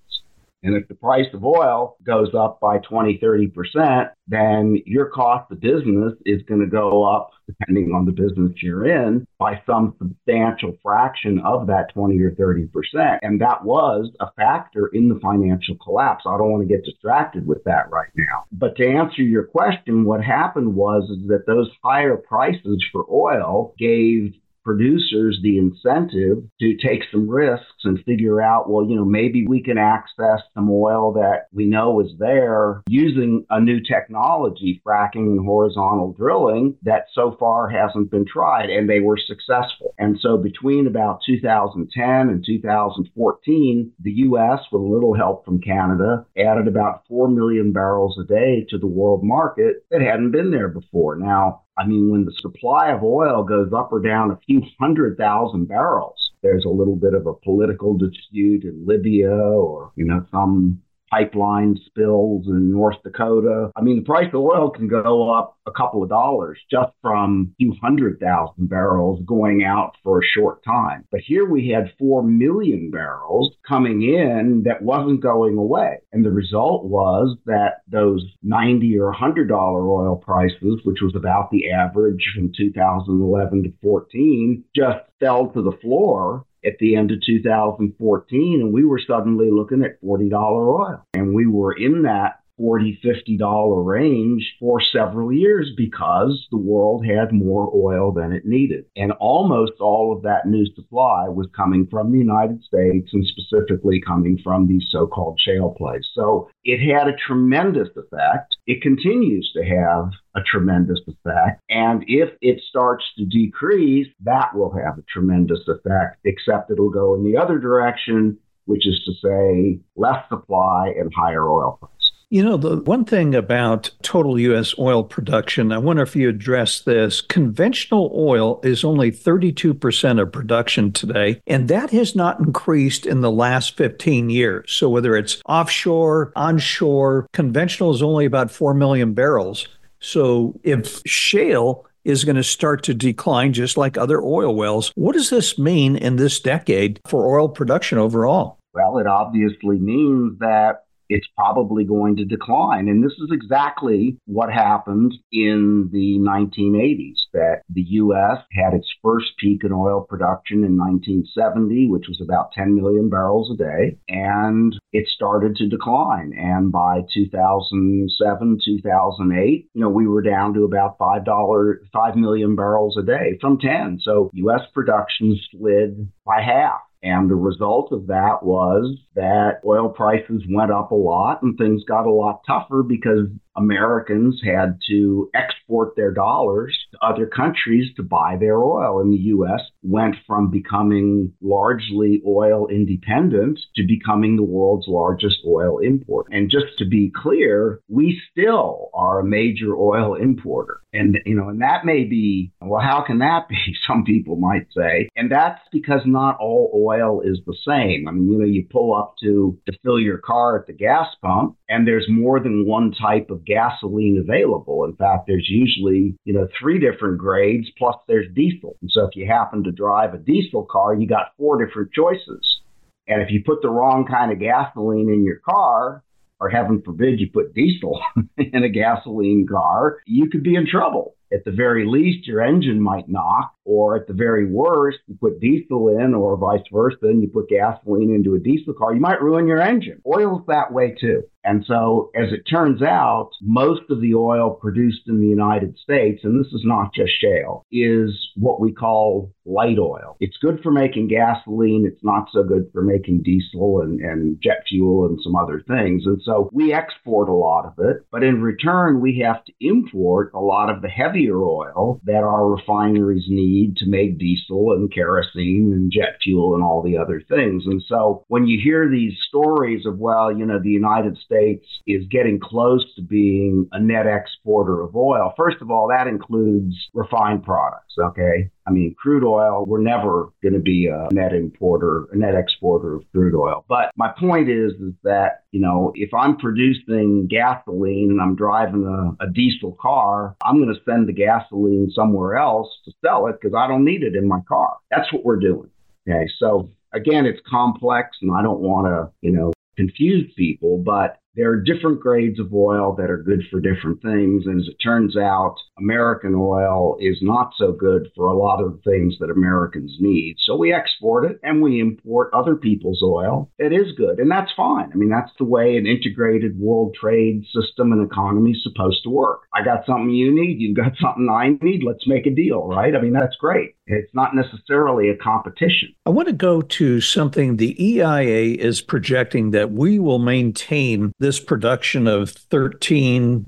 And 0.65 0.75
if 0.75 0.87
the 0.87 0.95
price 0.95 1.27
of 1.31 1.45
oil 1.45 1.95
goes 2.03 2.33
up 2.33 2.59
by 2.59 2.79
20, 2.79 3.19
30%, 3.19 4.09
then 4.27 4.81
your 4.87 5.05
cost 5.09 5.51
of 5.51 5.59
business 5.61 6.13
is 6.25 6.41
going 6.47 6.61
to 6.61 6.65
go 6.65 7.03
up, 7.03 7.29
depending 7.45 7.91
on 7.93 8.05
the 8.05 8.11
business 8.11 8.51
you're 8.63 8.87
in, 8.87 9.27
by 9.37 9.61
some 9.67 9.93
substantial 9.99 10.75
fraction 10.81 11.39
of 11.45 11.67
that 11.67 11.93
20 11.93 12.19
or 12.19 12.31
30%. 12.31 13.19
And 13.21 13.39
that 13.41 13.63
was 13.63 14.09
a 14.19 14.31
factor 14.35 14.87
in 14.87 15.07
the 15.07 15.19
financial 15.19 15.75
collapse. 15.75 16.23
I 16.25 16.35
don't 16.35 16.51
want 16.51 16.67
to 16.67 16.75
get 16.75 16.83
distracted 16.83 17.45
with 17.45 17.63
that 17.65 17.91
right 17.91 18.09
now. 18.15 18.45
But 18.51 18.75
to 18.77 18.87
answer 18.87 19.21
your 19.21 19.43
question, 19.43 20.03
what 20.03 20.23
happened 20.23 20.73
was 20.73 21.07
is 21.11 21.27
that 21.27 21.45
those 21.45 21.69
higher 21.83 22.17
prices 22.17 22.83
for 22.91 23.05
oil 23.07 23.75
gave 23.77 24.33
producers 24.65 25.39
the 25.43 25.57
incentive 25.57 26.43
to 26.59 26.75
take 26.77 27.03
some 27.11 27.29
risks 27.29 27.83
and 27.83 28.03
figure 28.03 28.41
out, 28.41 28.69
well, 28.69 28.85
you 28.85 28.95
know, 28.95 29.05
maybe 29.05 29.45
we 29.47 29.61
can 29.61 29.77
access 29.77 30.41
some 30.53 30.69
oil 30.69 31.13
that 31.13 31.47
we 31.53 31.65
know 31.65 32.01
is 32.01 32.11
there 32.17 32.81
using 32.89 33.45
a 33.51 33.61
new 33.61 33.79
technology, 33.79 34.81
fracking 34.85 35.27
and 35.27 35.45
horizontal 35.45 36.13
drilling, 36.13 36.75
that 36.81 37.05
so 37.13 37.37
far 37.39 37.69
hasn't 37.69 38.09
been 38.09 38.25
tried. 38.25 38.69
And 38.69 38.89
they 38.89 38.99
were 38.99 39.17
successful. 39.17 39.93
And 39.99 40.17
so 40.19 40.37
between 40.37 40.87
about 40.87 41.19
2010 41.25 42.05
and 42.05 42.43
2014, 42.45 43.91
the 44.01 44.11
U.S., 44.11 44.59
with 44.71 44.81
a 44.81 44.85
little 44.85 45.13
help 45.13 45.45
from 45.45 45.61
Canada, 45.61 46.25
added 46.37 46.67
about 46.67 47.03
4 47.07 47.29
million 47.29 47.71
barrels 47.71 48.17
a 48.19 48.23
day 48.25 48.65
to 48.69 48.77
the 48.79 48.87
world 48.87 49.23
market 49.23 49.85
that 49.91 50.01
hadn't 50.01 50.31
been 50.31 50.49
there 50.49 50.69
before. 50.69 51.15
Now, 51.15 51.64
I 51.77 51.85
mean, 51.85 52.09
when 52.09 52.25
the 52.25 52.33
supply 52.39 52.91
of 52.91 53.03
oil 53.03 53.43
goes 53.43 53.73
up 53.73 53.91
or 53.91 53.99
down 53.99 54.31
a 54.31 54.39
few 54.45 54.61
hundred 54.79 55.17
thousand 55.17 55.67
barrels, 55.67 56.31
there's 56.41 56.65
a 56.65 56.69
little 56.69 56.95
bit 56.95 57.13
of 57.13 57.27
a 57.27 57.33
political 57.33 57.97
dispute 57.97 58.63
in 58.63 58.85
Libya 58.85 59.31
or, 59.31 59.91
you 59.95 60.05
know, 60.05 60.25
some 60.31 60.81
pipeline 61.09 61.77
spills 61.85 62.47
in 62.47 62.71
North 62.71 62.97
Dakota. 63.03 63.71
I 63.75 63.81
mean, 63.81 63.97
the 63.97 64.05
price 64.05 64.27
of 64.27 64.41
oil 64.41 64.69
can 64.69 64.87
go 64.87 65.33
up 65.33 65.57
a 65.67 65.71
couple 65.71 66.03
of 66.03 66.09
dollars 66.09 66.59
just 66.71 66.91
from 67.01 67.51
a 67.51 67.55
few 67.57 67.75
hundred 67.81 68.19
thousand 68.19 68.69
barrels 68.69 69.21
going 69.25 69.63
out 69.63 69.95
for 70.03 70.19
a 70.19 70.25
short 70.25 70.63
time. 70.63 71.05
But 71.11 71.21
here 71.21 71.45
we 71.45 71.69
had 71.69 71.93
4 71.97 72.23
million 72.23 72.91
barrels 72.91 73.55
coming 73.67 74.01
in 74.03 74.63
that 74.65 74.81
wasn't 74.81 75.21
going 75.21 75.57
away. 75.57 75.99
And 76.11 76.25
the 76.25 76.31
result 76.31 76.85
was 76.85 77.37
that 77.45 77.81
those 77.87 78.23
90 78.43 78.99
or 78.99 79.13
$100 79.13 79.49
oil 79.51 80.15
prices, 80.17 80.81
which 80.83 81.01
was 81.01 81.15
about 81.15 81.49
the 81.51 81.71
average 81.71 82.23
from 82.35 82.51
2011 82.55 83.63
to 83.63 83.73
14, 83.81 84.63
just 84.75 84.99
fell 85.19 85.47
to 85.47 85.61
the 85.61 85.77
floor 85.81 86.45
at 86.65 86.77
the 86.79 86.95
end 86.95 87.11
of 87.11 87.21
2014, 87.25 88.61
and 88.61 88.73
we 88.73 88.85
were 88.85 88.99
suddenly 88.99 89.51
looking 89.51 89.83
at 89.83 90.01
$40 90.01 90.31
oil. 90.33 91.03
And 91.13 91.33
we 91.33 91.45
were 91.45 91.73
in 91.73 92.03
that 92.03 92.39
40 92.57 92.99
$50 93.03 93.85
range 93.85 94.55
for 94.59 94.81
several 94.81 95.31
years 95.31 95.71
because 95.75 96.47
the 96.51 96.57
world 96.57 97.05
had 97.05 97.33
more 97.33 97.71
oil 97.75 98.11
than 98.11 98.31
it 98.31 98.45
needed. 98.45 98.85
And 98.95 99.11
almost 99.13 99.73
all 99.79 100.15
of 100.15 100.23
that 100.23 100.47
new 100.47 100.65
supply 100.75 101.27
was 101.27 101.47
coming 101.55 101.87
from 101.89 102.11
the 102.11 102.17
United 102.17 102.63
States 102.63 103.09
and 103.13 103.25
specifically 103.25 104.01
coming 104.01 104.39
from 104.43 104.67
these 104.67 104.85
so 104.89 105.07
called 105.07 105.39
shale 105.43 105.75
plays. 105.77 106.05
So 106.13 106.49
it 106.63 106.79
had 106.79 107.07
a 107.07 107.15
tremendous 107.27 107.89
effect. 107.95 108.55
It 108.67 108.81
continues 108.81 109.51
to 109.55 109.63
have 109.63 110.11
a 110.35 110.41
tremendous 110.41 110.99
effect. 111.07 111.61
And 111.69 112.03
if 112.07 112.29
it 112.41 112.61
starts 112.69 113.05
to 113.17 113.25
decrease, 113.25 114.07
that 114.23 114.55
will 114.55 114.73
have 114.73 114.97
a 114.97 115.03
tremendous 115.11 115.61
effect, 115.67 116.19
except 116.25 116.71
it'll 116.71 116.89
go 116.89 117.15
in 117.15 117.23
the 117.23 117.37
other 117.37 117.59
direction, 117.59 118.37
which 118.65 118.87
is 118.87 118.99
to 119.05 119.13
say 119.23 119.79
less 119.95 120.27
supply 120.29 120.93
and 120.97 121.11
higher 121.15 121.47
oil 121.47 121.77
prices. 121.79 121.94
You 122.35 122.43
know, 122.43 122.57
the 122.57 122.81
one 122.81 123.05
thing 123.05 123.33
about 123.33 123.91
total 124.01 124.37
U.S. 124.37 124.77
oil 124.77 125.05
production, 125.05 125.71
I 125.71 125.77
wonder 125.77 126.03
if 126.03 126.17
you 126.17 126.27
address 126.27 126.81
this. 126.81 127.21
Conventional 127.21 128.11
oil 128.13 128.59
is 128.61 128.83
only 128.83 129.09
32% 129.09 130.21
of 130.21 130.33
production 130.33 130.91
today, 130.91 131.41
and 131.47 131.69
that 131.69 131.91
has 131.91 132.13
not 132.13 132.41
increased 132.41 133.05
in 133.05 133.21
the 133.21 133.31
last 133.31 133.77
15 133.77 134.29
years. 134.29 134.69
So 134.69 134.89
whether 134.89 135.15
it's 135.15 135.41
offshore, 135.47 136.33
onshore, 136.35 137.29
conventional 137.31 137.93
is 137.93 138.03
only 138.03 138.25
about 138.25 138.51
4 138.51 138.73
million 138.73 139.13
barrels. 139.13 139.69
So 140.01 140.59
if 140.61 141.01
shale 141.05 141.85
is 142.03 142.25
going 142.25 142.35
to 142.35 142.43
start 142.43 142.83
to 142.83 142.93
decline 142.93 143.53
just 143.53 143.77
like 143.77 143.97
other 143.97 144.21
oil 144.21 144.53
wells, 144.53 144.91
what 144.95 145.13
does 145.13 145.29
this 145.29 145.57
mean 145.57 145.95
in 145.95 146.17
this 146.17 146.41
decade 146.41 146.99
for 147.07 147.39
oil 147.39 147.47
production 147.47 147.97
overall? 147.97 148.59
Well, 148.73 148.97
it 148.97 149.07
obviously 149.07 149.79
means 149.79 150.37
that 150.39 150.84
it's 151.09 151.27
probably 151.35 151.83
going 151.83 152.15
to 152.17 152.25
decline. 152.25 152.87
And 152.87 153.03
this 153.03 153.13
is 153.13 153.29
exactly 153.31 154.17
what 154.25 154.51
happened 154.51 155.13
in 155.31 155.89
the 155.91 156.17
1980s 156.19 157.17
that 157.33 157.61
the 157.69 157.81
U.S. 157.81 158.39
had 158.51 158.73
its 158.73 158.87
first 159.03 159.37
peak 159.39 159.63
in 159.63 159.71
oil 159.71 160.01
production 160.01 160.63
in 160.63 160.77
1970, 160.77 161.87
which 161.89 162.07
was 162.07 162.21
about 162.21 162.51
10 162.53 162.75
million 162.75 163.09
barrels 163.09 163.51
a 163.53 163.57
day, 163.57 163.97
and 164.07 164.75
it 164.91 165.07
started 165.07 165.55
to 165.57 165.67
decline. 165.67 166.33
And 166.37 166.71
by 166.71 167.01
2007, 167.13 168.59
2008, 168.63 169.69
you 169.73 169.81
know, 169.81 169.89
we 169.89 170.07
were 170.07 170.21
down 170.21 170.53
to 170.53 170.63
about 170.63 170.97
$5, 170.97 171.75
5 171.93 172.15
million 172.15 172.55
barrels 172.55 172.97
a 172.97 173.03
day 173.03 173.37
from 173.41 173.59
10. 173.59 173.99
So 174.01 174.29
U.S. 174.33 174.61
production 174.73 175.39
slid 175.51 176.11
by 176.25 176.41
half. 176.41 176.81
And 177.05 177.29
the 177.29 177.35
result 177.35 177.91
of 177.91 178.07
that 178.07 178.41
was 178.41 178.97
that 179.13 179.61
oil 179.63 179.89
prices 179.89 180.41
went 180.49 180.71
up 180.71 180.89
a 180.89 180.95
lot 180.95 181.43
and 181.43 181.55
things 181.55 181.83
got 181.83 182.07
a 182.07 182.11
lot 182.11 182.41
tougher 182.47 182.81
because 182.81 183.27
Americans 183.55 184.41
had 184.43 184.79
to 184.89 185.29
export 185.33 185.95
their 185.95 186.11
dollars 186.11 186.77
to 186.91 186.97
other 187.05 187.25
countries 187.25 187.93
to 187.95 188.03
buy 188.03 188.37
their 188.39 188.61
oil. 188.61 189.01
And 189.01 189.13
the 189.13 189.23
U.S. 189.23 189.61
went 189.83 190.15
from 190.27 190.51
becoming 190.51 191.33
largely 191.41 192.21
oil 192.27 192.67
independent 192.67 193.59
to 193.75 193.83
becoming 193.87 194.35
the 194.35 194.43
world's 194.43 194.87
largest 194.87 195.37
oil 195.45 195.79
importer. 195.79 196.29
And 196.31 196.49
just 196.49 196.77
to 196.79 196.85
be 196.85 197.11
clear, 197.15 197.79
we 197.87 198.21
still 198.31 198.89
are 198.93 199.19
a 199.19 199.25
major 199.25 199.75
oil 199.75 200.15
importer. 200.15 200.81
And, 200.93 201.17
you 201.25 201.35
know, 201.35 201.49
and 201.49 201.61
that 201.61 201.85
may 201.85 202.05
be, 202.05 202.51
well, 202.61 202.81
how 202.81 203.03
can 203.05 203.19
that 203.19 203.47
be? 203.49 203.57
Some 203.87 204.03
people 204.03 204.37
might 204.37 204.67
say. 204.75 205.09
And 205.15 205.31
that's 205.31 205.61
because 205.71 206.01
not 206.05 206.37
all 206.39 206.71
oil 206.73 207.21
is 207.21 207.39
the 207.45 207.55
same. 207.67 208.07
I 208.07 208.11
mean, 208.11 208.31
you 208.31 208.39
know, 208.39 208.45
you 208.45 208.65
pull 208.69 208.95
up 208.95 209.15
to, 209.21 209.57
to 209.65 209.77
fill 209.83 209.99
your 209.99 210.17
car 210.17 210.59
at 210.59 210.67
the 210.67 210.73
gas 210.73 211.07
pump 211.21 211.57
and 211.67 211.87
there's 211.87 212.05
more 212.09 212.39
than 212.39 212.65
one 212.65 212.91
type 212.91 213.29
of 213.29 213.45
gasoline 213.45 214.23
available. 214.23 214.85
In 214.85 214.95
fact, 214.95 215.25
there's 215.27 215.47
usually, 215.49 216.15
you 216.23 216.33
know, 216.33 216.47
three 216.59 216.79
different 216.79 217.17
grades 217.17 217.67
plus 217.77 217.95
there's 218.07 218.27
diesel. 218.35 218.77
And 218.81 218.91
so 218.91 219.05
if 219.05 219.15
you 219.15 219.27
happen 219.27 219.63
to 219.63 219.71
drive 219.71 220.13
a 220.13 220.17
diesel 220.17 220.67
car, 220.69 220.93
you 220.93 221.07
got 221.07 221.33
four 221.37 221.63
different 221.63 221.91
choices. 221.91 222.61
And 223.07 223.21
if 223.21 223.31
you 223.31 223.43
put 223.45 223.61
the 223.61 223.69
wrong 223.69 224.05
kind 224.05 224.31
of 224.31 224.39
gasoline 224.39 225.09
in 225.09 225.23
your 225.23 225.39
car, 225.47 226.03
or 226.39 226.49
heaven 226.49 226.81
forbid 226.83 227.19
you 227.19 227.29
put 227.31 227.53
diesel 227.53 227.99
in 228.37 228.63
a 228.63 228.69
gasoline 228.69 229.47
car, 229.49 229.97
you 230.05 230.29
could 230.29 230.43
be 230.43 230.55
in 230.55 230.67
trouble. 230.67 231.15
At 231.33 231.43
the 231.43 231.51
very 231.51 231.85
least, 231.87 232.27
your 232.27 232.41
engine 232.41 232.79
might 232.79 233.09
knock, 233.09 233.53
or 233.65 233.97
at 233.97 234.07
the 234.07 234.13
very 234.13 234.45
worst, 234.45 234.99
you 235.07 235.17
put 235.19 235.39
diesel 235.39 235.89
in, 235.89 236.13
or 236.13 236.37
vice 236.37 236.61
versa, 236.71 236.97
and 237.01 237.21
you 237.21 237.29
put 237.29 237.49
gasoline 237.49 238.13
into 238.13 238.35
a 238.35 238.39
diesel 238.39 238.73
car, 238.73 238.93
you 238.93 239.01
might 239.01 239.21
ruin 239.21 239.47
your 239.47 239.61
engine. 239.61 240.01
Oil's 240.05 240.43
that 240.47 240.71
way 240.71 240.95
too. 240.99 241.23
And 241.45 241.63
so, 241.65 242.09
as 242.15 242.33
it 242.33 242.43
turns 242.49 242.81
out, 242.81 243.29
most 243.41 243.83
of 243.89 244.01
the 244.01 244.15
oil 244.15 244.49
produced 244.49 245.07
in 245.07 245.21
the 245.21 245.27
United 245.27 245.77
States, 245.77 246.21
and 246.23 246.39
this 246.39 246.51
is 246.51 246.63
not 246.63 246.93
just 246.93 247.11
shale, 247.21 247.65
is 247.71 248.11
what 248.35 248.59
we 248.59 248.71
call 248.71 249.31
light 249.45 249.77
oil. 249.77 250.17
It's 250.19 250.37
good 250.37 250.61
for 250.63 250.71
making 250.71 251.07
gasoline. 251.07 251.85
It's 251.85 252.03
not 252.03 252.29
so 252.33 252.43
good 252.43 252.69
for 252.73 252.81
making 252.81 253.21
diesel 253.21 253.81
and, 253.81 254.01
and 254.01 254.41
jet 254.41 254.63
fuel 254.67 255.05
and 255.05 255.19
some 255.23 255.35
other 255.35 255.61
things. 255.67 256.03
And 256.05 256.19
so 256.23 256.49
we 256.51 256.73
export 256.73 257.29
a 257.29 257.33
lot 257.33 257.65
of 257.65 257.73
it, 257.77 258.05
but 258.11 258.23
in 258.23 258.41
return, 258.41 258.99
we 258.99 259.19
have 259.19 259.43
to 259.45 259.53
import 259.61 260.31
a 260.33 260.39
lot 260.39 260.69
of 260.69 260.81
the 260.81 260.89
heavier 260.89 261.37
oil 261.43 262.01
that 262.05 262.23
our 262.23 262.49
refineries 262.49 263.25
need 263.27 263.77
to 263.77 263.85
make 263.87 264.17
diesel 264.17 264.71
and 264.71 264.91
kerosene 264.91 265.71
and 265.73 265.91
jet 265.91 266.17
fuel 266.23 266.55
and 266.55 266.63
all 266.63 266.81
the 266.81 266.97
other 266.97 267.21
things. 267.29 267.63
And 267.67 267.83
so 267.87 268.23
when 268.27 268.47
you 268.47 268.59
hear 268.59 268.89
these 268.89 269.13
stories 269.27 269.85
of, 269.85 269.99
well, 269.99 270.35
you 270.35 270.45
know, 270.45 270.59
the 270.59 270.69
United 270.69 271.17
States 271.17 271.34
States 271.35 271.65
is 271.85 272.05
getting 272.09 272.39
close 272.39 272.83
to 272.95 273.01
being 273.01 273.67
a 273.71 273.79
net 273.79 274.05
exporter 274.07 274.81
of 274.81 274.95
oil. 274.95 275.33
First 275.35 275.57
of 275.61 275.69
all, 275.69 275.87
that 275.89 276.07
includes 276.07 276.75
refined 276.93 277.43
products, 277.43 277.95
okay? 277.99 278.49
I 278.67 278.71
mean, 278.71 278.95
crude 278.97 279.23
oil, 279.23 279.65
we're 279.65 279.81
never 279.81 280.29
going 280.41 280.53
to 280.53 280.59
be 280.59 280.87
a 280.87 281.07
net 281.11 281.33
importer, 281.33 282.07
a 282.11 282.17
net 282.17 282.35
exporter 282.35 282.95
of 282.95 283.03
crude 283.11 283.35
oil. 283.35 283.65
But 283.67 283.91
my 283.95 284.11
point 284.17 284.49
is, 284.49 284.71
is 284.73 284.93
that, 285.03 285.43
you 285.51 285.59
know, 285.59 285.91
if 285.95 286.13
I'm 286.13 286.37
producing 286.37 287.27
gasoline 287.27 288.09
and 288.11 288.21
I'm 288.21 288.35
driving 288.35 288.85
a, 288.85 289.23
a 289.23 289.29
diesel 289.31 289.77
car, 289.79 290.35
I'm 290.43 290.61
going 290.63 290.73
to 290.73 290.81
send 290.83 291.07
the 291.07 291.13
gasoline 291.13 291.91
somewhere 291.93 292.37
else 292.37 292.69
to 292.85 292.91
sell 293.03 293.27
it 293.27 293.35
because 293.39 293.55
I 293.55 293.67
don't 293.67 293.85
need 293.85 294.03
it 294.03 294.15
in 294.15 294.27
my 294.27 294.39
car. 294.47 294.77
That's 294.89 295.11
what 295.13 295.23
we're 295.23 295.39
doing. 295.39 295.69
Okay. 296.09 296.27
So 296.39 296.71
again, 296.93 297.25
it's 297.25 297.41
complex 297.47 298.17
and 298.21 298.31
I 298.35 298.41
don't 298.41 298.61
want 298.61 298.87
to, 298.87 299.11
you 299.21 299.31
know, 299.31 299.53
confuse 299.75 300.31
people, 300.35 300.77
but 300.77 301.17
there 301.35 301.51
are 301.51 301.61
different 301.61 301.99
grades 301.99 302.39
of 302.39 302.53
oil 302.53 302.95
that 302.97 303.09
are 303.09 303.21
good 303.21 303.43
for 303.51 303.59
different 303.59 304.01
things. 304.01 304.45
And 304.45 304.61
as 304.61 304.67
it 304.67 304.77
turns 304.81 305.17
out, 305.17 305.55
American 305.77 306.33
oil 306.35 306.97
is 306.99 307.19
not 307.21 307.51
so 307.57 307.73
good 307.73 308.07
for 308.15 308.27
a 308.27 308.37
lot 308.37 308.63
of 308.63 308.71
the 308.71 308.89
things 308.89 309.15
that 309.19 309.29
Americans 309.29 309.97
need. 309.99 310.37
So 310.39 310.55
we 310.55 310.73
export 310.73 311.25
it 311.25 311.39
and 311.43 311.61
we 311.61 311.79
import 311.79 312.29
other 312.33 312.55
people's 312.55 313.01
oil. 313.03 313.51
It 313.59 313.73
is 313.73 313.91
good. 313.97 314.19
And 314.19 314.31
that's 314.31 314.51
fine. 314.55 314.91
I 314.93 314.95
mean, 314.95 315.09
that's 315.09 315.31
the 315.37 315.45
way 315.45 315.77
an 315.77 315.85
integrated 315.85 316.57
world 316.57 316.95
trade 316.99 317.43
system 317.53 317.91
and 317.91 318.05
economy 318.05 318.51
is 318.51 318.63
supposed 318.63 319.03
to 319.03 319.09
work. 319.09 319.41
I 319.53 319.63
got 319.63 319.85
something 319.85 320.11
you 320.11 320.33
need. 320.33 320.59
You've 320.59 320.77
got 320.77 320.93
something 321.01 321.27
I 321.29 321.57
need. 321.61 321.83
Let's 321.83 322.07
make 322.07 322.25
a 322.25 322.31
deal, 322.33 322.65
right? 322.65 322.95
I 322.95 323.01
mean, 323.01 323.13
that's 323.13 323.35
great. 323.35 323.75
It's 323.87 324.13
not 324.13 324.35
necessarily 324.35 325.09
a 325.09 325.15
competition. 325.15 325.93
I 326.05 326.09
want 326.09 326.27
to 326.27 326.33
go 326.33 326.61
to 326.61 327.01
something 327.01 327.57
the 327.57 327.75
EIA 327.83 328.57
is 328.57 328.81
projecting 328.81 329.51
that 329.51 329.71
we 329.71 329.99
will 329.99 330.19
maintain 330.19 331.11
this 331.19 331.39
production 331.39 332.07
of 332.07 332.31
13.1 332.31 333.45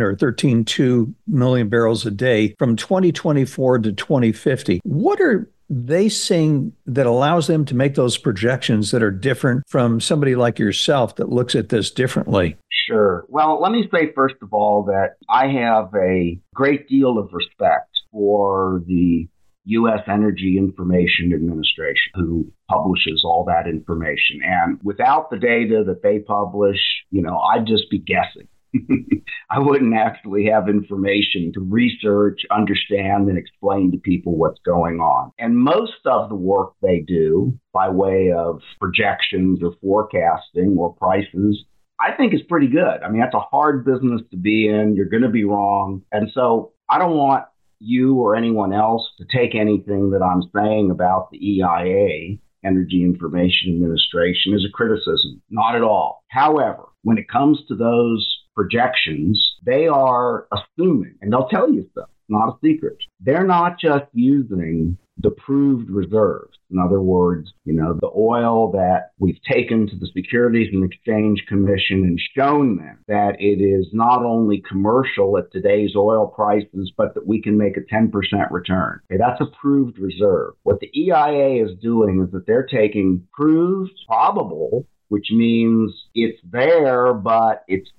or 0.00 0.16
13.2 0.16 1.14
million 1.26 1.68
barrels 1.68 2.06
a 2.06 2.10
day 2.10 2.54
from 2.58 2.76
2024 2.76 3.80
to 3.80 3.92
2050. 3.92 4.80
What 4.84 5.20
are 5.20 5.50
they 5.68 6.08
saying 6.08 6.72
that 6.86 7.06
allows 7.06 7.46
them 7.46 7.64
to 7.66 7.74
make 7.74 7.94
those 7.94 8.18
projections 8.18 8.90
that 8.90 9.02
are 9.02 9.10
different 9.10 9.64
from 9.68 10.00
somebody 10.00 10.34
like 10.34 10.58
yourself 10.58 11.16
that 11.16 11.30
looks 11.30 11.54
at 11.54 11.68
this 11.68 11.90
differently? 11.90 12.56
Sure. 12.86 13.24
Well, 13.28 13.60
let 13.60 13.72
me 13.72 13.88
say, 13.92 14.12
first 14.14 14.36
of 14.42 14.52
all, 14.52 14.84
that 14.84 15.16
I 15.28 15.48
have 15.48 15.94
a 15.94 16.38
great 16.54 16.86
deal 16.88 17.18
of 17.18 17.32
respect 17.32 17.88
for 18.12 18.82
the 18.86 19.26
U.S. 19.66 20.00
Energy 20.06 20.56
Information 20.58 21.32
Administration, 21.32 22.12
who 22.14 22.52
publishes 22.68 23.22
all 23.24 23.44
that 23.46 23.68
information. 23.68 24.40
And 24.42 24.78
without 24.82 25.30
the 25.30 25.38
data 25.38 25.84
that 25.86 26.02
they 26.02 26.18
publish, 26.18 26.78
you 27.10 27.22
know, 27.22 27.38
I'd 27.38 27.66
just 27.66 27.90
be 27.90 27.98
guessing. 27.98 28.48
I 29.50 29.60
wouldn't 29.60 29.94
actually 29.94 30.46
have 30.46 30.68
information 30.68 31.52
to 31.54 31.60
research, 31.60 32.40
understand, 32.50 33.28
and 33.28 33.38
explain 33.38 33.92
to 33.92 33.98
people 33.98 34.36
what's 34.36 34.60
going 34.64 34.98
on. 34.98 35.30
And 35.38 35.56
most 35.56 36.04
of 36.06 36.28
the 36.28 36.34
work 36.34 36.72
they 36.82 37.00
do 37.06 37.58
by 37.72 37.88
way 37.88 38.32
of 38.36 38.60
projections 38.80 39.60
or 39.62 39.74
forecasting 39.80 40.76
or 40.76 40.94
prices 40.94 41.64
I 42.00 42.12
think 42.16 42.34
is 42.34 42.42
pretty 42.48 42.66
good. 42.66 43.02
I 43.04 43.08
mean, 43.08 43.20
that's 43.20 43.34
a 43.34 43.38
hard 43.38 43.84
business 43.84 44.20
to 44.30 44.36
be 44.36 44.68
in. 44.68 44.94
You're 44.96 45.08
going 45.08 45.22
to 45.22 45.28
be 45.28 45.44
wrong. 45.44 46.02
And 46.10 46.30
so 46.34 46.72
I 46.90 46.98
don't 46.98 47.16
want 47.16 47.44
you 47.78 48.16
or 48.16 48.36
anyone 48.36 48.72
else 48.72 49.06
to 49.18 49.24
take 49.24 49.54
anything 49.54 50.10
that 50.10 50.22
I'm 50.22 50.42
saying 50.54 50.90
about 50.90 51.30
the 51.30 51.38
EIA, 51.38 52.38
Energy 52.64 53.02
Information 53.02 53.74
Administration, 53.74 54.54
as 54.54 54.64
a 54.64 54.72
criticism. 54.72 55.42
Not 55.50 55.76
at 55.76 55.82
all. 55.82 56.24
However, 56.28 56.84
when 57.02 57.18
it 57.18 57.28
comes 57.28 57.58
to 57.68 57.74
those 57.74 58.38
projections, 58.54 59.56
they 59.64 59.86
are 59.86 60.46
assuming, 60.52 61.16
and 61.20 61.32
they'll 61.32 61.48
tell 61.48 61.72
you 61.72 61.88
so, 61.94 62.04
not 62.28 62.48
a 62.48 62.58
secret. 62.64 62.96
They're 63.20 63.46
not 63.46 63.78
just 63.78 64.06
using 64.12 64.96
the 65.18 65.30
proved 65.30 65.90
reserves. 65.90 66.58
In 66.70 66.78
other 66.78 67.00
words, 67.00 67.52
you 67.64 67.72
know, 67.72 67.94
the 68.00 68.10
oil 68.16 68.72
that 68.72 69.10
we've 69.18 69.40
taken 69.48 69.86
to 69.86 69.96
the 69.96 70.08
Securities 70.14 70.70
and 70.72 70.84
Exchange 70.84 71.44
Commission 71.48 72.02
and 72.02 72.20
shown 72.36 72.76
them 72.76 72.98
that 73.06 73.36
it 73.38 73.62
is 73.62 73.86
not 73.92 74.24
only 74.24 74.62
commercial 74.68 75.38
at 75.38 75.52
today's 75.52 75.94
oil 75.96 76.26
prices, 76.26 76.92
but 76.96 77.14
that 77.14 77.26
we 77.26 77.40
can 77.40 77.56
make 77.56 77.76
a 77.76 77.94
10% 77.94 78.10
return. 78.50 79.00
Okay, 79.10 79.18
that's 79.18 79.40
a 79.40 79.56
proved 79.60 79.98
reserve. 79.98 80.54
What 80.64 80.80
the 80.80 80.90
EIA 80.98 81.64
is 81.64 81.78
doing 81.80 82.22
is 82.24 82.32
that 82.32 82.46
they're 82.46 82.66
taking 82.66 83.26
proved 83.32 83.92
probable, 84.08 84.86
which 85.08 85.28
means 85.30 85.92
it's 86.14 86.40
there, 86.50 87.14
but 87.14 87.64
it's 87.68 87.90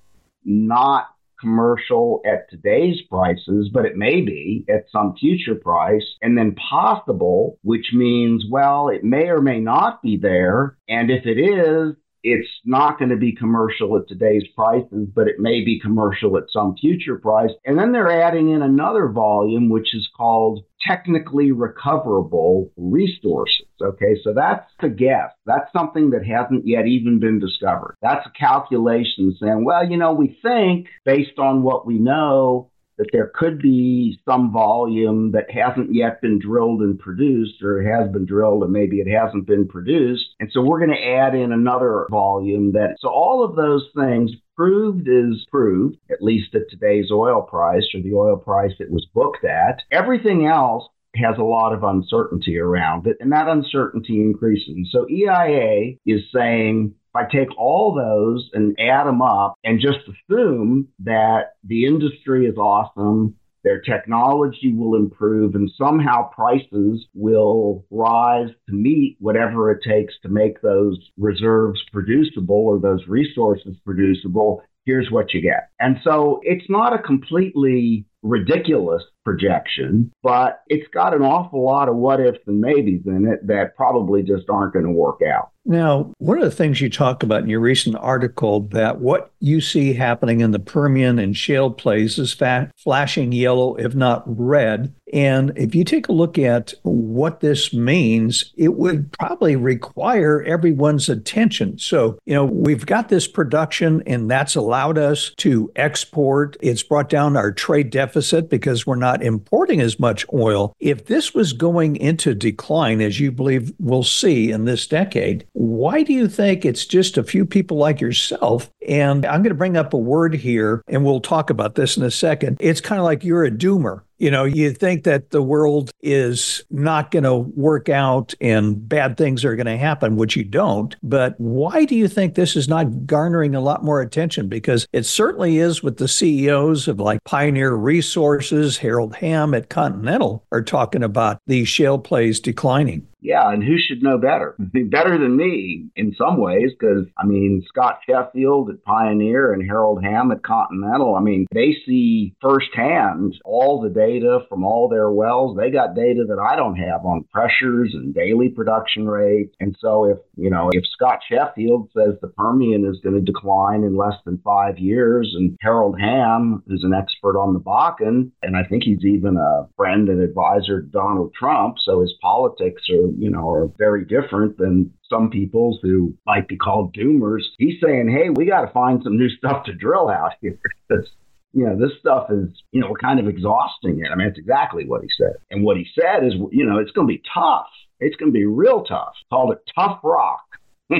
not 0.44 1.06
commercial 1.40 2.20
at 2.24 2.48
today's 2.50 3.00
prices, 3.10 3.70
but 3.72 3.84
it 3.84 3.96
may 3.96 4.20
be 4.20 4.64
at 4.68 4.84
some 4.90 5.14
future 5.18 5.54
price, 5.54 6.04
and 6.22 6.36
then 6.36 6.54
possible, 6.54 7.58
which 7.62 7.92
means, 7.92 8.44
well, 8.50 8.88
it 8.88 9.04
may 9.04 9.28
or 9.28 9.40
may 9.40 9.60
not 9.60 10.02
be 10.02 10.16
there. 10.16 10.78
And 10.88 11.10
if 11.10 11.26
it 11.26 11.38
is, 11.38 11.96
it's 12.26 12.48
not 12.64 12.98
going 12.98 13.10
to 13.10 13.16
be 13.16 13.32
commercial 13.32 13.96
at 13.96 14.08
today's 14.08 14.42
prices, 14.56 15.06
but 15.14 15.28
it 15.28 15.36
may 15.38 15.64
be 15.64 15.78
commercial 15.78 16.36
at 16.36 16.50
some 16.52 16.74
future 16.76 17.18
price. 17.18 17.52
And 17.64 17.78
then 17.78 17.92
they're 17.92 18.20
adding 18.20 18.50
in 18.50 18.62
another 18.62 19.06
volume, 19.06 19.68
which 19.68 19.94
is 19.94 20.08
called 20.16 20.64
technically 20.84 21.52
recoverable 21.52 22.72
resources. 22.76 23.66
Okay, 23.80 24.16
so 24.24 24.34
that's 24.34 24.68
a 24.80 24.88
guess. 24.88 25.30
That's 25.44 25.72
something 25.72 26.10
that 26.10 26.26
hasn't 26.26 26.66
yet 26.66 26.88
even 26.88 27.20
been 27.20 27.38
discovered. 27.38 27.94
That's 28.02 28.26
a 28.26 28.36
calculation 28.36 29.36
saying, 29.40 29.64
well, 29.64 29.88
you 29.88 29.96
know, 29.96 30.12
we 30.12 30.36
think 30.42 30.88
based 31.04 31.38
on 31.38 31.62
what 31.62 31.86
we 31.86 32.00
know 32.00 32.72
that 32.98 33.08
there 33.12 33.30
could 33.34 33.58
be 33.60 34.18
some 34.24 34.52
volume 34.52 35.32
that 35.32 35.50
hasn't 35.50 35.94
yet 35.94 36.20
been 36.22 36.38
drilled 36.38 36.80
and 36.80 36.98
produced, 36.98 37.62
or 37.62 37.82
has 37.82 38.10
been 38.10 38.24
drilled 38.24 38.62
and 38.62 38.72
maybe 38.72 39.00
it 39.00 39.08
hasn't 39.08 39.46
been 39.46 39.68
produced. 39.68 40.24
And 40.40 40.50
so 40.52 40.62
we're 40.62 40.84
going 40.84 40.96
to 40.96 41.06
add 41.06 41.34
in 41.34 41.52
another 41.52 42.06
volume 42.10 42.72
that, 42.72 42.96
so 42.98 43.08
all 43.08 43.44
of 43.44 43.56
those 43.56 43.86
things 43.94 44.32
proved 44.56 45.06
is 45.06 45.46
proved, 45.50 45.96
at 46.10 46.22
least 46.22 46.54
at 46.54 46.62
today's 46.70 47.10
oil 47.10 47.42
price 47.42 47.84
or 47.94 48.00
the 48.00 48.14
oil 48.14 48.36
price 48.36 48.72
it 48.78 48.90
was 48.90 49.06
booked 49.14 49.44
at. 49.44 49.82
Everything 49.92 50.46
else 50.46 50.88
has 51.16 51.38
a 51.38 51.42
lot 51.42 51.72
of 51.72 51.82
uncertainty 51.82 52.58
around 52.58 53.06
it, 53.06 53.16
and 53.20 53.32
that 53.32 53.48
uncertainty 53.48 54.20
increases. 54.20 54.88
So 54.90 55.08
EIA 55.08 55.96
is 56.06 56.22
saying 56.34 56.94
if 56.94 57.16
I 57.16 57.24
take 57.30 57.48
all 57.58 57.94
those 57.94 58.50
and 58.52 58.78
add 58.78 59.06
them 59.06 59.22
up 59.22 59.54
and 59.64 59.80
just 59.80 60.00
assume 60.00 60.88
that 61.00 61.54
the 61.64 61.86
industry 61.86 62.46
is 62.46 62.56
awesome, 62.56 63.36
their 63.66 63.80
technology 63.80 64.72
will 64.72 64.94
improve, 64.94 65.56
and 65.56 65.68
somehow 65.76 66.30
prices 66.30 67.04
will 67.14 67.84
rise 67.90 68.50
to 68.68 68.74
meet 68.74 69.16
whatever 69.18 69.72
it 69.72 69.82
takes 69.82 70.14
to 70.22 70.28
make 70.28 70.60
those 70.60 70.98
reserves 71.18 71.82
producible 71.92 72.54
or 72.54 72.78
those 72.78 73.04
resources 73.08 73.76
producible. 73.84 74.62
Here's 74.84 75.10
what 75.10 75.34
you 75.34 75.40
get. 75.40 75.70
And 75.80 75.96
so 76.04 76.40
it's 76.44 76.70
not 76.70 76.94
a 76.94 77.02
completely 77.02 78.06
ridiculous 78.22 79.02
projection, 79.24 80.12
but 80.22 80.62
it's 80.68 80.88
got 80.94 81.12
an 81.12 81.22
awful 81.22 81.64
lot 81.64 81.88
of 81.88 81.96
what 81.96 82.20
ifs 82.20 82.38
and 82.46 82.60
maybes 82.60 83.06
in 83.06 83.26
it 83.26 83.44
that 83.46 83.76
probably 83.76 84.22
just 84.22 84.48
aren't 84.48 84.72
going 84.72 84.84
to 84.84 84.90
work 84.90 85.20
out. 85.20 85.50
Now, 85.68 86.12
one 86.18 86.38
of 86.38 86.44
the 86.44 86.52
things 86.52 86.80
you 86.80 86.88
talk 86.88 87.24
about 87.24 87.42
in 87.42 87.48
your 87.48 87.58
recent 87.58 87.96
article 87.96 88.60
that 88.68 89.00
what 89.00 89.32
you 89.40 89.60
see 89.60 89.94
happening 89.94 90.40
in 90.40 90.52
the 90.52 90.60
Permian 90.60 91.18
and 91.18 91.36
shale 91.36 91.72
plays 91.72 92.20
is 92.20 92.32
fa- 92.32 92.70
flashing 92.76 93.32
yellow, 93.32 93.74
if 93.74 93.92
not 93.92 94.22
red. 94.26 94.94
And 95.12 95.52
if 95.56 95.74
you 95.74 95.82
take 95.82 96.08
a 96.08 96.12
look 96.12 96.38
at 96.38 96.72
what 96.82 97.40
this 97.40 97.72
means, 97.72 98.52
it 98.56 98.74
would 98.74 99.10
probably 99.12 99.56
require 99.56 100.40
everyone's 100.42 101.08
attention. 101.08 101.78
So, 101.78 102.16
you 102.26 102.34
know, 102.34 102.44
we've 102.44 102.86
got 102.86 103.08
this 103.08 103.26
production, 103.26 104.04
and 104.06 104.30
that's 104.30 104.54
allowed 104.54 104.98
us 104.98 105.32
to 105.38 105.72
export. 105.74 106.56
It's 106.60 106.84
brought 106.84 107.08
down 107.08 107.36
our 107.36 107.50
trade 107.50 107.90
deficit 107.90 108.05
because 108.48 108.86
we're 108.86 108.96
not 108.96 109.22
importing 109.22 109.80
as 109.80 109.98
much 109.98 110.24
oil. 110.32 110.74
If 110.80 111.06
this 111.06 111.34
was 111.34 111.52
going 111.52 111.96
into 111.96 112.34
decline, 112.34 113.00
as 113.00 113.20
you 113.20 113.32
believe 113.32 113.72
we'll 113.78 114.02
see 114.02 114.50
in 114.50 114.64
this 114.64 114.86
decade, 114.86 115.46
why 115.52 116.02
do 116.02 116.12
you 116.12 116.28
think 116.28 116.64
it's 116.64 116.86
just 116.86 117.18
a 117.18 117.24
few 117.24 117.44
people 117.44 117.76
like 117.76 118.00
yourself? 118.00 118.70
And 118.86 119.24
I'm 119.26 119.42
going 119.42 119.50
to 119.50 119.54
bring 119.54 119.76
up 119.76 119.92
a 119.92 119.98
word 119.98 120.34
here, 120.34 120.82
and 120.88 121.04
we'll 121.04 121.20
talk 121.20 121.50
about 121.50 121.74
this 121.74 121.96
in 121.96 122.02
a 122.02 122.10
second. 122.10 122.56
It's 122.60 122.80
kind 122.80 123.00
of 123.00 123.04
like 123.04 123.24
you're 123.24 123.44
a 123.44 123.50
doomer. 123.50 124.02
You 124.18 124.30
know, 124.30 124.44
you 124.44 124.72
think 124.72 125.04
that 125.04 125.30
the 125.30 125.42
world 125.42 125.90
is 126.02 126.64
not 126.70 127.10
going 127.10 127.24
to 127.24 127.36
work 127.36 127.88
out 127.88 128.34
and 128.40 128.88
bad 128.88 129.16
things 129.16 129.44
are 129.44 129.56
going 129.56 129.66
to 129.66 129.76
happen, 129.76 130.16
which 130.16 130.36
you 130.36 130.44
don't. 130.44 130.96
But 131.02 131.34
why 131.38 131.84
do 131.84 131.94
you 131.94 132.08
think 132.08 132.34
this 132.34 132.56
is 132.56 132.68
not 132.68 133.06
garnering 133.06 133.54
a 133.54 133.60
lot 133.60 133.84
more 133.84 134.00
attention? 134.00 134.48
Because 134.48 134.86
it 134.92 135.04
certainly 135.04 135.58
is 135.58 135.82
with 135.82 135.98
the 135.98 136.08
CEOs 136.08 136.88
of 136.88 136.98
like 136.98 137.22
Pioneer 137.24 137.74
Resources, 137.74 138.78
Harold 138.78 139.14
Hamm 139.16 139.52
at 139.52 139.68
Continental 139.68 140.44
are 140.50 140.62
talking 140.62 141.02
about 141.02 141.38
these 141.46 141.68
shale 141.68 141.98
plays 141.98 142.40
declining. 142.40 143.06
Yeah, 143.26 143.50
and 143.50 143.60
who 143.60 143.76
should 143.76 144.04
know 144.04 144.18
better? 144.18 144.54
better 144.56 145.18
than 145.18 145.36
me 145.36 145.86
in 145.96 146.14
some 146.16 146.36
ways, 146.38 146.70
because 146.78 147.06
I 147.18 147.26
mean, 147.26 147.64
Scott 147.66 147.98
Sheffield 148.08 148.70
at 148.70 148.84
Pioneer 148.84 149.52
and 149.52 149.66
Harold 149.66 150.04
Hamm 150.04 150.30
at 150.30 150.44
Continental, 150.44 151.16
I 151.16 151.20
mean, 151.20 151.46
they 151.52 151.76
see 151.84 152.36
firsthand 152.40 153.34
all 153.44 153.80
the 153.80 153.88
data 153.88 154.46
from 154.48 154.62
all 154.64 154.88
their 154.88 155.10
wells. 155.10 155.56
They 155.56 155.72
got 155.72 155.96
data 155.96 156.24
that 156.28 156.38
I 156.38 156.54
don't 156.54 156.76
have 156.76 157.04
on 157.04 157.24
pressures 157.32 157.94
and 157.94 158.14
daily 158.14 158.48
production 158.48 159.08
rates. 159.08 159.56
And 159.58 159.76
so 159.80 160.04
if, 160.04 160.18
you 160.36 160.48
know, 160.48 160.70
if 160.72 160.84
Scott 160.92 161.18
Sheffield 161.28 161.90
says 161.96 162.14
the 162.22 162.28
Permian 162.28 162.86
is 162.86 163.00
going 163.02 163.16
to 163.16 163.20
decline 163.20 163.82
in 163.82 163.96
less 163.96 164.14
than 164.24 164.38
five 164.44 164.78
years, 164.78 165.34
and 165.36 165.56
Harold 165.60 165.98
Hamm 165.98 166.62
is 166.68 166.84
an 166.84 166.94
expert 166.94 167.36
on 167.36 167.54
the 167.54 167.60
Bakken, 167.60 168.30
and 168.42 168.56
I 168.56 168.62
think 168.62 168.84
he's 168.84 169.04
even 169.04 169.36
a 169.36 169.66
friend 169.76 170.08
and 170.08 170.20
advisor 170.20 170.82
to 170.82 170.86
Donald 170.86 171.34
Trump, 171.34 171.78
so 171.84 172.02
his 172.02 172.14
politics 172.22 172.82
are 172.88 173.15
you 173.18 173.30
know, 173.30 173.50
are 173.50 173.70
very 173.78 174.04
different 174.04 174.58
than 174.58 174.92
some 175.08 175.30
people's 175.30 175.78
who 175.82 176.16
might 176.26 176.48
be 176.48 176.56
called 176.56 176.94
doomers. 176.94 177.42
He's 177.58 177.80
saying, 177.82 178.10
hey, 178.10 178.30
we 178.30 178.46
got 178.46 178.62
to 178.62 178.72
find 178.72 179.02
some 179.02 179.16
new 179.16 179.28
stuff 179.28 179.64
to 179.64 179.74
drill 179.74 180.08
out 180.08 180.32
here. 180.40 180.58
That's, 180.88 181.08
you 181.52 181.66
know, 181.66 181.78
this 181.78 181.98
stuff 182.00 182.30
is, 182.30 182.48
you 182.72 182.80
know, 182.80 182.88
we're 182.90 182.98
kind 182.98 183.18
of 183.20 183.28
exhausting 183.28 184.00
it. 184.04 184.10
I 184.12 184.14
mean, 184.14 184.28
that's 184.28 184.38
exactly 184.38 184.84
what 184.84 185.00
he 185.00 185.08
said. 185.16 185.36
And 185.50 185.64
what 185.64 185.78
he 185.78 185.86
said 185.98 186.22
is, 186.22 186.34
you 186.50 186.66
know, 186.66 186.78
it's 186.78 186.90
going 186.90 187.08
to 187.08 187.14
be 187.14 187.22
tough. 187.32 187.68
It's 187.98 188.14
going 188.16 188.30
to 188.30 188.38
be 188.38 188.44
real 188.44 188.84
tough. 188.84 189.14
Called 189.30 189.52
it 189.52 189.62
tough 189.74 190.00
rock 190.04 190.44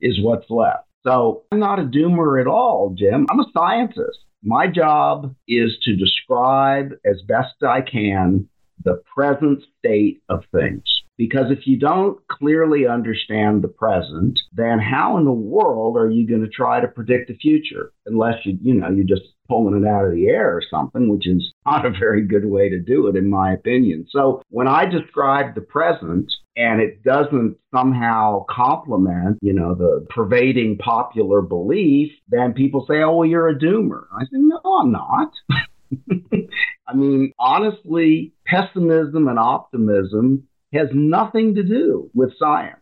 is 0.00 0.20
what's 0.20 0.50
left. 0.50 0.88
So 1.06 1.44
I'm 1.52 1.60
not 1.60 1.78
a 1.78 1.84
doomer 1.84 2.40
at 2.40 2.48
all, 2.48 2.94
Jim. 2.98 3.26
I'm 3.30 3.38
a 3.38 3.46
scientist. 3.56 4.18
My 4.42 4.66
job 4.66 5.34
is 5.46 5.78
to 5.84 5.94
describe 5.94 6.92
as 7.04 7.22
best 7.22 7.62
I 7.62 7.80
can 7.82 8.48
the 8.82 9.02
present 9.14 9.62
state 9.78 10.22
of 10.28 10.44
things. 10.52 10.99
Because 11.20 11.50
if 11.50 11.66
you 11.66 11.78
don't 11.78 12.18
clearly 12.28 12.86
understand 12.86 13.60
the 13.60 13.68
present, 13.68 14.40
then 14.54 14.78
how 14.78 15.18
in 15.18 15.26
the 15.26 15.30
world 15.30 15.98
are 15.98 16.10
you 16.10 16.26
going 16.26 16.40
to 16.40 16.48
try 16.48 16.80
to 16.80 16.88
predict 16.88 17.28
the 17.28 17.36
future? 17.36 17.92
Unless 18.06 18.46
you, 18.46 18.56
you 18.62 18.72
know, 18.72 18.88
you're 18.88 19.04
just 19.04 19.28
pulling 19.46 19.82
it 19.82 19.86
out 19.86 20.06
of 20.06 20.12
the 20.12 20.28
air 20.28 20.48
or 20.48 20.62
something, 20.70 21.10
which 21.10 21.28
is 21.28 21.52
not 21.66 21.84
a 21.84 21.90
very 21.90 22.26
good 22.26 22.46
way 22.46 22.70
to 22.70 22.80
do 22.80 23.06
it, 23.06 23.16
in 23.16 23.28
my 23.28 23.52
opinion. 23.52 24.06
So 24.08 24.40
when 24.48 24.66
I 24.66 24.86
describe 24.86 25.54
the 25.54 25.60
present, 25.60 26.32
and 26.56 26.80
it 26.80 27.02
doesn't 27.02 27.58
somehow 27.70 28.46
complement, 28.48 29.40
you 29.42 29.52
know, 29.52 29.74
the 29.74 30.06
pervading 30.08 30.78
popular 30.78 31.42
belief, 31.42 32.12
then 32.28 32.54
people 32.54 32.86
say, 32.88 33.02
oh, 33.02 33.16
well, 33.16 33.28
you're 33.28 33.50
a 33.50 33.58
doomer. 33.58 34.04
I 34.18 34.24
say, 34.24 34.38
no, 34.38 34.58
I'm 34.64 34.90
not. 34.90 35.32
I 36.88 36.94
mean, 36.94 37.32
honestly, 37.38 38.32
pessimism 38.46 39.28
and 39.28 39.38
optimism 39.38 40.48
has 40.72 40.88
nothing 40.92 41.54
to 41.56 41.62
do 41.62 42.10
with 42.14 42.38
science. 42.38 42.76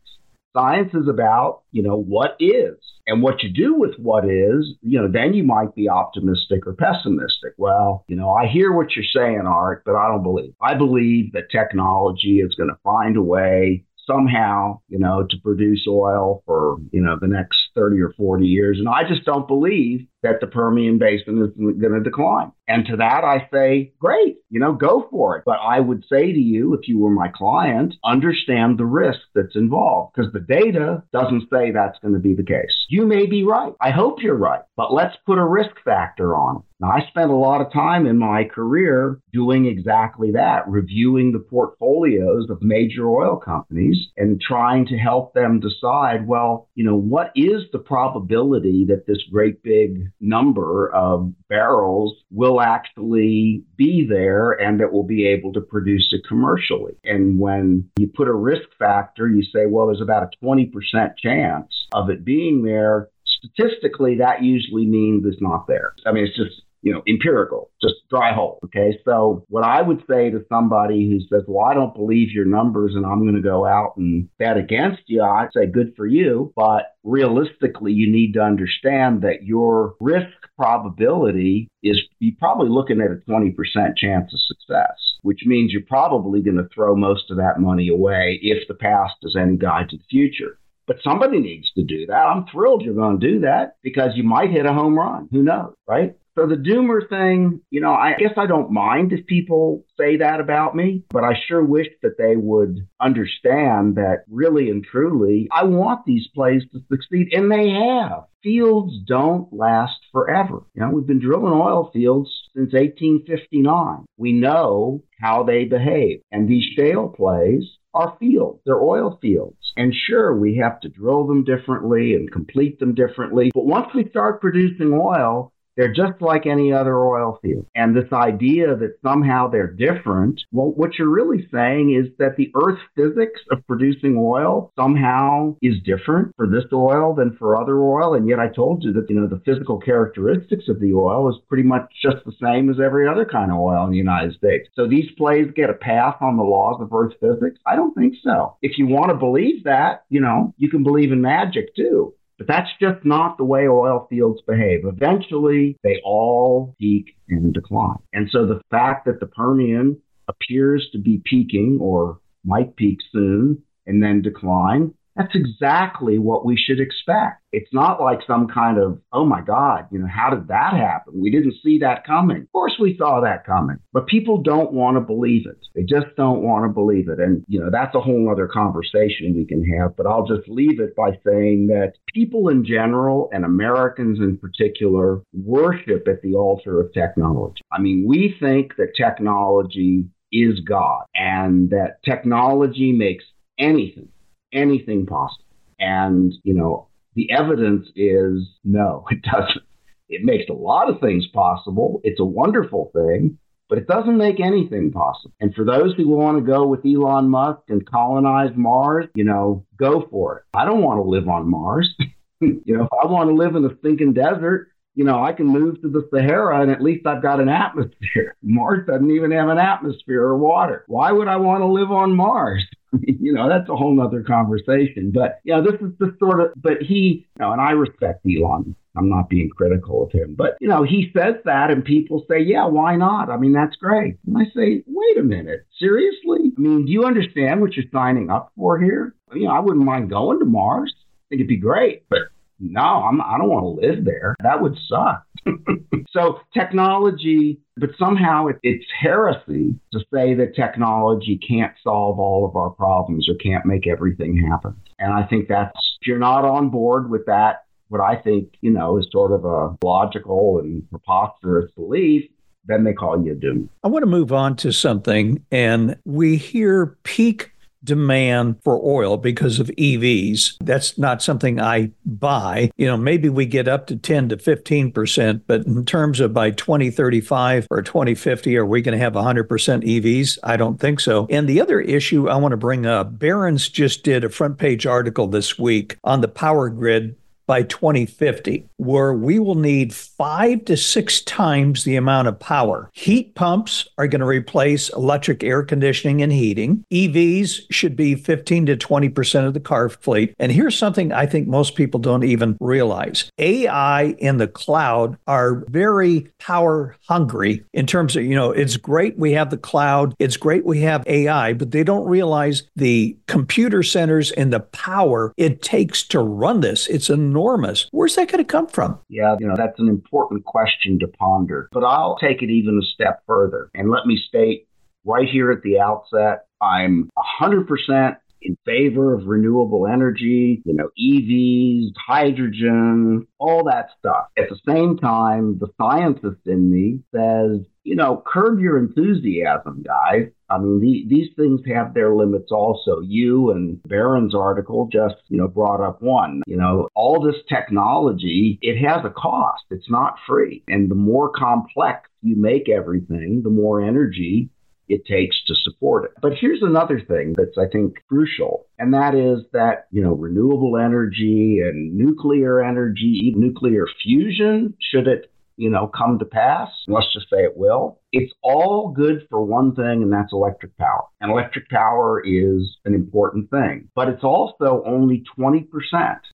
Science 0.56 0.92
is 0.94 1.08
about, 1.08 1.62
you 1.72 1.82
know, 1.82 1.96
what 1.96 2.36
is. 2.40 2.76
And 3.06 3.22
what 3.22 3.42
you 3.42 3.50
do 3.50 3.74
with 3.74 3.94
what 3.96 4.24
is, 4.24 4.74
you 4.82 5.00
know, 5.00 5.08
then 5.10 5.32
you 5.32 5.42
might 5.42 5.74
be 5.74 5.88
optimistic 5.88 6.66
or 6.66 6.74
pessimistic. 6.74 7.54
Well, 7.56 8.04
you 8.06 8.16
know, 8.16 8.30
I 8.30 8.46
hear 8.46 8.72
what 8.72 8.94
you're 8.94 9.04
saying, 9.04 9.46
Art, 9.46 9.82
but 9.86 9.94
I 9.94 10.08
don't 10.08 10.22
believe. 10.22 10.52
I 10.60 10.74
believe 10.74 11.32
that 11.32 11.50
technology 11.50 12.40
is 12.40 12.54
going 12.54 12.68
to 12.68 12.78
find 12.84 13.16
a 13.16 13.22
way 13.22 13.84
somehow, 14.06 14.80
you 14.88 14.98
know, 14.98 15.26
to 15.28 15.36
produce 15.42 15.86
oil 15.88 16.42
for, 16.44 16.76
you 16.92 17.00
know, 17.00 17.16
the 17.18 17.28
next 17.28 17.58
30 17.74 18.00
or 18.00 18.12
40 18.16 18.46
years. 18.46 18.78
And 18.78 18.88
I 18.88 19.08
just 19.08 19.24
don't 19.24 19.48
believe 19.48 20.06
that 20.22 20.40
the 20.40 20.46
Permian 20.46 20.98
Basin 20.98 21.42
is 21.42 21.50
going 21.56 21.92
to 21.92 22.00
decline. 22.00 22.52
And 22.66 22.84
to 22.86 22.96
that, 22.96 23.24
I 23.24 23.48
say, 23.52 23.92
great, 23.98 24.36
you 24.50 24.60
know, 24.60 24.74
go 24.74 25.08
for 25.10 25.38
it. 25.38 25.44
But 25.46 25.58
I 25.62 25.80
would 25.80 26.04
say 26.10 26.32
to 26.32 26.38
you, 26.38 26.74
if 26.74 26.86
you 26.86 26.98
were 26.98 27.10
my 27.10 27.28
client, 27.28 27.94
understand 28.04 28.78
the 28.78 28.84
risk 28.84 29.20
that's 29.34 29.56
involved 29.56 30.14
because 30.14 30.32
the 30.32 30.40
data 30.40 31.02
doesn't 31.12 31.48
say 31.50 31.70
that's 31.70 31.98
going 32.00 32.14
to 32.14 32.20
be 32.20 32.34
the 32.34 32.42
case. 32.42 32.86
You 32.88 33.06
may 33.06 33.26
be 33.26 33.42
right. 33.44 33.72
I 33.80 33.90
hope 33.90 34.22
you're 34.22 34.36
right, 34.36 34.62
but 34.76 34.92
let's 34.92 35.16
put 35.24 35.38
a 35.38 35.44
risk 35.44 35.76
factor 35.84 36.36
on 36.36 36.56
it. 36.56 36.62
Now, 36.80 36.90
I 36.92 37.00
spent 37.08 37.30
a 37.30 37.36
lot 37.36 37.60
of 37.60 37.72
time 37.72 38.06
in 38.06 38.18
my 38.18 38.44
career 38.44 39.20
doing 39.32 39.66
exactly 39.66 40.30
that, 40.32 40.68
reviewing 40.68 41.32
the 41.32 41.40
portfolios 41.40 42.48
of 42.50 42.62
major 42.62 43.08
oil 43.08 43.36
companies 43.36 43.98
and 44.16 44.40
trying 44.40 44.86
to 44.86 44.96
help 44.96 45.34
them 45.34 45.58
decide, 45.58 46.28
well, 46.28 46.68
you 46.76 46.84
know, 46.84 46.96
what 46.96 47.32
is 47.34 47.62
the 47.72 47.80
probability 47.80 48.84
that 48.88 49.06
this 49.08 49.24
great 49.32 49.60
big 49.64 50.07
number 50.20 50.92
of 50.94 51.32
barrels 51.48 52.14
will 52.30 52.60
actually 52.60 53.62
be 53.76 54.06
there 54.08 54.52
and 54.52 54.80
that 54.80 54.92
will 54.92 55.04
be 55.04 55.26
able 55.26 55.52
to 55.52 55.60
produce 55.60 56.08
it 56.12 56.22
commercially. 56.26 56.94
And 57.04 57.38
when 57.38 57.90
you 57.98 58.08
put 58.08 58.28
a 58.28 58.32
risk 58.32 58.68
factor, 58.78 59.28
you 59.28 59.42
say, 59.42 59.66
well, 59.66 59.86
there's 59.86 60.00
about 60.00 60.22
a 60.22 60.44
20% 60.44 60.70
chance 61.16 61.86
of 61.92 62.10
it 62.10 62.24
being 62.24 62.62
there. 62.62 63.08
Statistically, 63.26 64.16
that 64.18 64.42
usually 64.42 64.86
means 64.86 65.24
it's 65.26 65.40
not 65.40 65.66
there. 65.68 65.94
I 66.06 66.12
mean, 66.12 66.24
it's 66.24 66.36
just 66.36 66.62
you 66.82 66.92
know, 66.92 67.02
empirical, 67.08 67.70
just 67.82 67.94
dry 68.08 68.32
hole. 68.32 68.60
Okay. 68.64 68.98
So 69.04 69.44
what 69.48 69.64
I 69.64 69.82
would 69.82 70.02
say 70.08 70.30
to 70.30 70.44
somebody 70.48 71.08
who 71.08 71.20
says, 71.20 71.44
well, 71.46 71.66
I 71.66 71.74
don't 71.74 71.94
believe 71.94 72.30
your 72.30 72.44
numbers 72.44 72.94
and 72.94 73.04
I'm 73.04 73.22
going 73.22 73.34
to 73.34 73.42
go 73.42 73.66
out 73.66 73.96
and 73.96 74.28
bet 74.38 74.56
against 74.56 75.02
you, 75.06 75.22
I'd 75.22 75.48
say 75.54 75.66
good 75.66 75.94
for 75.96 76.06
you. 76.06 76.52
But 76.56 76.94
realistically, 77.02 77.92
you 77.92 78.10
need 78.10 78.34
to 78.34 78.40
understand 78.40 79.22
that 79.22 79.42
your 79.42 79.94
risk 80.00 80.28
probability 80.56 81.68
is 81.82 82.00
you're 82.18 82.34
probably 82.38 82.68
looking 82.68 83.00
at 83.00 83.10
a 83.10 83.30
20% 83.30 83.54
chance 83.96 84.32
of 84.32 84.40
success, 84.40 84.96
which 85.22 85.40
means 85.46 85.72
you're 85.72 85.82
probably 85.82 86.42
going 86.42 86.56
to 86.56 86.68
throw 86.74 86.94
most 86.94 87.30
of 87.30 87.36
that 87.38 87.60
money 87.60 87.88
away 87.88 88.38
if 88.42 88.66
the 88.68 88.74
past 88.74 89.14
is 89.22 89.36
any 89.38 89.56
guide 89.56 89.88
to 89.90 89.96
the 89.96 90.04
future. 90.10 90.58
But 90.88 91.02
somebody 91.04 91.38
needs 91.38 91.70
to 91.74 91.82
do 91.82 92.06
that. 92.06 92.14
I'm 92.14 92.46
thrilled 92.46 92.82
you're 92.82 92.94
going 92.94 93.20
to 93.20 93.32
do 93.32 93.40
that 93.40 93.76
because 93.82 94.12
you 94.14 94.24
might 94.24 94.50
hit 94.50 94.64
a 94.64 94.72
home 94.72 94.98
run. 94.98 95.28
Who 95.30 95.42
knows, 95.42 95.74
right? 95.86 96.16
So 96.38 96.46
the 96.46 96.54
doomer 96.54 97.00
thing, 97.08 97.62
you 97.70 97.80
know, 97.80 97.92
I 97.92 98.14
guess 98.16 98.34
I 98.36 98.46
don't 98.46 98.70
mind 98.70 99.12
if 99.12 99.26
people 99.26 99.84
say 99.98 100.18
that 100.18 100.38
about 100.38 100.76
me, 100.76 101.02
but 101.10 101.24
I 101.24 101.32
sure 101.48 101.64
wish 101.64 101.88
that 102.02 102.16
they 102.16 102.36
would 102.36 102.86
understand 103.00 103.96
that 103.96 104.18
really 104.30 104.70
and 104.70 104.84
truly, 104.84 105.48
I 105.50 105.64
want 105.64 106.06
these 106.06 106.28
plays 106.32 106.62
to 106.70 106.78
succeed, 106.88 107.30
and 107.32 107.50
they 107.50 107.70
have. 107.70 108.26
Fields 108.40 108.92
don't 109.04 109.52
last 109.52 109.98
forever. 110.12 110.60
You 110.74 110.82
know, 110.82 110.90
we've 110.90 111.08
been 111.08 111.18
drilling 111.18 111.52
oil 111.52 111.90
fields 111.92 112.30
since 112.54 112.72
1859. 112.72 114.04
We 114.16 114.32
know 114.32 115.02
how 115.20 115.42
they 115.42 115.64
behave, 115.64 116.20
and 116.30 116.48
these 116.48 116.66
shale 116.76 117.08
plays 117.08 117.64
are 117.94 118.16
fields. 118.20 118.60
They're 118.64 118.80
oil 118.80 119.18
fields. 119.20 119.56
And 119.76 119.92
sure, 119.92 120.36
we 120.36 120.56
have 120.58 120.78
to 120.80 120.88
drill 120.88 121.26
them 121.26 121.42
differently 121.42 122.14
and 122.14 122.30
complete 122.30 122.78
them 122.78 122.94
differently. 122.94 123.50
But 123.52 123.66
once 123.66 123.88
we 123.92 124.08
start 124.08 124.40
producing 124.40 124.92
oil, 124.92 125.52
they're 125.78 125.94
just 125.94 126.20
like 126.20 126.44
any 126.44 126.72
other 126.72 126.98
oil 126.98 127.38
field. 127.40 127.64
And 127.76 127.96
this 127.96 128.12
idea 128.12 128.74
that 128.74 128.98
somehow 129.00 129.48
they're 129.48 129.72
different, 129.72 130.42
well, 130.50 130.72
what 130.72 130.98
you're 130.98 131.08
really 131.08 131.48
saying 131.52 131.94
is 131.94 132.10
that 132.18 132.36
the 132.36 132.50
Earth 132.56 132.80
physics 132.96 133.40
of 133.52 133.64
producing 133.68 134.16
oil 134.18 134.72
somehow 134.76 135.54
is 135.62 135.76
different 135.84 136.34
for 136.36 136.48
this 136.48 136.64
oil 136.72 137.14
than 137.14 137.36
for 137.38 137.56
other 137.56 137.78
oil. 137.78 138.14
And 138.14 138.28
yet 138.28 138.40
I 138.40 138.48
told 138.48 138.82
you 138.82 138.92
that, 138.94 139.06
you 139.08 139.20
know, 139.20 139.28
the 139.28 139.40
physical 139.44 139.78
characteristics 139.78 140.64
of 140.68 140.80
the 140.80 140.92
oil 140.92 141.30
is 141.30 141.40
pretty 141.48 141.62
much 141.62 141.84
just 142.02 142.24
the 142.24 142.32
same 142.42 142.68
as 142.70 142.80
every 142.84 143.06
other 143.06 143.24
kind 143.24 143.52
of 143.52 143.58
oil 143.58 143.84
in 143.84 143.92
the 143.92 143.96
United 143.96 144.34
States. 144.34 144.68
So 144.74 144.88
these 144.88 145.08
plays 145.16 145.46
get 145.54 145.70
a 145.70 145.74
pass 145.74 146.16
on 146.20 146.36
the 146.36 146.42
laws 146.42 146.80
of 146.80 146.92
Earth 146.92 147.14
physics? 147.20 147.60
I 147.64 147.76
don't 147.76 147.94
think 147.94 148.14
so. 148.24 148.56
If 148.62 148.78
you 148.78 148.88
want 148.88 149.10
to 149.10 149.14
believe 149.14 149.62
that, 149.62 150.02
you 150.08 150.20
know, 150.20 150.54
you 150.56 150.68
can 150.68 150.82
believe 150.82 151.12
in 151.12 151.22
magic 151.22 151.72
too. 151.76 152.14
But 152.38 152.46
that's 152.46 152.70
just 152.80 153.04
not 153.04 153.36
the 153.36 153.44
way 153.44 153.66
oil 153.66 154.06
fields 154.08 154.40
behave. 154.46 154.84
Eventually, 154.84 155.76
they 155.82 156.00
all 156.04 156.74
peak 156.78 157.16
and 157.28 157.52
decline. 157.52 157.98
And 158.12 158.30
so 158.30 158.46
the 158.46 158.60
fact 158.70 159.06
that 159.06 159.20
the 159.20 159.26
Permian 159.26 160.00
appears 160.28 160.88
to 160.92 160.98
be 160.98 161.20
peaking 161.24 161.78
or 161.80 162.20
might 162.44 162.76
peak 162.76 162.98
soon 163.12 163.62
and 163.86 164.02
then 164.02 164.22
decline 164.22 164.94
that's 165.18 165.34
exactly 165.34 166.18
what 166.18 166.46
we 166.46 166.56
should 166.56 166.78
expect. 166.80 167.42
It's 167.50 167.72
not 167.72 168.00
like 168.00 168.20
some 168.26 168.46
kind 168.46 168.78
of, 168.78 169.00
oh 169.12 169.24
my 169.24 169.40
God, 169.40 169.86
you 169.90 169.98
know, 169.98 170.06
how 170.06 170.30
did 170.30 170.48
that 170.48 170.74
happen? 170.74 171.20
We 171.20 171.30
didn't 171.30 171.56
see 171.62 171.78
that 171.78 172.06
coming. 172.06 172.42
Of 172.42 172.52
course 172.52 172.76
we 172.78 172.96
saw 172.96 173.20
that 173.22 173.44
coming, 173.44 173.78
but 173.92 174.06
people 174.06 174.42
don't 174.42 174.72
want 174.72 174.96
to 174.96 175.00
believe 175.00 175.46
it. 175.46 175.58
They 175.74 175.82
just 175.82 176.14
don't 176.16 176.42
want 176.42 176.64
to 176.64 176.68
believe 176.68 177.08
it. 177.08 177.18
And, 177.18 177.44
you 177.48 177.58
know, 177.58 177.68
that's 177.70 177.94
a 177.96 178.00
whole 178.00 178.30
other 178.30 178.46
conversation 178.46 179.34
we 179.34 179.44
can 179.44 179.64
have, 179.76 179.96
but 179.96 180.06
I'll 180.06 180.26
just 180.26 180.48
leave 180.48 180.78
it 180.78 180.94
by 180.94 181.10
saying 181.26 181.66
that 181.68 181.94
people 182.14 182.48
in 182.48 182.64
general 182.64 183.28
and 183.32 183.44
Americans 183.44 184.20
in 184.20 184.36
particular 184.38 185.20
worship 185.32 186.06
at 186.06 186.22
the 186.22 186.34
altar 186.34 186.80
of 186.80 186.92
technology. 186.92 187.62
I 187.72 187.80
mean, 187.80 188.04
we 188.06 188.36
think 188.38 188.76
that 188.76 188.94
technology 188.96 190.04
is 190.30 190.60
God 190.60 191.04
and 191.14 191.70
that 191.70 192.02
technology 192.04 192.92
makes 192.92 193.24
anything 193.58 194.10
anything 194.52 195.06
possible. 195.06 195.44
And, 195.78 196.32
you 196.42 196.54
know, 196.54 196.88
the 197.14 197.30
evidence 197.30 197.88
is 197.96 198.48
no, 198.64 199.04
it 199.10 199.22
doesn't. 199.22 199.64
It 200.08 200.24
makes 200.24 200.48
a 200.48 200.54
lot 200.54 200.88
of 200.88 201.00
things 201.00 201.26
possible. 201.34 202.00
It's 202.02 202.18
a 202.18 202.24
wonderful 202.24 202.90
thing, 202.94 203.38
but 203.68 203.76
it 203.76 203.86
doesn't 203.86 204.16
make 204.16 204.40
anything 204.40 204.90
possible. 204.90 205.34
And 205.38 205.54
for 205.54 205.66
those 205.66 205.94
who 205.96 206.08
want 206.08 206.38
to 206.38 206.50
go 206.50 206.66
with 206.66 206.86
Elon 206.86 207.28
Musk 207.28 207.60
and 207.68 207.84
colonize 207.86 208.52
Mars, 208.56 209.06
you 209.14 209.24
know, 209.24 209.66
go 209.76 210.06
for 210.10 210.38
it. 210.38 210.44
I 210.54 210.64
don't 210.64 210.82
want 210.82 210.98
to 210.98 211.02
live 211.02 211.28
on 211.28 211.50
Mars. 211.50 211.94
you 212.40 212.62
know, 212.66 212.84
if 212.84 212.92
I 212.92 213.06
want 213.06 213.28
to 213.28 213.34
live 213.34 213.54
in 213.54 213.64
a 213.66 213.76
stinking 213.80 214.14
desert, 214.14 214.68
you 214.98 215.04
know, 215.04 215.22
I 215.22 215.32
can 215.32 215.46
move 215.46 215.80
to 215.82 215.88
the 215.88 216.08
Sahara 216.12 216.60
and 216.60 216.72
at 216.72 216.82
least 216.82 217.06
I've 217.06 217.22
got 217.22 217.38
an 217.38 217.48
atmosphere. 217.48 218.34
Mars 218.42 218.84
doesn't 218.84 219.12
even 219.12 219.30
have 219.30 219.48
an 219.48 219.56
atmosphere 219.56 220.24
or 220.24 220.36
water. 220.36 220.84
Why 220.88 221.12
would 221.12 221.28
I 221.28 221.36
want 221.36 221.60
to 221.60 221.66
live 221.66 221.92
on 221.92 222.16
Mars? 222.16 222.66
you 223.02 223.32
know, 223.32 223.48
that's 223.48 223.68
a 223.68 223.76
whole 223.76 223.94
nother 223.94 224.24
conversation. 224.24 225.12
But, 225.14 225.38
you 225.44 225.54
know, 225.54 225.62
this 225.62 225.80
is 225.80 225.96
the 226.00 226.16
sort 226.18 226.40
of, 226.40 226.50
but 226.56 226.82
he, 226.82 227.24
you 227.36 227.38
know, 227.38 227.52
and 227.52 227.60
I 227.60 227.70
respect 227.70 228.26
Elon. 228.26 228.74
I'm 228.96 229.08
not 229.08 229.28
being 229.28 229.50
critical 229.50 230.02
of 230.02 230.10
him, 230.10 230.34
but, 230.36 230.56
you 230.60 230.66
know, 230.66 230.82
he 230.82 231.12
says 231.16 231.36
that 231.44 231.70
and 231.70 231.84
people 231.84 232.24
say, 232.28 232.40
yeah, 232.40 232.66
why 232.66 232.96
not? 232.96 233.30
I 233.30 233.36
mean, 233.36 233.52
that's 233.52 233.76
great. 233.76 234.16
And 234.26 234.36
I 234.36 234.46
say, 234.46 234.82
wait 234.84 235.18
a 235.18 235.22
minute, 235.22 235.64
seriously? 235.78 236.50
I 236.58 236.60
mean, 236.60 236.86
do 236.86 236.90
you 236.90 237.04
understand 237.04 237.60
what 237.60 237.76
you're 237.76 237.86
signing 237.92 238.30
up 238.30 238.50
for 238.56 238.80
here? 238.80 239.14
You 239.32 239.44
know, 239.44 239.52
I 239.52 239.60
wouldn't 239.60 239.84
mind 239.84 240.10
going 240.10 240.40
to 240.40 240.44
Mars. 240.44 240.92
I 240.96 241.24
think 241.28 241.40
it'd 241.40 241.48
be 241.48 241.56
great, 241.56 242.08
but 242.08 242.22
no, 242.60 242.80
I'm, 242.80 243.20
I 243.20 243.38
don't 243.38 243.48
want 243.48 243.64
to 243.64 243.86
live 243.86 244.04
there. 244.04 244.34
That 244.42 244.60
would 244.60 244.76
suck. 244.88 245.24
so 246.10 246.40
technology, 246.54 247.60
but 247.76 247.90
somehow 247.98 248.46
it, 248.48 248.56
it's 248.62 248.84
heresy 249.00 249.74
to 249.92 250.00
say 250.12 250.34
that 250.34 250.54
technology 250.54 251.38
can't 251.38 251.72
solve 251.82 252.18
all 252.18 252.46
of 252.46 252.56
our 252.56 252.70
problems 252.70 253.28
or 253.28 253.34
can't 253.36 253.64
make 253.64 253.86
everything 253.86 254.36
happen. 254.36 254.74
And 254.98 255.12
I 255.12 255.24
think 255.26 255.48
that's, 255.48 255.78
if 256.00 256.06
you're 256.06 256.18
not 256.18 256.44
on 256.44 256.70
board 256.70 257.10
with 257.10 257.26
that, 257.26 257.64
what 257.88 258.00
I 258.00 258.16
think, 258.16 258.54
you 258.60 258.70
know, 258.70 258.98
is 258.98 259.06
sort 259.10 259.32
of 259.32 259.44
a 259.44 259.76
logical 259.84 260.58
and 260.58 260.88
preposterous 260.90 261.70
belief, 261.72 262.28
then 262.66 262.84
they 262.84 262.92
call 262.92 263.24
you 263.24 263.32
a 263.32 263.34
doom. 263.34 263.70
I 263.82 263.88
want 263.88 264.02
to 264.02 264.06
move 264.06 264.32
on 264.32 264.56
to 264.56 264.72
something, 264.72 265.44
and 265.50 265.96
we 266.04 266.36
hear 266.36 266.98
peak 267.02 267.52
demand 267.88 268.62
for 268.62 268.78
oil 268.84 269.16
because 269.16 269.58
of 269.58 269.68
EVs. 269.68 270.58
That's 270.60 270.96
not 270.98 271.22
something 271.22 271.60
I 271.60 271.90
buy. 272.04 272.70
You 272.76 272.86
know, 272.86 272.96
maybe 272.96 273.28
we 273.28 273.46
get 273.46 273.66
up 273.66 273.86
to 273.88 273.96
10 273.96 274.28
to 274.28 274.36
15%, 274.36 275.42
but 275.46 275.66
in 275.66 275.84
terms 275.84 276.20
of 276.20 276.34
by 276.34 276.50
2035 276.50 277.66
or 277.70 277.82
2050, 277.82 278.56
are 278.56 278.66
we 278.66 278.82
going 278.82 278.96
to 278.96 279.02
have 279.02 279.14
100% 279.14 279.46
EVs? 279.48 280.38
I 280.44 280.56
don't 280.56 280.78
think 280.78 281.00
so. 281.00 281.26
And 281.30 281.48
the 281.48 281.60
other 281.60 281.80
issue 281.80 282.28
I 282.28 282.36
want 282.36 282.52
to 282.52 282.56
bring 282.56 282.86
up 282.86 283.18
Barron's 283.18 283.68
just 283.68 284.04
did 284.04 284.22
a 284.22 284.28
front 284.28 284.58
page 284.58 284.86
article 284.86 285.26
this 285.26 285.58
week 285.58 285.96
on 286.04 286.20
the 286.20 286.28
power 286.28 286.68
grid 286.68 287.16
by 287.48 287.62
2050, 287.62 288.68
where 288.76 289.14
we 289.14 289.38
will 289.38 289.54
need 289.54 289.94
five 289.94 290.66
to 290.66 290.76
six 290.76 291.22
times 291.22 291.82
the 291.82 291.96
amount 291.96 292.28
of 292.28 292.38
power. 292.38 292.90
Heat 292.92 293.34
pumps 293.34 293.88
are 293.96 294.06
going 294.06 294.20
to 294.20 294.26
replace 294.26 294.90
electric 294.90 295.42
air 295.42 295.62
conditioning 295.62 296.22
and 296.22 296.30
heating. 296.30 296.84
EVs 296.92 297.62
should 297.70 297.96
be 297.96 298.14
15 298.14 298.66
to 298.66 298.76
20% 298.76 299.46
of 299.46 299.54
the 299.54 299.60
car 299.60 299.88
fleet. 299.88 300.34
And 300.38 300.52
here's 300.52 300.76
something 300.76 301.10
I 301.10 301.24
think 301.24 301.48
most 301.48 301.74
people 301.74 301.98
don't 301.98 302.22
even 302.22 302.58
realize 302.60 303.30
AI 303.38 304.14
and 304.20 304.38
the 304.38 304.46
cloud 304.46 305.16
are 305.26 305.64
very 305.68 306.30
power 306.38 306.96
hungry 307.08 307.64
in 307.72 307.86
terms 307.86 308.14
of, 308.14 308.24
you 308.24 308.34
know, 308.34 308.50
it's 308.50 308.76
great 308.76 309.18
we 309.18 309.32
have 309.32 309.48
the 309.48 309.56
cloud, 309.56 310.14
it's 310.18 310.36
great 310.36 310.66
we 310.66 310.82
have 310.82 311.02
AI, 311.06 311.54
but 311.54 311.70
they 311.70 311.82
don't 311.82 312.06
realize 312.06 312.64
the 312.76 313.16
computer 313.26 313.82
centers 313.82 314.32
and 314.32 314.52
the 314.52 314.60
power 314.60 315.32
it 315.38 315.62
takes 315.62 316.02
to 316.08 316.20
run 316.20 316.60
this. 316.60 316.86
It's 316.88 317.08
enormous 317.08 317.37
enormous. 317.38 317.88
Where's 317.92 318.16
that 318.16 318.28
going 318.28 318.44
to 318.44 318.50
come 318.50 318.66
from? 318.66 318.98
Yeah, 319.08 319.36
you 319.38 319.46
know, 319.46 319.54
that's 319.56 319.78
an 319.78 319.88
important 319.88 320.44
question 320.44 320.98
to 321.00 321.08
ponder. 321.08 321.68
But 321.72 321.84
I'll 321.84 322.18
take 322.18 322.42
it 322.42 322.50
even 322.50 322.78
a 322.78 322.86
step 322.86 323.22
further. 323.26 323.70
And 323.74 323.90
let 323.90 324.06
me 324.06 324.20
state 324.28 324.66
right 325.04 325.28
here 325.28 325.50
at 325.50 325.62
the 325.62 325.80
outset 325.80 326.46
I'm 326.60 327.08
100% 327.40 328.16
in 328.42 328.56
favor 328.64 329.14
of 329.14 329.26
renewable 329.26 329.86
energy, 329.86 330.62
you 330.64 330.74
know, 330.74 330.90
EVs, 330.98 331.92
hydrogen, 331.96 333.26
all 333.38 333.64
that 333.64 333.90
stuff. 333.98 334.26
At 334.36 334.48
the 334.48 334.58
same 334.66 334.96
time, 334.96 335.58
the 335.58 335.68
scientist 335.80 336.46
in 336.46 336.70
me 336.70 337.00
says, 337.14 337.60
you 337.88 337.96
know, 337.96 338.22
curb 338.26 338.60
your 338.60 338.76
enthusiasm, 338.76 339.82
guys. 339.82 340.28
I 340.50 340.58
mean, 340.58 340.78
the, 340.80 341.06
these 341.08 341.30
things 341.36 341.62
have 341.74 341.94
their 341.94 342.14
limits 342.14 342.52
also. 342.52 343.00
You 343.00 343.50
and 343.50 343.82
Barron's 343.84 344.34
article 344.34 344.90
just, 344.92 345.14
you 345.28 345.38
know, 345.38 345.48
brought 345.48 345.80
up 345.80 346.02
one. 346.02 346.42
You 346.46 346.58
know, 346.58 346.88
all 346.94 347.24
this 347.24 347.40
technology, 347.48 348.58
it 348.60 348.76
has 348.86 349.06
a 349.06 349.10
cost. 349.10 349.64
It's 349.70 349.90
not 349.90 350.18
free. 350.26 350.62
And 350.68 350.90
the 350.90 350.94
more 350.94 351.30
complex 351.30 352.10
you 352.20 352.36
make 352.36 352.68
everything, 352.68 353.40
the 353.42 353.50
more 353.50 353.80
energy 353.80 354.50
it 354.86 355.06
takes 355.06 355.42
to 355.46 355.54
support 355.54 356.04
it. 356.04 356.12
But 356.20 356.32
here's 356.38 356.62
another 356.62 357.00
thing 357.00 357.34
that's, 357.36 357.56
I 357.58 357.70
think, 357.70 357.96
crucial, 358.08 358.66
and 358.78 358.92
that 358.94 359.14
is 359.14 359.44
that, 359.52 359.86
you 359.90 360.02
know, 360.02 360.12
renewable 360.12 360.76
energy 360.78 361.60
and 361.62 361.94
nuclear 361.94 362.62
energy, 362.62 363.34
nuclear 363.36 363.86
fusion, 364.02 364.74
should 364.80 365.06
it 365.06 365.30
you 365.58 365.68
know, 365.68 365.88
come 365.88 366.18
to 366.20 366.24
pass, 366.24 366.70
let's 366.86 367.12
just 367.12 367.28
say 367.28 367.38
it 367.38 367.56
will, 367.56 368.00
it's 368.12 368.32
all 368.42 368.92
good 368.96 369.26
for 369.28 369.44
one 369.44 369.74
thing, 369.74 370.02
and 370.02 370.12
that's 370.12 370.32
electric 370.32 370.76
power. 370.78 371.02
And 371.20 371.30
electric 371.30 371.68
power 371.68 372.22
is 372.24 372.76
an 372.84 372.94
important 372.94 373.50
thing, 373.50 373.88
but 373.94 374.08
it's 374.08 374.24
also 374.24 374.82
only 374.86 375.24
20% 375.38 375.66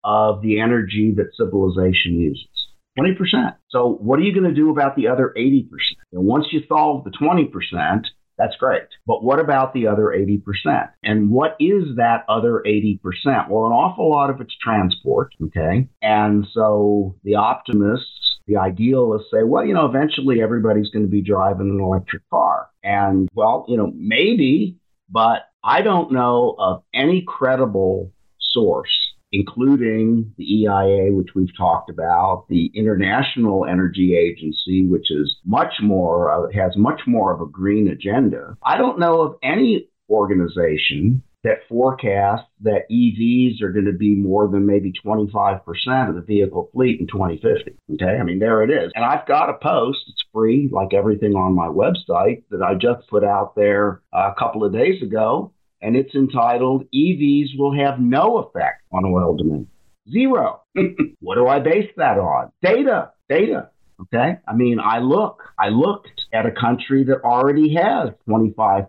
of 0.04 0.42
the 0.42 0.60
energy 0.60 1.14
that 1.16 1.30
civilization 1.36 2.18
uses. 2.18 2.48
20%. 2.98 3.54
So 3.70 3.96
what 4.00 4.18
are 4.18 4.22
you 4.22 4.34
going 4.34 4.48
to 4.48 4.54
do 4.54 4.70
about 4.70 4.96
the 4.96 5.08
other 5.08 5.32
80%? 5.36 5.68
And 6.12 6.24
once 6.24 6.46
you 6.50 6.60
solve 6.68 7.04
the 7.04 7.10
20%, 7.10 8.04
that's 8.38 8.56
great. 8.56 8.88
But 9.06 9.22
what 9.22 9.40
about 9.40 9.72
the 9.72 9.86
other 9.86 10.06
80%? 10.06 10.90
And 11.02 11.30
what 11.30 11.56
is 11.60 11.96
that 11.96 12.24
other 12.28 12.62
80%? 12.66 12.98
Well, 13.48 13.66
an 13.66 13.72
awful 13.72 14.10
lot 14.10 14.30
of 14.30 14.40
it's 14.40 14.56
transport, 14.60 15.34
okay? 15.44 15.88
And 16.02 16.46
so 16.52 17.16
the 17.24 17.36
optimists, 17.36 18.31
the 18.46 18.56
idealists 18.56 19.28
say, 19.32 19.42
well, 19.42 19.64
you 19.64 19.74
know, 19.74 19.86
eventually 19.86 20.42
everybody's 20.42 20.90
going 20.90 21.04
to 21.04 21.10
be 21.10 21.22
driving 21.22 21.70
an 21.70 21.80
electric 21.80 22.28
car. 22.30 22.68
And 22.82 23.28
well, 23.34 23.64
you 23.68 23.76
know, 23.76 23.92
maybe, 23.94 24.76
but 25.08 25.48
I 25.62 25.82
don't 25.82 26.12
know 26.12 26.56
of 26.58 26.82
any 26.94 27.24
credible 27.26 28.12
source 28.40 29.12
including 29.32 30.32
the 30.36 30.44
EIA, 30.44 31.12
which 31.12 31.30
we've 31.34 31.56
talked 31.56 31.88
about, 31.88 32.44
the 32.48 32.70
International 32.74 33.64
Energy 33.64 34.14
Agency, 34.14 34.84
which 34.84 35.10
is 35.10 35.36
much 35.44 35.74
more, 35.82 36.50
has 36.54 36.76
much 36.76 37.00
more 37.06 37.32
of 37.32 37.40
a 37.40 37.46
green 37.46 37.88
agenda. 37.88 38.56
I 38.62 38.76
don't 38.76 38.98
know 38.98 39.22
of 39.22 39.36
any 39.42 39.88
organization 40.10 41.22
that 41.44 41.66
forecast 41.68 42.44
that 42.60 42.88
EVs 42.90 43.62
are 43.62 43.72
going 43.72 43.86
to 43.86 43.92
be 43.92 44.14
more 44.14 44.48
than 44.48 44.64
maybe 44.64 44.92
25% 45.04 45.62
of 46.08 46.14
the 46.14 46.20
vehicle 46.20 46.70
fleet 46.72 47.00
in 47.00 47.06
2050. 47.06 47.76
Okay. 47.94 48.18
I 48.18 48.22
mean, 48.22 48.38
there 48.38 48.62
it 48.62 48.70
is. 48.70 48.92
And 48.94 49.04
I've 49.04 49.26
got 49.26 49.50
a 49.50 49.54
post, 49.54 49.98
it's 50.08 50.22
free, 50.32 50.68
like 50.72 50.94
everything 50.94 51.32
on 51.32 51.54
my 51.54 51.66
website, 51.66 52.44
that 52.50 52.62
I 52.62 52.74
just 52.74 53.08
put 53.08 53.24
out 53.24 53.56
there 53.56 54.02
uh, 54.12 54.32
a 54.36 54.38
couple 54.38 54.64
of 54.64 54.72
days 54.72 55.02
ago 55.02 55.52
and 55.80 55.96
it's 55.96 56.14
entitled 56.14 56.86
EVs 56.94 57.58
Will 57.58 57.74
Have 57.74 57.98
No 57.98 58.38
Effect 58.38 58.82
on 58.92 59.04
Oil 59.04 59.36
Demand. 59.36 59.66
Zero. 60.10 60.62
what 61.20 61.34
do 61.34 61.48
I 61.48 61.58
base 61.58 61.90
that 61.96 62.18
on? 62.18 62.52
Data, 62.62 63.10
data. 63.28 63.70
Okay. 64.00 64.38
I 64.46 64.54
mean, 64.54 64.78
I 64.80 64.98
look, 64.98 65.42
I 65.58 65.68
looked 65.68 66.21
at 66.32 66.46
a 66.46 66.50
country 66.50 67.04
that 67.04 67.22
already 67.22 67.74
has 67.74 68.10
25% 68.28 68.88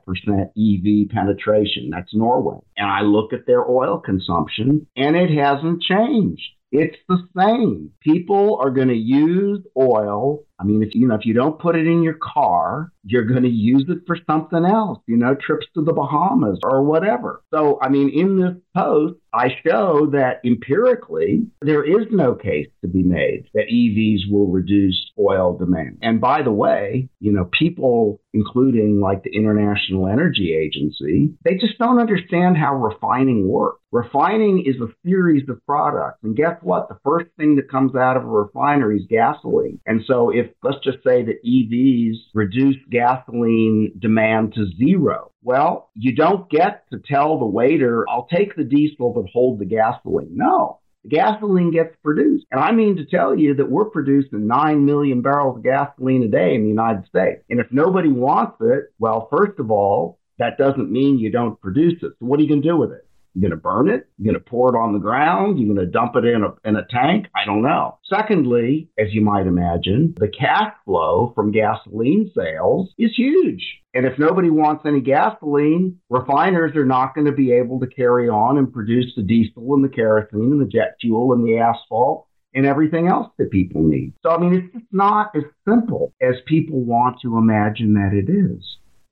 EV 0.57 1.09
penetration. 1.09 1.89
That's 1.91 2.13
Norway. 2.13 2.59
And 2.77 2.89
I 2.89 3.01
look 3.01 3.33
at 3.33 3.45
their 3.45 3.69
oil 3.69 3.99
consumption 3.99 4.87
and 4.95 5.15
it 5.15 5.29
hasn't 5.29 5.81
changed. 5.81 6.41
It's 6.71 6.97
the 7.07 7.19
same. 7.37 7.91
People 8.01 8.57
are 8.59 8.71
going 8.71 8.87
to 8.87 8.95
use 8.95 9.59
oil. 9.77 10.43
I 10.63 10.65
mean, 10.65 10.81
if 10.81 10.95
you 10.95 11.07
know, 11.07 11.15
if 11.15 11.25
you 11.25 11.33
don't 11.33 11.59
put 11.59 11.75
it 11.75 11.85
in 11.85 12.03
your 12.03 12.17
car, 12.21 12.91
you're 13.03 13.25
going 13.25 13.43
to 13.43 13.49
use 13.49 13.85
it 13.89 13.99
for 14.07 14.17
something 14.29 14.63
else, 14.63 14.99
you 15.07 15.17
know, 15.17 15.35
trips 15.35 15.67
to 15.73 15.83
the 15.83 15.91
Bahamas 15.91 16.59
or 16.63 16.83
whatever. 16.83 17.43
So, 17.53 17.77
I 17.81 17.89
mean, 17.89 18.09
in 18.09 18.39
this 18.39 18.55
post, 18.75 19.15
I 19.33 19.49
show 19.67 20.07
that 20.11 20.39
empirically, 20.45 21.47
there 21.61 21.83
is 21.83 22.07
no 22.11 22.35
case 22.35 22.67
to 22.81 22.87
be 22.87 23.03
made 23.03 23.49
that 23.53 23.65
EVs 23.67 24.31
will 24.31 24.47
reduce 24.47 25.11
oil 25.19 25.57
demand. 25.57 25.97
And 26.01 26.21
by 26.21 26.43
the 26.43 26.51
way, 26.51 27.09
you 27.19 27.31
know, 27.31 27.49
people, 27.57 28.21
including 28.33 29.01
like 29.01 29.23
the 29.23 29.35
International 29.35 30.07
Energy 30.07 30.55
Agency, 30.55 31.33
they 31.43 31.55
just 31.55 31.77
don't 31.79 31.99
understand 31.99 32.57
how 32.57 32.75
refining 32.75 33.47
works. 33.47 33.81
Refining 33.91 34.63
is 34.65 34.75
a 34.81 34.93
series 35.05 35.47
of 35.49 35.63
products. 35.65 36.19
And 36.23 36.35
guess 36.35 36.57
what? 36.61 36.89
The 36.89 36.97
first 37.03 37.27
thing 37.37 37.55
that 37.57 37.69
comes 37.69 37.95
out 37.95 38.17
of 38.17 38.23
a 38.23 38.27
refinery 38.27 38.97
is 38.97 39.07
gasoline. 39.09 39.79
And 39.85 40.01
so 40.07 40.29
if, 40.29 40.47
let's 40.61 40.83
just 40.83 40.97
say 41.05 41.23
that 41.23 41.43
EVs 41.45 42.15
reduce 42.33 42.77
gasoline 42.89 43.93
demand 43.99 44.53
to 44.53 44.67
zero. 44.77 45.31
Well, 45.41 45.89
you 45.95 46.15
don't 46.15 46.49
get 46.49 46.83
to 46.91 46.99
tell 46.99 47.39
the 47.39 47.45
waiter, 47.45 48.05
I'll 48.09 48.27
take 48.27 48.55
the 48.55 48.63
diesel 48.63 49.11
but 49.13 49.29
hold 49.31 49.59
the 49.59 49.65
gasoline. 49.65 50.31
No. 50.31 50.79
The 51.03 51.09
gasoline 51.09 51.71
gets 51.71 51.95
produced. 52.01 52.45
And 52.51 52.61
I 52.61 52.71
mean 52.71 52.95
to 52.95 53.05
tell 53.05 53.37
you 53.37 53.55
that 53.55 53.69
we're 53.69 53.89
producing 53.89 54.47
9 54.47 54.85
million 54.85 55.21
barrels 55.21 55.57
of 55.57 55.63
gasoline 55.63 56.23
a 56.23 56.27
day 56.29 56.55
in 56.55 56.63
the 56.63 56.69
United 56.69 57.05
States. 57.07 57.43
And 57.49 57.59
if 57.59 57.67
nobody 57.71 58.09
wants 58.09 58.55
it, 58.61 58.85
well, 58.99 59.27
first 59.29 59.59
of 59.59 59.69
all, 59.69 60.19
that 60.39 60.57
doesn't 60.57 60.91
mean 60.91 61.19
you 61.19 61.29
don't 61.29 61.59
produce 61.59 62.01
it. 62.01 62.13
So 62.19 62.25
what 62.25 62.39
are 62.39 62.43
you 62.43 62.49
going 62.49 62.61
to 62.61 62.67
do 62.67 62.77
with 62.77 62.91
it? 62.91 63.05
You're 63.33 63.49
going 63.49 63.57
to 63.59 63.63
burn 63.63 63.89
it? 63.89 64.07
You're 64.17 64.33
going 64.33 64.43
to 64.43 64.49
pour 64.49 64.73
it 64.73 64.77
on 64.77 64.93
the 64.93 64.99
ground? 64.99 65.59
You're 65.59 65.73
going 65.73 65.85
to 65.85 65.91
dump 65.91 66.15
it 66.15 66.25
in 66.25 66.43
a, 66.43 66.53
in 66.67 66.75
a 66.75 66.85
tank? 66.89 67.27
I 67.35 67.45
don't 67.45 67.63
know. 67.63 67.97
Secondly, 68.07 68.89
as 68.97 69.07
you 69.11 69.21
might 69.21 69.47
imagine, 69.47 70.13
the 70.17 70.27
cash 70.27 70.71
flow 70.85 71.31
from 71.35 71.51
gasoline 71.51 72.31
sales 72.35 72.93
is 72.97 73.11
huge. 73.15 73.63
And 73.95 74.05
if 74.05 74.17
nobody 74.17 74.49
wants 74.49 74.85
any 74.85 75.01
gasoline, 75.01 75.99
refiners 76.09 76.75
are 76.75 76.85
not 76.85 77.15
going 77.15 77.25
to 77.25 77.31
be 77.31 77.51
able 77.51 77.79
to 77.79 77.87
carry 77.87 78.29
on 78.29 78.57
and 78.57 78.71
produce 78.71 79.13
the 79.15 79.23
diesel 79.23 79.73
and 79.73 79.83
the 79.83 79.89
kerosene 79.89 80.51
and 80.51 80.61
the 80.61 80.65
jet 80.65 80.95
fuel 81.01 81.33
and 81.33 81.45
the 81.45 81.57
asphalt 81.57 82.27
and 82.55 82.65
everything 82.65 83.07
else 83.07 83.31
that 83.37 83.51
people 83.51 83.81
need. 83.81 84.13
So, 84.21 84.29
I 84.29 84.37
mean, 84.37 84.53
it's 84.53 84.73
just 84.73 84.85
not 84.91 85.31
as 85.35 85.43
simple 85.67 86.13
as 86.21 86.35
people 86.45 86.81
want 86.81 87.17
to 87.21 87.37
imagine 87.37 87.93
that 87.95 88.13
it 88.13 88.31
is. 88.31 88.63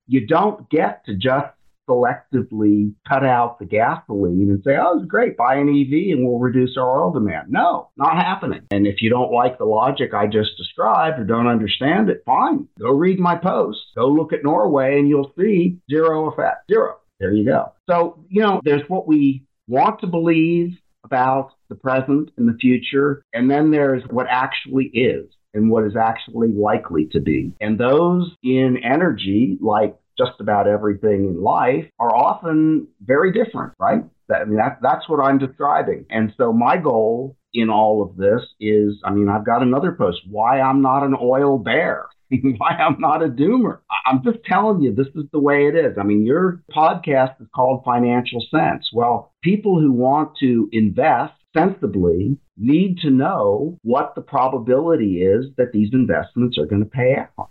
You 0.07 0.27
don't 0.27 0.69
get 0.69 1.05
to 1.05 1.15
just 1.15 1.47
selectively 1.91 2.93
cut 3.07 3.25
out 3.25 3.59
the 3.59 3.65
gasoline 3.65 4.49
and 4.49 4.63
say, 4.63 4.77
oh, 4.81 4.99
it's 4.99 5.07
great, 5.07 5.37
buy 5.37 5.55
an 5.55 5.69
EV 5.69 6.15
and 6.15 6.25
we'll 6.25 6.39
reduce 6.39 6.77
our 6.77 7.03
oil 7.03 7.11
demand. 7.11 7.49
No, 7.49 7.89
not 7.97 8.15
happening. 8.15 8.61
And 8.71 8.87
if 8.87 9.01
you 9.01 9.09
don't 9.09 9.31
like 9.31 9.57
the 9.57 9.65
logic 9.65 10.13
I 10.13 10.27
just 10.27 10.57
described 10.57 11.19
or 11.19 11.23
don't 11.23 11.47
understand 11.47 12.09
it, 12.09 12.23
fine. 12.25 12.67
Go 12.79 12.91
read 12.91 13.19
my 13.19 13.35
post. 13.35 13.79
Go 13.95 14.07
look 14.07 14.33
at 14.33 14.43
Norway 14.43 14.99
and 14.99 15.07
you'll 15.07 15.33
see 15.37 15.77
zero 15.89 16.31
effect. 16.31 16.69
Zero. 16.71 16.97
There 17.19 17.33
you 17.33 17.45
go. 17.45 17.73
So, 17.89 18.25
you 18.29 18.41
know, 18.41 18.61
there's 18.63 18.87
what 18.87 19.07
we 19.07 19.43
want 19.67 19.99
to 20.01 20.07
believe 20.07 20.77
about 21.03 21.51
the 21.69 21.75
present 21.75 22.31
and 22.37 22.47
the 22.47 22.57
future, 22.59 23.23
and 23.33 23.49
then 23.49 23.71
there's 23.71 24.03
what 24.09 24.27
actually 24.29 24.85
is 24.85 25.25
and 25.53 25.69
what 25.69 25.83
is 25.83 25.95
actually 25.95 26.49
likely 26.49 27.07
to 27.11 27.19
be. 27.19 27.51
And 27.59 27.77
those 27.77 28.31
in 28.43 28.77
energy, 28.83 29.57
like 29.59 29.95
just 30.25 30.39
about 30.39 30.67
everything 30.67 31.25
in 31.25 31.41
life 31.41 31.85
are 31.99 32.15
often 32.15 32.87
very 33.01 33.31
different, 33.31 33.73
right? 33.79 34.03
That, 34.27 34.41
I 34.41 34.45
mean, 34.45 34.57
that, 34.57 34.79
that's 34.81 35.07
what 35.09 35.23
I'm 35.23 35.37
describing. 35.37 36.05
And 36.09 36.33
so 36.37 36.53
my 36.53 36.77
goal 36.77 37.35
in 37.53 37.69
all 37.69 38.01
of 38.01 38.17
this 38.17 38.41
is, 38.59 39.01
I 39.03 39.11
mean, 39.11 39.29
I've 39.29 39.45
got 39.45 39.61
another 39.61 39.91
post, 39.91 40.19
why 40.29 40.61
I'm 40.61 40.81
not 40.81 41.03
an 41.03 41.15
oil 41.19 41.57
bear. 41.57 42.07
why 42.57 42.69
I'm 42.69 42.97
not 42.99 43.23
a 43.23 43.27
doomer. 43.27 43.79
I'm 44.05 44.23
just 44.23 44.37
telling 44.45 44.81
you, 44.81 44.95
this 44.95 45.07
is 45.15 45.25
the 45.33 45.39
way 45.39 45.67
it 45.67 45.75
is. 45.75 45.97
I 45.99 46.03
mean, 46.03 46.25
your 46.25 46.63
podcast 46.73 47.41
is 47.41 47.47
called 47.53 47.83
Financial 47.83 48.39
Sense. 48.49 48.89
Well, 48.93 49.33
people 49.43 49.81
who 49.81 49.91
want 49.91 50.37
to 50.39 50.69
invest 50.71 51.33
sensibly 51.53 52.37
need 52.57 52.99
to 52.99 53.09
know 53.09 53.77
what 53.81 54.15
the 54.15 54.21
probability 54.21 55.21
is 55.21 55.47
that 55.57 55.73
these 55.73 55.89
investments 55.91 56.57
are 56.57 56.65
going 56.65 56.83
to 56.83 56.89
pay 56.89 57.17
out 57.17 57.49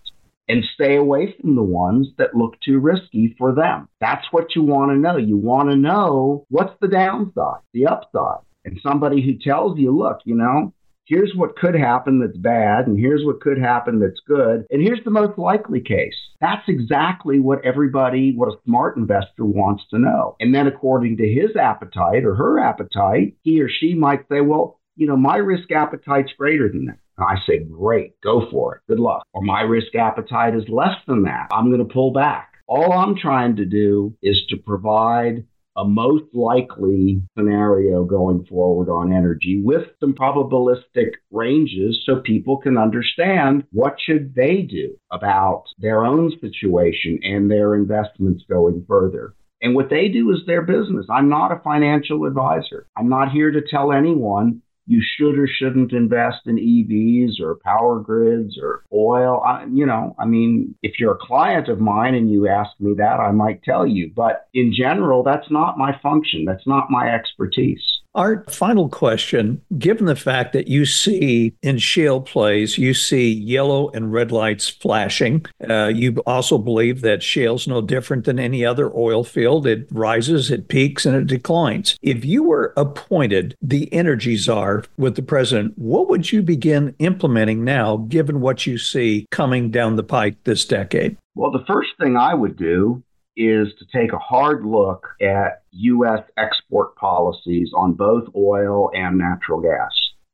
and 0.50 0.64
stay 0.74 0.96
away 0.96 1.34
from 1.40 1.54
the 1.54 1.62
ones 1.62 2.08
that 2.18 2.34
look 2.34 2.60
too 2.60 2.78
risky 2.78 3.34
for 3.38 3.54
them. 3.54 3.88
That's 4.00 4.26
what 4.32 4.56
you 4.56 4.62
want 4.62 4.90
to 4.90 4.96
know. 4.96 5.16
You 5.16 5.36
want 5.36 5.70
to 5.70 5.76
know 5.76 6.44
what's 6.48 6.74
the 6.80 6.88
downside, 6.88 7.60
the 7.72 7.86
upside. 7.86 8.40
And 8.64 8.78
somebody 8.82 9.22
who 9.22 9.38
tells 9.38 9.78
you, 9.78 9.96
look, 9.96 10.18
you 10.24 10.34
know, 10.34 10.74
here's 11.06 11.32
what 11.34 11.56
could 11.56 11.74
happen 11.74 12.20
that's 12.20 12.36
bad, 12.36 12.86
and 12.86 12.98
here's 12.98 13.24
what 13.24 13.40
could 13.40 13.58
happen 13.58 13.98
that's 13.98 14.20
good, 14.26 14.66
and 14.70 14.82
here's 14.82 15.02
the 15.04 15.10
most 15.10 15.38
likely 15.38 15.80
case. 15.80 16.14
That's 16.40 16.68
exactly 16.68 17.40
what 17.40 17.64
everybody, 17.64 18.34
what 18.34 18.48
a 18.48 18.58
smart 18.64 18.96
investor 18.96 19.44
wants 19.44 19.84
to 19.90 19.98
know. 19.98 20.36
And 20.40 20.54
then, 20.54 20.66
according 20.66 21.16
to 21.18 21.28
his 21.28 21.56
appetite 21.56 22.24
or 22.24 22.34
her 22.34 22.60
appetite, 22.60 23.34
he 23.42 23.60
or 23.60 23.68
she 23.68 23.94
might 23.94 24.26
say, 24.30 24.40
well, 24.40 24.78
you 24.96 25.06
know, 25.06 25.16
my 25.16 25.36
risk 25.36 25.70
appetite's 25.72 26.32
greater 26.36 26.68
than 26.68 26.86
that. 26.86 26.98
I 27.18 27.36
say, 27.46 27.58
great, 27.58 28.20
go 28.22 28.48
for 28.50 28.76
it. 28.76 28.82
Good 28.88 29.00
luck. 29.00 29.24
Or 29.32 29.42
my 29.42 29.62
risk 29.62 29.94
appetite 29.94 30.54
is 30.54 30.64
less 30.68 30.96
than 31.06 31.24
that. 31.24 31.48
I'm 31.52 31.70
going 31.70 31.86
to 31.86 31.92
pull 31.92 32.12
back. 32.12 32.54
All 32.66 32.92
I'm 32.92 33.16
trying 33.16 33.56
to 33.56 33.64
do 33.64 34.16
is 34.22 34.40
to 34.48 34.56
provide 34.56 35.44
a 35.76 35.84
most 35.84 36.24
likely 36.34 37.22
scenario 37.36 38.04
going 38.04 38.44
forward 38.46 38.90
on 38.90 39.12
energy 39.12 39.60
with 39.64 39.86
some 40.00 40.14
probabilistic 40.14 41.12
ranges 41.30 42.02
so 42.04 42.20
people 42.20 42.58
can 42.58 42.76
understand 42.76 43.64
what 43.72 43.96
should 44.00 44.34
they 44.34 44.62
do 44.62 44.96
about 45.10 45.64
their 45.78 46.04
own 46.04 46.32
situation 46.40 47.18
and 47.22 47.50
their 47.50 47.74
investments 47.74 48.44
going 48.48 48.84
further. 48.86 49.34
And 49.62 49.74
what 49.74 49.90
they 49.90 50.08
do 50.08 50.30
is 50.32 50.40
their 50.46 50.62
business. 50.62 51.06
I'm 51.10 51.28
not 51.28 51.52
a 51.52 51.60
financial 51.62 52.24
advisor. 52.24 52.86
I'm 52.96 53.08
not 53.08 53.30
here 53.30 53.50
to 53.50 53.60
tell 53.70 53.92
anyone 53.92 54.62
you 54.90 55.00
should 55.00 55.38
or 55.38 55.46
shouldn't 55.46 55.92
invest 55.92 56.46
in 56.46 56.56
EVs 56.56 57.40
or 57.40 57.60
power 57.62 58.00
grids 58.00 58.58
or 58.60 58.82
oil. 58.92 59.40
I, 59.40 59.64
you 59.72 59.86
know, 59.86 60.16
I 60.18 60.24
mean, 60.26 60.74
if 60.82 60.98
you're 60.98 61.14
a 61.14 61.26
client 61.26 61.68
of 61.68 61.78
mine 61.78 62.16
and 62.16 62.28
you 62.28 62.48
ask 62.48 62.72
me 62.80 62.94
that, 62.98 63.20
I 63.20 63.30
might 63.30 63.62
tell 63.62 63.86
you. 63.86 64.10
But 64.14 64.48
in 64.52 64.74
general, 64.76 65.22
that's 65.22 65.48
not 65.48 65.78
my 65.78 65.96
function. 66.02 66.44
That's 66.44 66.66
not 66.66 66.90
my 66.90 67.08
expertise. 67.08 67.99
Our 68.14 68.44
final 68.48 68.88
question 68.88 69.62
given 69.78 70.06
the 70.06 70.16
fact 70.16 70.52
that 70.52 70.66
you 70.66 70.84
see 70.84 71.54
in 71.62 71.78
shale 71.78 72.20
plays, 72.20 72.76
you 72.76 72.92
see 72.92 73.30
yellow 73.32 73.88
and 73.90 74.12
red 74.12 74.32
lights 74.32 74.68
flashing, 74.68 75.46
uh, 75.68 75.92
you 75.94 76.16
also 76.26 76.58
believe 76.58 77.02
that 77.02 77.22
shale's 77.22 77.68
no 77.68 77.80
different 77.80 78.24
than 78.24 78.40
any 78.40 78.64
other 78.64 78.92
oil 78.96 79.22
field. 79.22 79.64
It 79.64 79.86
rises, 79.92 80.50
it 80.50 80.66
peaks, 80.66 81.06
and 81.06 81.14
it 81.14 81.28
declines. 81.28 81.96
If 82.02 82.24
you 82.24 82.42
were 82.42 82.72
appointed 82.76 83.56
the 83.62 83.92
energy 83.92 84.36
czar 84.36 84.84
with 84.96 85.14
the 85.14 85.22
president, 85.22 85.78
what 85.78 86.08
would 86.08 86.32
you 86.32 86.42
begin 86.42 86.96
implementing 86.98 87.62
now, 87.62 87.98
given 87.98 88.40
what 88.40 88.66
you 88.66 88.76
see 88.76 89.26
coming 89.30 89.70
down 89.70 89.94
the 89.94 90.02
pike 90.02 90.42
this 90.42 90.64
decade? 90.64 91.16
Well, 91.36 91.52
the 91.52 91.64
first 91.64 91.90
thing 92.00 92.16
I 92.16 92.34
would 92.34 92.56
do 92.56 93.04
is 93.40 93.68
to 93.78 93.86
take 93.86 94.12
a 94.12 94.18
hard 94.18 94.66
look 94.66 95.06
at 95.20 95.62
U.S. 95.70 96.20
export 96.36 96.94
policies 96.96 97.70
on 97.74 97.94
both 97.94 98.28
oil 98.36 98.90
and 98.92 99.16
natural 99.16 99.62
gas. 99.62 99.90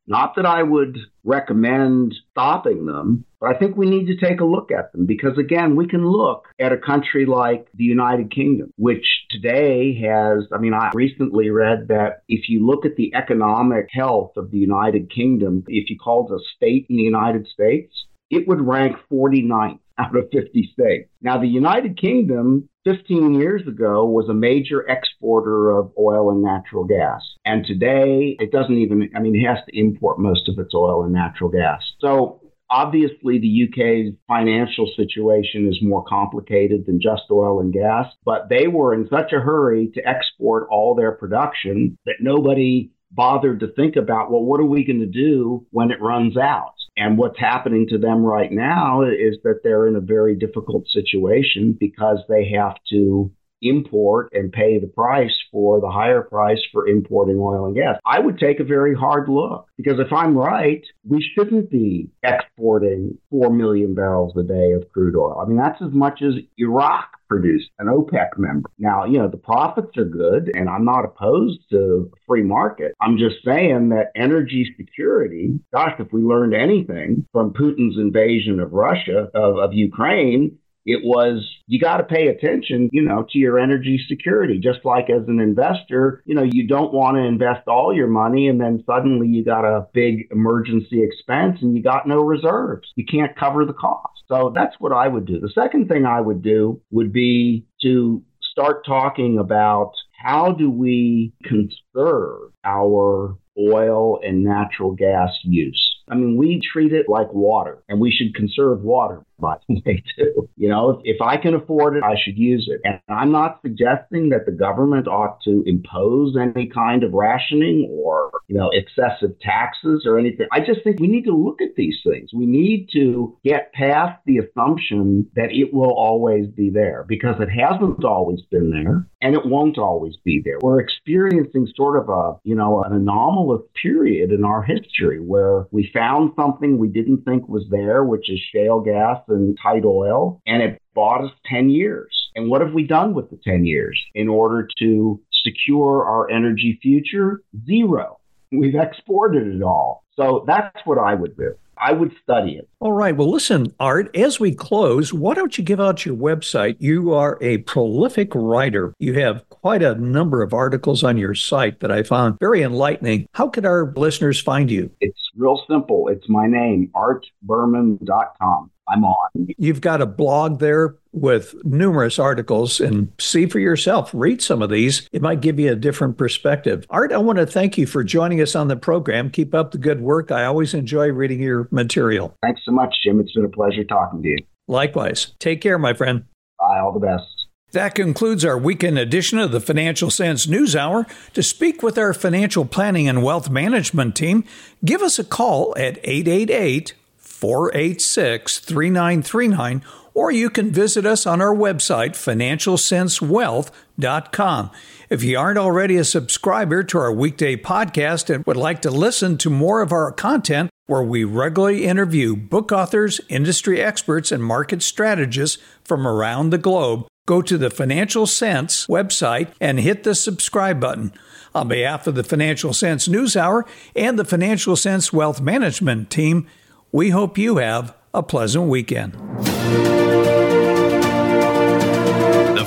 Not 0.08 0.36
that 0.36 0.46
I 0.46 0.62
would 0.62 0.98
recommend 1.24 2.14
stopping 2.30 2.86
them, 2.86 3.24
but 3.40 3.54
I 3.54 3.58
think 3.58 3.76
we 3.76 3.90
need 3.90 4.06
to 4.06 4.16
take 4.16 4.40
a 4.40 4.44
look 4.44 4.70
at 4.70 4.92
them 4.92 5.06
because, 5.06 5.36
again, 5.36 5.74
we 5.74 5.88
can 5.88 6.06
look 6.06 6.46
at 6.60 6.72
a 6.72 6.78
country 6.78 7.26
like 7.26 7.66
the 7.74 7.84
United 7.84 8.32
Kingdom, 8.32 8.72
which 8.76 9.06
today 9.30 10.00
has, 10.02 10.46
I 10.52 10.58
mean, 10.58 10.74
I 10.74 10.90
recently 10.94 11.50
read 11.50 11.88
that 11.88 12.22
if 12.28 12.48
you 12.48 12.64
look 12.64 12.86
at 12.86 12.96
the 12.96 13.14
economic 13.14 13.88
health 13.90 14.36
of 14.36 14.52
the 14.52 14.58
United 14.58 15.12
Kingdom, 15.12 15.64
if 15.66 15.90
you 15.90 15.98
called 15.98 16.30
a 16.30 16.38
state 16.56 16.86
in 16.88 16.96
the 16.96 17.02
United 17.02 17.48
States, 17.48 17.92
it 18.30 18.46
would 18.46 18.60
rank 18.60 18.96
49th 19.10 19.80
out 19.98 20.16
of 20.16 20.30
50 20.30 20.70
states. 20.72 21.10
Now, 21.20 21.38
the 21.38 21.48
United 21.48 22.00
Kingdom 22.00 22.68
15 22.86 23.34
years 23.34 23.66
ago 23.66 24.06
was 24.06 24.28
a 24.28 24.34
major 24.34 24.88
exporter 24.88 25.70
of 25.72 25.92
oil 25.98 26.30
and 26.30 26.40
natural 26.40 26.84
gas. 26.84 27.20
And 27.44 27.66
today 27.66 28.36
it 28.38 28.52
doesn't 28.52 28.76
even, 28.76 29.10
I 29.14 29.18
mean, 29.18 29.34
it 29.34 29.44
has 29.44 29.58
to 29.66 29.76
import 29.76 30.20
most 30.20 30.48
of 30.48 30.58
its 30.58 30.72
oil 30.72 31.02
and 31.02 31.12
natural 31.12 31.50
gas. 31.50 31.82
So 32.00 32.40
Obviously, 32.68 33.38
the 33.38 33.68
UK's 33.68 34.12
financial 34.26 34.90
situation 34.96 35.68
is 35.68 35.78
more 35.80 36.02
complicated 36.02 36.84
than 36.84 37.00
just 37.00 37.22
oil 37.30 37.60
and 37.60 37.72
gas, 37.72 38.06
but 38.24 38.48
they 38.48 38.66
were 38.66 38.92
in 38.92 39.08
such 39.08 39.32
a 39.32 39.40
hurry 39.40 39.88
to 39.94 40.08
export 40.08 40.66
all 40.68 40.94
their 40.94 41.12
production 41.12 41.96
that 42.06 42.16
nobody 42.20 42.90
bothered 43.12 43.60
to 43.60 43.68
think 43.68 43.94
about, 43.94 44.32
well, 44.32 44.42
what 44.42 44.60
are 44.60 44.66
we 44.66 44.84
going 44.84 44.98
to 44.98 45.06
do 45.06 45.64
when 45.70 45.92
it 45.92 46.02
runs 46.02 46.36
out? 46.36 46.74
And 46.96 47.18
what's 47.18 47.38
happening 47.38 47.86
to 47.88 47.98
them 47.98 48.24
right 48.24 48.50
now 48.50 49.02
is 49.02 49.36
that 49.44 49.60
they're 49.62 49.86
in 49.86 49.96
a 49.96 50.00
very 50.00 50.34
difficult 50.34 50.86
situation 50.88 51.76
because 51.78 52.18
they 52.28 52.50
have 52.52 52.76
to 52.90 53.30
import 53.62 54.30
and 54.32 54.52
pay 54.52 54.78
the 54.78 54.86
price 54.86 55.34
for 55.50 55.80
the 55.80 55.90
higher 55.90 56.22
price 56.22 56.60
for 56.72 56.86
importing 56.86 57.38
oil 57.38 57.66
and 57.66 57.74
gas. 57.74 57.98
I 58.04 58.20
would 58.20 58.38
take 58.38 58.60
a 58.60 58.64
very 58.64 58.94
hard 58.94 59.28
look 59.28 59.66
because 59.76 59.98
if 59.98 60.12
I'm 60.12 60.36
right, 60.36 60.84
we 61.04 61.24
shouldn't 61.34 61.70
be 61.70 62.10
exporting 62.22 63.18
4 63.30 63.50
million 63.50 63.94
barrels 63.94 64.36
a 64.36 64.42
day 64.42 64.72
of 64.72 64.90
crude 64.92 65.16
oil. 65.16 65.40
I 65.40 65.48
mean, 65.48 65.56
that's 65.56 65.80
as 65.82 65.92
much 65.92 66.22
as 66.22 66.34
Iraq 66.58 67.08
produced, 67.28 67.70
an 67.78 67.88
OPEC 67.88 68.38
member. 68.38 68.70
Now, 68.78 69.04
you 69.04 69.18
know, 69.18 69.28
the 69.28 69.36
profits 69.36 69.96
are 69.96 70.04
good 70.04 70.50
and 70.54 70.68
I'm 70.68 70.84
not 70.84 71.04
opposed 71.04 71.60
to 71.70 72.10
free 72.26 72.42
market. 72.42 72.94
I'm 73.00 73.18
just 73.18 73.36
saying 73.44 73.90
that 73.90 74.12
energy 74.14 74.72
security, 74.76 75.58
gosh, 75.72 75.94
if 75.98 76.12
we 76.12 76.22
learned 76.22 76.54
anything 76.54 77.26
from 77.32 77.52
Putin's 77.52 77.98
invasion 77.98 78.60
of 78.60 78.72
Russia, 78.72 79.28
of, 79.34 79.58
of 79.58 79.72
Ukraine, 79.72 80.58
it 80.86 81.00
was 81.04 81.44
you 81.66 81.80
got 81.80 81.96
to 81.96 82.04
pay 82.04 82.28
attention, 82.28 82.88
you 82.92 83.02
know, 83.02 83.26
to 83.30 83.38
your 83.38 83.58
energy 83.58 84.00
security. 84.08 84.58
Just 84.58 84.84
like 84.84 85.10
as 85.10 85.26
an 85.26 85.40
investor, 85.40 86.22
you 86.24 86.34
know, 86.34 86.44
you 86.44 86.66
don't 86.66 86.94
want 86.94 87.16
to 87.16 87.22
invest 87.22 87.66
all 87.66 87.94
your 87.94 88.06
money 88.06 88.48
and 88.48 88.60
then 88.60 88.84
suddenly 88.86 89.26
you 89.26 89.44
got 89.44 89.64
a 89.64 89.88
big 89.92 90.28
emergency 90.30 91.02
expense 91.02 91.58
and 91.60 91.76
you 91.76 91.82
got 91.82 92.06
no 92.06 92.20
reserves. 92.20 92.88
You 92.94 93.04
can't 93.04 93.36
cover 93.36 93.64
the 93.66 93.72
cost. 93.72 94.22
So 94.28 94.52
that's 94.54 94.76
what 94.78 94.92
I 94.92 95.08
would 95.08 95.26
do. 95.26 95.40
The 95.40 95.52
second 95.54 95.88
thing 95.88 96.06
I 96.06 96.20
would 96.20 96.42
do 96.42 96.80
would 96.90 97.12
be 97.12 97.66
to 97.82 98.22
start 98.40 98.86
talking 98.86 99.38
about 99.38 99.92
how 100.16 100.52
do 100.52 100.70
we 100.70 101.32
conserve 101.44 102.52
our 102.64 103.36
oil 103.58 104.20
and 104.22 104.44
natural 104.44 104.92
gas 104.92 105.30
use. 105.42 105.96
I 106.08 106.14
mean, 106.14 106.36
we 106.36 106.60
treat 106.60 106.92
it 106.92 107.08
like 107.08 107.32
water, 107.32 107.82
and 107.88 108.00
we 108.00 108.12
should 108.12 108.34
conserve 108.34 108.82
water 108.82 109.25
by 109.38 109.56
the 109.68 109.82
way, 109.86 110.02
too. 110.16 110.48
You 110.56 110.68
know, 110.68 110.90
if, 110.90 111.00
if 111.04 111.22
I 111.22 111.36
can 111.36 111.54
afford 111.54 111.96
it, 111.96 112.02
I 112.02 112.14
should 112.22 112.38
use 112.38 112.68
it. 112.70 112.80
And 112.84 113.00
I'm 113.08 113.32
not 113.32 113.60
suggesting 113.62 114.30
that 114.30 114.46
the 114.46 114.52
government 114.52 115.06
ought 115.06 115.40
to 115.42 115.62
impose 115.66 116.36
any 116.36 116.66
kind 116.66 117.02
of 117.02 117.12
rationing 117.12 117.88
or, 117.90 118.30
you 118.48 118.56
know, 118.56 118.70
excessive 118.72 119.38
taxes 119.40 120.04
or 120.06 120.18
anything. 120.18 120.46
I 120.52 120.60
just 120.60 120.82
think 120.84 121.00
we 121.00 121.08
need 121.08 121.24
to 121.24 121.36
look 121.36 121.60
at 121.60 121.76
these 121.76 121.96
things. 122.04 122.30
We 122.34 122.46
need 122.46 122.88
to 122.92 123.36
get 123.44 123.72
past 123.72 124.20
the 124.26 124.38
assumption 124.38 125.26
that 125.34 125.50
it 125.50 125.72
will 125.72 125.92
always 125.92 126.46
be 126.48 126.70
there 126.70 127.04
because 127.08 127.36
it 127.40 127.48
hasn't 127.48 128.04
always 128.04 128.40
been 128.50 128.70
there 128.70 129.06
and 129.20 129.34
it 129.34 129.44
won't 129.44 129.78
always 129.78 130.16
be 130.24 130.40
there. 130.44 130.58
We're 130.60 130.80
experiencing 130.80 131.68
sort 131.74 131.98
of 131.98 132.08
a, 132.08 132.38
you 132.44 132.54
know, 132.54 132.82
an 132.82 132.92
anomalous 132.92 133.62
period 133.80 134.30
in 134.30 134.44
our 134.44 134.62
history 134.62 135.20
where 135.20 135.66
we 135.70 135.90
found 135.92 136.32
something 136.36 136.78
we 136.78 136.88
didn't 136.88 137.24
think 137.24 137.48
was 137.48 137.64
there, 137.70 138.04
which 138.04 138.30
is 138.30 138.40
shale 138.52 138.80
gas 138.80 139.18
and 139.28 139.56
tight 139.62 139.84
oil, 139.84 140.40
and 140.46 140.62
it 140.62 140.80
bought 140.94 141.24
us 141.24 141.32
10 141.46 141.70
years. 141.70 142.08
And 142.34 142.50
what 142.50 142.60
have 142.60 142.72
we 142.72 142.84
done 142.86 143.14
with 143.14 143.30
the 143.30 143.38
10 143.44 143.64
years 143.64 143.98
in 144.14 144.28
order 144.28 144.68
to 144.78 145.20
secure 145.44 146.04
our 146.04 146.30
energy 146.30 146.78
future? 146.82 147.42
Zero. 147.66 148.18
We've 148.52 148.74
exported 148.74 149.46
it 149.54 149.62
all. 149.62 150.04
So 150.14 150.44
that's 150.46 150.78
what 150.84 150.98
I 150.98 151.14
would 151.14 151.36
do. 151.36 151.54
I 151.78 151.92
would 151.92 152.12
study 152.22 152.52
it. 152.52 152.68
All 152.80 152.92
right. 152.92 153.14
Well, 153.14 153.30
listen, 153.30 153.74
Art, 153.78 154.14
as 154.16 154.40
we 154.40 154.54
close, 154.54 155.12
why 155.12 155.34
don't 155.34 155.58
you 155.58 155.64
give 155.64 155.80
out 155.80 156.06
your 156.06 156.16
website? 156.16 156.76
You 156.78 157.12
are 157.12 157.38
a 157.42 157.58
prolific 157.58 158.34
writer. 158.34 158.94
You 158.98 159.14
have 159.14 159.46
quite 159.50 159.82
a 159.82 159.94
number 159.94 160.42
of 160.42 160.54
articles 160.54 161.04
on 161.04 161.18
your 161.18 161.34
site 161.34 161.80
that 161.80 161.92
I 161.92 162.02
found 162.02 162.38
very 162.40 162.62
enlightening. 162.62 163.28
How 163.32 163.48
could 163.48 163.66
our 163.66 163.92
listeners 163.94 164.40
find 164.40 164.70
you? 164.70 164.90
It's 165.00 165.20
real 165.36 165.62
simple. 165.68 166.08
It's 166.08 166.28
my 166.28 166.46
name, 166.46 166.90
artberman.com. 166.94 168.70
I'm 168.88 169.04
on. 169.04 169.48
You've 169.58 169.80
got 169.80 170.00
a 170.00 170.06
blog 170.06 170.60
there 170.60 170.96
with 171.12 171.54
numerous 171.64 172.18
articles 172.18 172.80
and 172.80 173.12
see 173.18 173.46
for 173.46 173.58
yourself. 173.58 174.10
Read 174.12 174.42
some 174.42 174.62
of 174.62 174.70
these. 174.70 175.08
It 175.12 175.22
might 175.22 175.40
give 175.40 175.58
you 175.58 175.72
a 175.72 175.76
different 175.76 176.18
perspective. 176.18 176.86
Art, 176.90 177.12
I 177.12 177.18
want 177.18 177.38
to 177.38 177.46
thank 177.46 177.78
you 177.78 177.86
for 177.86 178.04
joining 178.04 178.40
us 178.40 178.54
on 178.54 178.68
the 178.68 178.76
program. 178.76 179.30
Keep 179.30 179.54
up 179.54 179.72
the 179.72 179.78
good 179.78 180.00
work. 180.00 180.30
I 180.30 180.44
always 180.44 180.74
enjoy 180.74 181.08
reading 181.08 181.40
your 181.40 181.68
material. 181.70 182.34
Thanks 182.42 182.60
so 182.64 182.72
much, 182.72 182.94
Jim. 183.02 183.18
It's 183.20 183.32
been 183.32 183.44
a 183.44 183.48
pleasure 183.48 183.84
talking 183.84 184.22
to 184.22 184.28
you. 184.28 184.38
Likewise. 184.68 185.32
Take 185.38 185.60
care, 185.60 185.78
my 185.78 185.94
friend. 185.94 186.24
Bye. 186.58 186.78
All 186.78 186.92
the 186.92 187.00
best. 187.00 187.24
That 187.72 187.94
concludes 187.94 188.44
our 188.44 188.56
weekend 188.56 188.98
edition 188.98 189.38
of 189.38 189.50
the 189.50 189.60
Financial 189.60 190.10
Sense 190.10 190.46
News 190.46 190.76
Hour. 190.76 191.06
To 191.34 191.42
speak 191.42 191.82
with 191.82 191.98
our 191.98 192.14
financial 192.14 192.64
planning 192.64 193.08
and 193.08 193.22
wealth 193.22 193.50
management 193.50 194.14
team, 194.14 194.44
give 194.84 195.02
us 195.02 195.18
a 195.18 195.24
call 195.24 195.74
at 195.76 195.98
888 196.04 196.94
486 197.36 198.58
3939, 198.60 199.82
or 200.14 200.30
you 200.30 200.48
can 200.48 200.70
visit 200.70 201.04
us 201.04 201.26
on 201.26 201.42
our 201.42 201.54
website, 201.54 202.12
financialsensewealth.com. 202.12 204.70
If 205.10 205.22
you 205.22 205.38
aren't 205.38 205.58
already 205.58 205.98
a 205.98 206.04
subscriber 206.04 206.82
to 206.84 206.98
our 206.98 207.12
weekday 207.12 207.56
podcast 207.56 208.34
and 208.34 208.46
would 208.46 208.56
like 208.56 208.80
to 208.82 208.90
listen 208.90 209.36
to 209.38 209.50
more 209.50 209.82
of 209.82 209.90
our 209.92 210.12
content, 210.12 210.70
where 210.86 211.02
we 211.02 211.24
regularly 211.24 211.84
interview 211.84 212.36
book 212.36 212.70
authors, 212.72 213.20
industry 213.28 213.82
experts, 213.82 214.32
and 214.32 214.42
market 214.42 214.82
strategists 214.82 215.62
from 215.84 216.06
around 216.06 216.48
the 216.50 216.58
globe, 216.58 217.06
go 217.26 217.42
to 217.42 217.58
the 217.58 217.70
Financial 217.70 218.26
Sense 218.26 218.86
website 218.86 219.48
and 219.60 219.78
hit 219.78 220.04
the 220.04 220.14
subscribe 220.14 220.80
button. 220.80 221.12
On 221.54 221.68
behalf 221.68 222.06
of 222.06 222.14
the 222.14 222.24
Financial 222.24 222.72
Sense 222.72 223.08
News 223.08 223.36
Hour 223.36 223.66
and 223.94 224.18
the 224.18 224.24
Financial 224.24 224.76
Sense 224.76 225.12
Wealth 225.12 225.40
Management 225.40 226.08
team, 226.08 226.46
we 226.92 227.10
hope 227.10 227.36
you 227.38 227.56
have 227.56 227.94
a 228.14 228.22
pleasant 228.22 228.68
weekend. 228.68 229.14